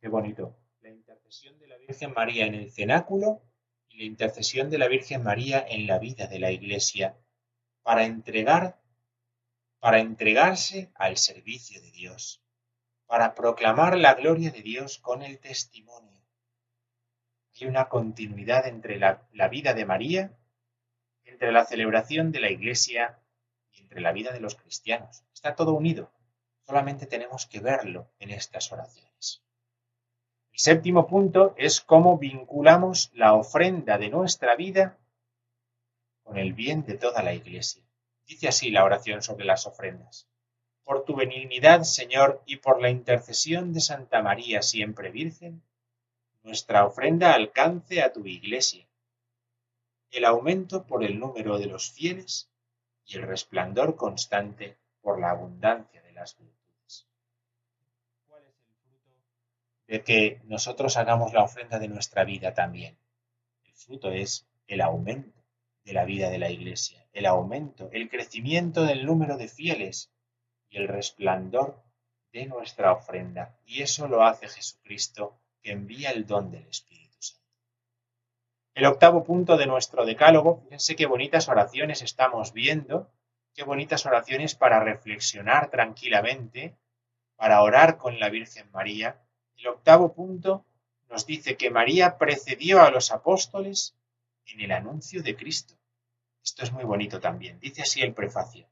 Qué 0.01 0.07
bonito. 0.07 0.57
La 0.81 0.89
intercesión 0.89 1.59
de 1.59 1.67
la 1.67 1.77
Virgen 1.77 2.13
María 2.13 2.45
en 2.45 2.55
el 2.55 2.71
cenáculo 2.71 3.41
y 3.89 3.99
la 3.99 4.05
intercesión 4.05 4.69
de 4.69 4.77
la 4.77 4.87
Virgen 4.87 5.23
María 5.23 5.63
en 5.67 5.85
la 5.85 5.99
vida 5.99 6.27
de 6.27 6.39
la 6.39 6.51
Iglesia 6.51 7.17
para 7.83 8.05
entregar 8.05 8.81
para 9.85 9.99
entregarse 9.99 10.89
al 10.95 11.15
servicio 11.15 11.79
de 11.79 11.91
Dios, 11.91 12.41
para 13.05 13.35
proclamar 13.35 13.95
la 13.95 14.15
gloria 14.15 14.49
de 14.49 14.63
Dios 14.63 14.97
con 14.97 15.21
el 15.21 15.37
testimonio. 15.37 16.23
Hay 17.53 17.67
una 17.67 17.87
continuidad 17.87 18.65
entre 18.65 18.97
la, 18.97 19.47
vida 19.47 19.75
de 19.75 19.85
María, 19.85 20.35
entre 21.23 21.51
la 21.51 21.65
celebración 21.65 22.31
de 22.31 22.39
la 22.39 22.49
Iglesia 22.49 23.19
y 23.73 23.81
entre 23.81 24.01
la 24.01 24.11
vida 24.11 24.31
de 24.31 24.39
los 24.39 24.55
cristianos. 24.55 25.23
Está 25.31 25.53
todo 25.53 25.75
unido. 25.75 26.11
Solamente 26.63 27.05
tenemos 27.05 27.45
que 27.45 27.59
verlo 27.59 28.09
en 28.17 28.31
estas 28.31 28.71
oraciones. 28.71 29.43
El 30.51 30.57
séptimo 30.57 31.05
punto 31.05 31.53
es 31.59 31.79
cómo 31.79 32.17
vinculamos 32.17 33.11
la 33.13 33.35
ofrenda 33.35 33.99
de 33.99 34.09
nuestra 34.09 34.55
vida 34.55 34.97
con 36.23 36.39
el 36.39 36.53
bien 36.53 36.87
de 36.87 36.97
toda 36.97 37.21
la 37.21 37.35
Iglesia. 37.35 37.84
Dice 38.25 38.47
así 38.47 38.71
la 38.71 38.83
oración 38.83 39.21
sobre 39.21 39.45
las 39.45 39.67
ofrendas. 39.67 40.27
Por 40.83 41.05
tu 41.05 41.15
benignidad, 41.15 41.83
Señor, 41.83 42.41
y 42.45 42.57
por 42.57 42.81
la 42.81 42.89
intercesión 42.89 43.73
de 43.73 43.81
Santa 43.81 44.21
María 44.21 44.61
siempre 44.61 45.11
Virgen, 45.11 45.63
nuestra 46.43 46.85
ofrenda 46.85 47.33
alcance 47.33 48.01
a 48.01 48.13
tu 48.13 48.25
iglesia. 48.25 48.87
El 50.11 50.25
aumento 50.25 50.85
por 50.85 51.03
el 51.03 51.19
número 51.19 51.57
de 51.57 51.65
los 51.65 51.91
fieles 51.91 52.49
y 53.05 53.17
el 53.17 53.23
resplandor 53.23 53.95
constante 53.95 54.77
por 55.01 55.19
la 55.19 55.31
abundancia 55.31 56.01
de 56.01 56.11
las 56.13 56.37
virtudes. 56.37 57.07
¿Cuál 58.27 58.43
es 58.45 58.55
el 58.67 58.75
fruto 58.75 59.11
de 59.87 60.03
que 60.03 60.41
nosotros 60.45 60.97
hagamos 60.97 61.33
la 61.33 61.43
ofrenda 61.43 61.79
de 61.79 61.87
nuestra 61.87 62.23
vida 62.23 62.53
también? 62.53 62.97
El 63.63 63.73
fruto 63.73 64.11
es 64.11 64.47
el 64.67 64.81
aumento 64.81 65.43
de 65.83 65.93
la 65.93 66.05
vida 66.05 66.29
de 66.29 66.39
la 66.39 66.49
Iglesia, 66.49 67.04
el 67.15 67.25
aumento, 67.25 67.89
el 67.93 68.09
crecimiento 68.09 68.83
del 68.83 69.05
número 69.05 69.37
de 69.37 69.47
fieles 69.47 70.11
y 70.69 70.77
el 70.77 70.89
resplandor 70.89 71.81
de 72.33 72.45
nuestra 72.45 72.91
ofrenda. 72.91 73.57
Y 73.65 73.81
eso 73.81 74.09
lo 74.09 74.23
hace 74.23 74.49
Jesucristo, 74.49 75.39
que 75.61 75.71
envía 75.71 76.11
el 76.11 76.27
don 76.27 76.51
del 76.51 76.67
Espíritu 76.67 77.15
Santo. 77.21 77.41
El 78.73 78.85
octavo 78.85 79.23
punto 79.23 79.55
de 79.55 79.65
nuestro 79.65 80.05
decálogo, 80.05 80.61
fíjense 80.63 80.97
qué 80.97 81.05
bonitas 81.05 81.47
oraciones 81.47 82.01
estamos 82.01 82.51
viendo, 82.51 83.09
qué 83.53 83.63
bonitas 83.63 84.05
oraciones 84.05 84.53
para 84.53 84.81
reflexionar 84.81 85.69
tranquilamente, 85.69 86.75
para 87.37 87.61
orar 87.61 87.97
con 87.97 88.19
la 88.19 88.29
Virgen 88.29 88.69
María, 88.71 89.21
el 89.55 89.67
octavo 89.67 90.13
punto 90.13 90.65
nos 91.09 91.25
dice 91.25 91.55
que 91.55 91.71
María 91.71 92.17
precedió 92.17 92.81
a 92.81 92.91
los 92.91 93.11
apóstoles 93.11 93.95
en 94.47 94.59
el 94.59 94.73
anuncio 94.73 95.23
de 95.23 95.37
Cristo. 95.37 95.75
Esto 96.45 96.63
es 96.63 96.71
muy 96.71 96.83
bonito 96.83 97.19
también. 97.19 97.59
Dice 97.59 97.81
así 97.81 98.01
el 98.01 98.13
prefacio. 98.13 98.67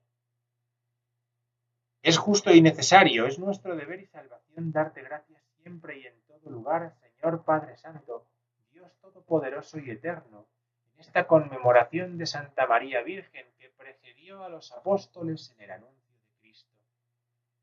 Es 2.04 2.20
justo 2.20 2.52
y 2.52 2.62
necesario, 2.62 3.26
es 3.26 3.40
nuestro 3.40 3.76
deber 3.76 4.00
y 4.00 4.06
salvación 4.06 4.72
darte 4.72 5.02
gracias 5.02 5.42
siempre 5.62 5.98
y 5.98 6.06
en 6.06 6.22
todo 6.28 6.52
lugar, 6.52 6.94
Señor 7.02 7.44
Padre 7.44 7.76
Santo, 7.78 8.28
Dios 8.72 8.92
Todopoderoso 9.02 9.80
y 9.80 9.90
Eterno, 9.90 10.46
en 10.94 11.00
esta 11.00 11.26
conmemoración 11.26 12.18
de 12.18 12.28
Santa 12.28 12.68
María 12.68 13.02
Virgen 13.02 13.48
que 13.58 13.70
precedió 13.70 14.44
a 14.44 14.50
los 14.50 14.72
apóstoles 14.72 15.52
en 15.56 15.64
el 15.64 15.72
anuncio 15.72 16.14
de 16.22 16.42
Cristo, 16.42 16.78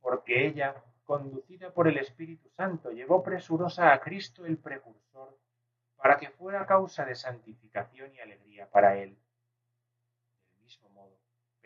porque 0.01 0.47
ella, 0.47 0.75
conducida 1.05 1.71
por 1.73 1.87
el 1.87 1.99
Espíritu 1.99 2.49
Santo, 2.57 2.91
llevó 2.91 3.23
presurosa 3.23 3.93
a 3.93 4.01
Cristo 4.01 4.45
el 4.45 4.57
precursor, 4.57 5.39
para 5.97 6.17
que 6.17 6.31
fuera 6.31 6.67
causa 6.67 7.05
de 7.05 7.15
santificación 7.15 8.13
y 8.15 8.21
alegría 8.21 8.69
para 8.71 8.97
él. 8.97 9.17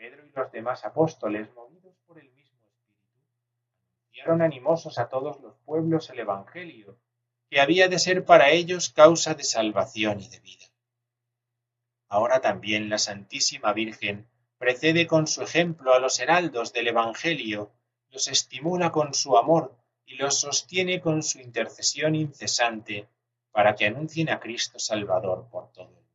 Pedro 0.05 0.23
y 0.23 0.31
los 0.35 0.51
demás 0.51 0.85
apóstoles, 0.85 1.51
movidos 1.55 1.95
por 2.05 2.19
el 2.19 2.29
mismo 2.29 2.67
Espíritu, 2.67 3.25
anunciaron 4.03 4.43
animosos 4.43 4.99
a 4.99 5.09
todos 5.09 5.41
los 5.41 5.55
pueblos 5.65 6.11
el 6.11 6.19
Evangelio, 6.19 6.99
que 7.49 7.59
había 7.59 7.87
de 7.87 7.97
ser 7.97 8.23
para 8.23 8.51
ellos 8.51 8.89
causa 8.89 9.33
de 9.33 9.43
salvación 9.43 10.19
y 10.19 10.29
de 10.29 10.39
vida. 10.41 10.65
Ahora 12.07 12.39
también 12.39 12.87
la 12.87 12.99
Santísima 12.99 13.73
Virgen 13.73 14.29
precede 14.59 15.07
con 15.07 15.25
su 15.25 15.41
ejemplo 15.41 15.91
a 15.95 15.99
los 15.99 16.19
heraldos 16.19 16.71
del 16.71 16.89
Evangelio, 16.89 17.71
los 18.09 18.27
estimula 18.27 18.91
con 18.91 19.15
su 19.15 19.37
amor 19.39 19.75
y 20.05 20.17
los 20.17 20.39
sostiene 20.39 21.01
con 21.01 21.23
su 21.23 21.39
intercesión 21.39 22.13
incesante 22.13 23.09
para 23.49 23.73
que 23.73 23.87
anuncien 23.87 24.29
a 24.29 24.39
Cristo 24.39 24.77
Salvador 24.77 25.47
por 25.49 25.71
todo 25.71 25.85
el 25.87 25.95
mundo. 25.95 26.05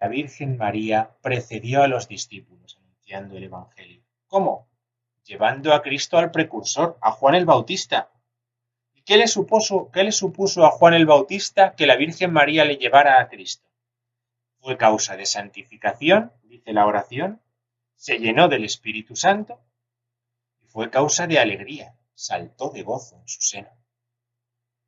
La 0.00 0.08
Virgen 0.08 0.56
María 0.56 1.14
precedió 1.20 1.82
a 1.82 1.86
los 1.86 2.08
discípulos 2.08 2.78
anunciando 2.80 3.36
el 3.36 3.44
Evangelio. 3.44 4.02
¿Cómo? 4.28 4.66
Llevando 5.24 5.74
a 5.74 5.82
Cristo 5.82 6.16
al 6.16 6.30
precursor, 6.30 6.96
a 7.02 7.12
Juan 7.12 7.34
el 7.34 7.44
Bautista. 7.44 8.10
¿Y 8.94 9.02
qué 9.02 9.18
le 9.18 9.28
supuso, 9.28 9.90
qué 9.92 10.02
le 10.02 10.12
supuso 10.12 10.64
a 10.64 10.70
Juan 10.70 10.94
el 10.94 11.04
Bautista 11.04 11.74
que 11.76 11.86
la 11.86 11.96
Virgen 11.96 12.32
María 12.32 12.64
le 12.64 12.78
llevara 12.78 13.20
a 13.20 13.28
Cristo? 13.28 13.68
Fue 14.60 14.78
causa 14.78 15.18
de 15.18 15.26
santificación, 15.26 16.32
dice 16.44 16.72
la 16.72 16.86
oración, 16.86 17.42
se 17.94 18.18
llenó 18.18 18.48
del 18.48 18.64
Espíritu 18.64 19.16
Santo 19.16 19.60
y 20.60 20.66
fue 20.66 20.88
causa 20.88 21.26
de 21.26 21.38
alegría, 21.38 21.94
saltó 22.14 22.70
de 22.70 22.82
gozo 22.82 23.16
en 23.16 23.28
su 23.28 23.42
seno. 23.42 23.70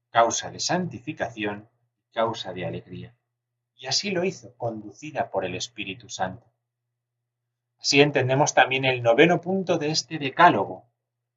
Causa 0.08 0.50
de 0.50 0.58
santificación 0.58 1.68
y 2.00 2.12
causa 2.12 2.54
de 2.54 2.64
alegría. 2.64 3.14
Y 3.82 3.88
así 3.88 4.12
lo 4.12 4.22
hizo, 4.22 4.56
conducida 4.56 5.28
por 5.32 5.44
el 5.44 5.56
Espíritu 5.56 6.08
Santo. 6.08 6.46
Así 7.80 8.00
entendemos 8.00 8.54
también 8.54 8.84
el 8.84 9.02
noveno 9.02 9.40
punto 9.40 9.76
de 9.76 9.90
este 9.90 10.20
decálogo. 10.20 10.84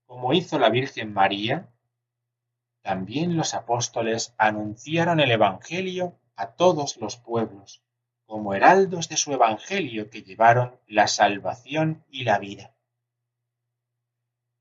Como 0.05 0.31
hizo 0.31 0.59
la 0.59 0.69
Virgen 0.69 1.11
María, 1.11 1.73
también 2.83 3.35
los 3.35 3.55
apóstoles 3.55 4.35
anunciaron 4.37 5.19
el 5.21 5.31
Evangelio 5.31 6.19
a 6.35 6.51
todos 6.51 6.97
los 6.97 7.17
pueblos, 7.17 7.81
como 8.27 8.53
heraldos 8.53 9.09
de 9.09 9.17
su 9.17 9.33
Evangelio 9.33 10.11
que 10.11 10.21
llevaron 10.21 10.79
la 10.85 11.07
salvación 11.07 12.05
y 12.11 12.25
la 12.25 12.37
vida. 12.37 12.75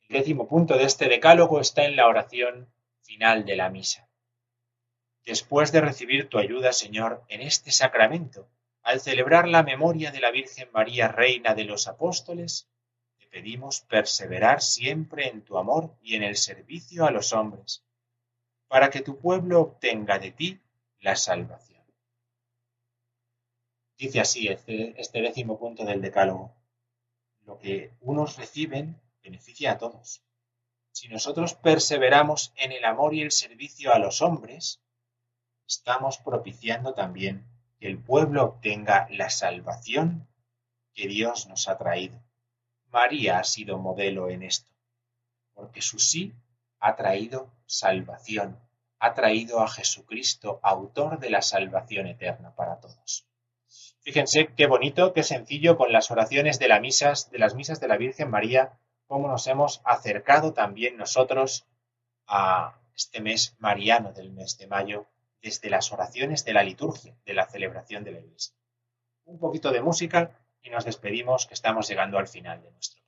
El 0.09 0.21
décimo 0.21 0.49
punto 0.49 0.79
de 0.79 0.85
este 0.85 1.11
decálogo 1.11 1.61
está 1.61 1.85
en 1.85 1.97
la 1.97 2.09
oración 2.09 2.73
final 3.03 3.45
de 3.45 3.57
la 3.57 3.69
misa. 3.69 4.04
Después 5.25 5.73
de 5.73 5.81
recibir 5.81 6.29
tu 6.29 6.39
ayuda, 6.39 6.73
Señor, 6.73 7.25
en 7.29 7.41
este 7.41 7.71
sacramento, 7.71 8.51
al 8.83 9.01
celebrar 9.01 9.49
la 9.49 9.63
memoria 9.63 10.11
de 10.11 10.21
la 10.21 10.31
Virgen 10.31 10.69
María, 10.73 11.09
Reina 11.09 11.55
de 11.55 11.65
los 11.65 11.89
Apóstoles, 11.89 12.69
te 13.19 13.27
pedimos 13.29 13.81
perseverar 13.81 14.61
siempre 14.61 15.29
en 15.29 15.43
tu 15.43 15.57
amor 15.57 15.97
y 16.03 16.17
en 16.17 16.23
el 16.23 16.37
servicio 16.37 17.07
a 17.07 17.11
los 17.11 17.33
hombres, 17.33 17.83
para 18.69 18.91
que 18.91 19.01
tu 19.01 19.19
pueblo 19.19 19.63
obtenga 19.63 20.19
de 20.19 20.33
ti 20.33 20.61
la 21.01 21.17
salvación. 21.17 21.83
Dice 23.97 24.21
así 24.21 24.49
este, 24.49 25.01
este 25.01 25.23
décimo 25.23 25.59
punto 25.59 25.87
del 25.87 26.03
Decálogo. 26.03 26.55
Lo 27.47 27.59
que 27.59 27.93
unos 28.01 28.37
reciben 28.37 29.01
beneficia 29.23 29.73
a 29.73 29.79
todos. 29.79 30.23
Si 30.93 31.09
nosotros 31.09 31.55
perseveramos 31.55 32.53
en 32.57 32.73
el 32.73 32.85
amor 32.85 33.15
y 33.15 33.23
el 33.23 33.31
servicio 33.31 33.95
a 33.95 33.99
los 33.99 34.21
hombres, 34.21 34.84
estamos 35.67 36.19
propiciando 36.19 36.95
también 36.95 37.47
que 37.79 37.87
el 37.89 37.99
pueblo 37.99 38.45
obtenga 38.45 39.07
la 39.11 39.31
salvación 39.31 40.29
que 40.95 41.09
Dios 41.09 41.47
nos 41.49 41.69
ha 41.69 41.77
traído. 41.77 42.23
María 42.91 43.39
ha 43.39 43.45
sido 43.45 43.79
modelo 43.79 44.31
en 44.31 44.43
esto, 44.43 44.71
porque 45.53 45.83
su 45.83 45.99
sí 45.99 46.33
ha 46.79 46.95
traído 46.97 47.51
salvación, 47.67 48.59
ha 48.99 49.15
traído 49.15 49.61
a 49.61 49.69
Jesucristo, 49.69 50.61
autor 50.63 51.19
de 51.19 51.31
la 51.31 51.43
salvación 51.43 52.07
eterna 52.07 52.55
para 52.55 52.81
todos. 52.81 53.27
Fíjense 54.03 54.53
qué 54.55 54.67
bonito, 54.67 55.13
qué 55.13 55.23
sencillo 55.23 55.77
con 55.77 55.91
las 55.93 56.11
oraciones 56.11 56.59
de, 56.59 56.69
las 56.69 56.81
misas, 56.81 57.31
de 57.31 57.39
las 57.39 57.55
misas 57.55 57.81
de 57.81 57.89
la 57.89 57.97
Virgen 57.97 58.31
María, 58.31 58.79
cómo 59.07 59.29
nos 59.29 59.47
hemos 59.47 59.81
acercado 59.85 60.53
también 60.53 60.97
nosotros 60.97 61.67
a 62.27 62.79
este 62.95 63.21
mes 63.21 63.57
mariano 63.59 64.13
del 64.13 64.31
mes 64.31 64.59
de 64.59 64.67
mayo, 64.67 65.07
desde 65.45 65.69
las 65.69 65.93
oraciones 65.93 66.45
de 66.47 66.55
la 66.55 66.65
liturgia, 66.65 67.15
de 67.27 67.35
la 67.35 67.47
celebración 67.47 68.03
de 68.03 68.13
la 68.13 68.21
Iglesia. 68.21 68.57
Un 69.27 69.39
poquito 69.39 69.71
de 69.71 69.83
música 69.83 70.41
y 70.63 70.71
nos 70.71 70.87
despedimos, 70.87 71.47
que 71.47 71.53
estamos 71.53 71.87
llegando 71.87 72.19
al 72.19 72.29
final 72.29 72.63
de 72.63 72.71
nuestro 72.71 73.04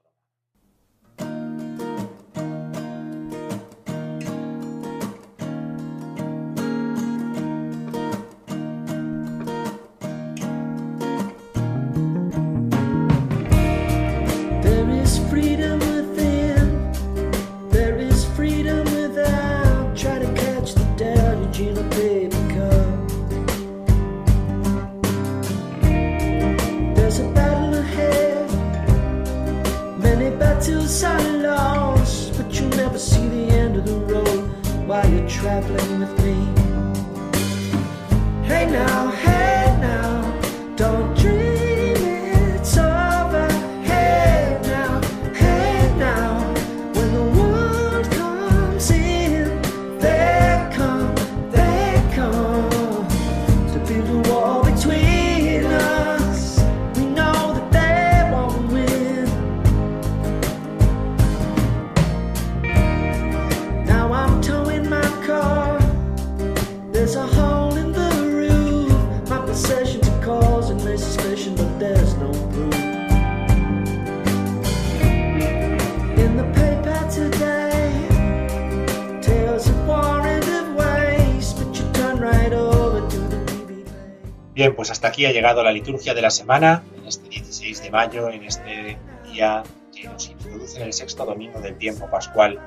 pues 84.86 84.92
hasta 84.92 85.08
aquí 85.08 85.26
ha 85.26 85.32
llegado 85.32 85.64
la 85.64 85.72
liturgia 85.72 86.14
de 86.14 86.22
la 86.22 86.30
semana, 86.30 86.84
en 86.96 87.08
este 87.08 87.28
16 87.28 87.82
de 87.82 87.90
mayo, 87.90 88.30
en 88.30 88.44
este 88.44 88.96
día 89.24 89.64
que 89.92 90.04
nos 90.04 90.28
introduce 90.28 90.76
en 90.76 90.86
el 90.86 90.92
sexto 90.92 91.24
domingo 91.24 91.60
del 91.60 91.76
tiempo 91.76 92.08
pascual. 92.08 92.60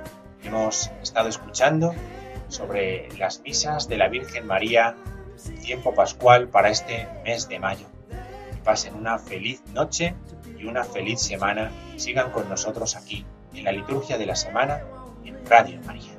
Hemos 0.44 0.92
estado 1.02 1.30
escuchando 1.30 1.96
sobre 2.50 3.08
las 3.18 3.40
misas 3.40 3.88
de 3.88 3.96
la 3.96 4.10
Virgen 4.10 4.48
María, 4.48 4.98
tiempo 5.64 5.96
pascual 5.96 6.50
para 6.50 6.68
este 6.68 7.08
mes 7.24 7.48
de 7.48 7.58
mayo. 7.58 7.86
Que 8.10 8.58
pasen 8.66 8.96
una 8.96 9.18
feliz 9.18 9.64
noche 9.74 10.14
y 10.60 10.66
una 10.66 10.84
feliz 10.84 11.22
semana. 11.22 11.72
Sigan 11.96 12.32
con 12.32 12.50
nosotros 12.50 12.98
aquí 12.98 13.26
en 13.54 13.64
la 13.64 13.72
liturgia 13.72 14.18
de 14.18 14.26
la 14.26 14.36
semana 14.36 14.82
en 15.24 15.38
Radio 15.46 15.80
María. 15.86 16.19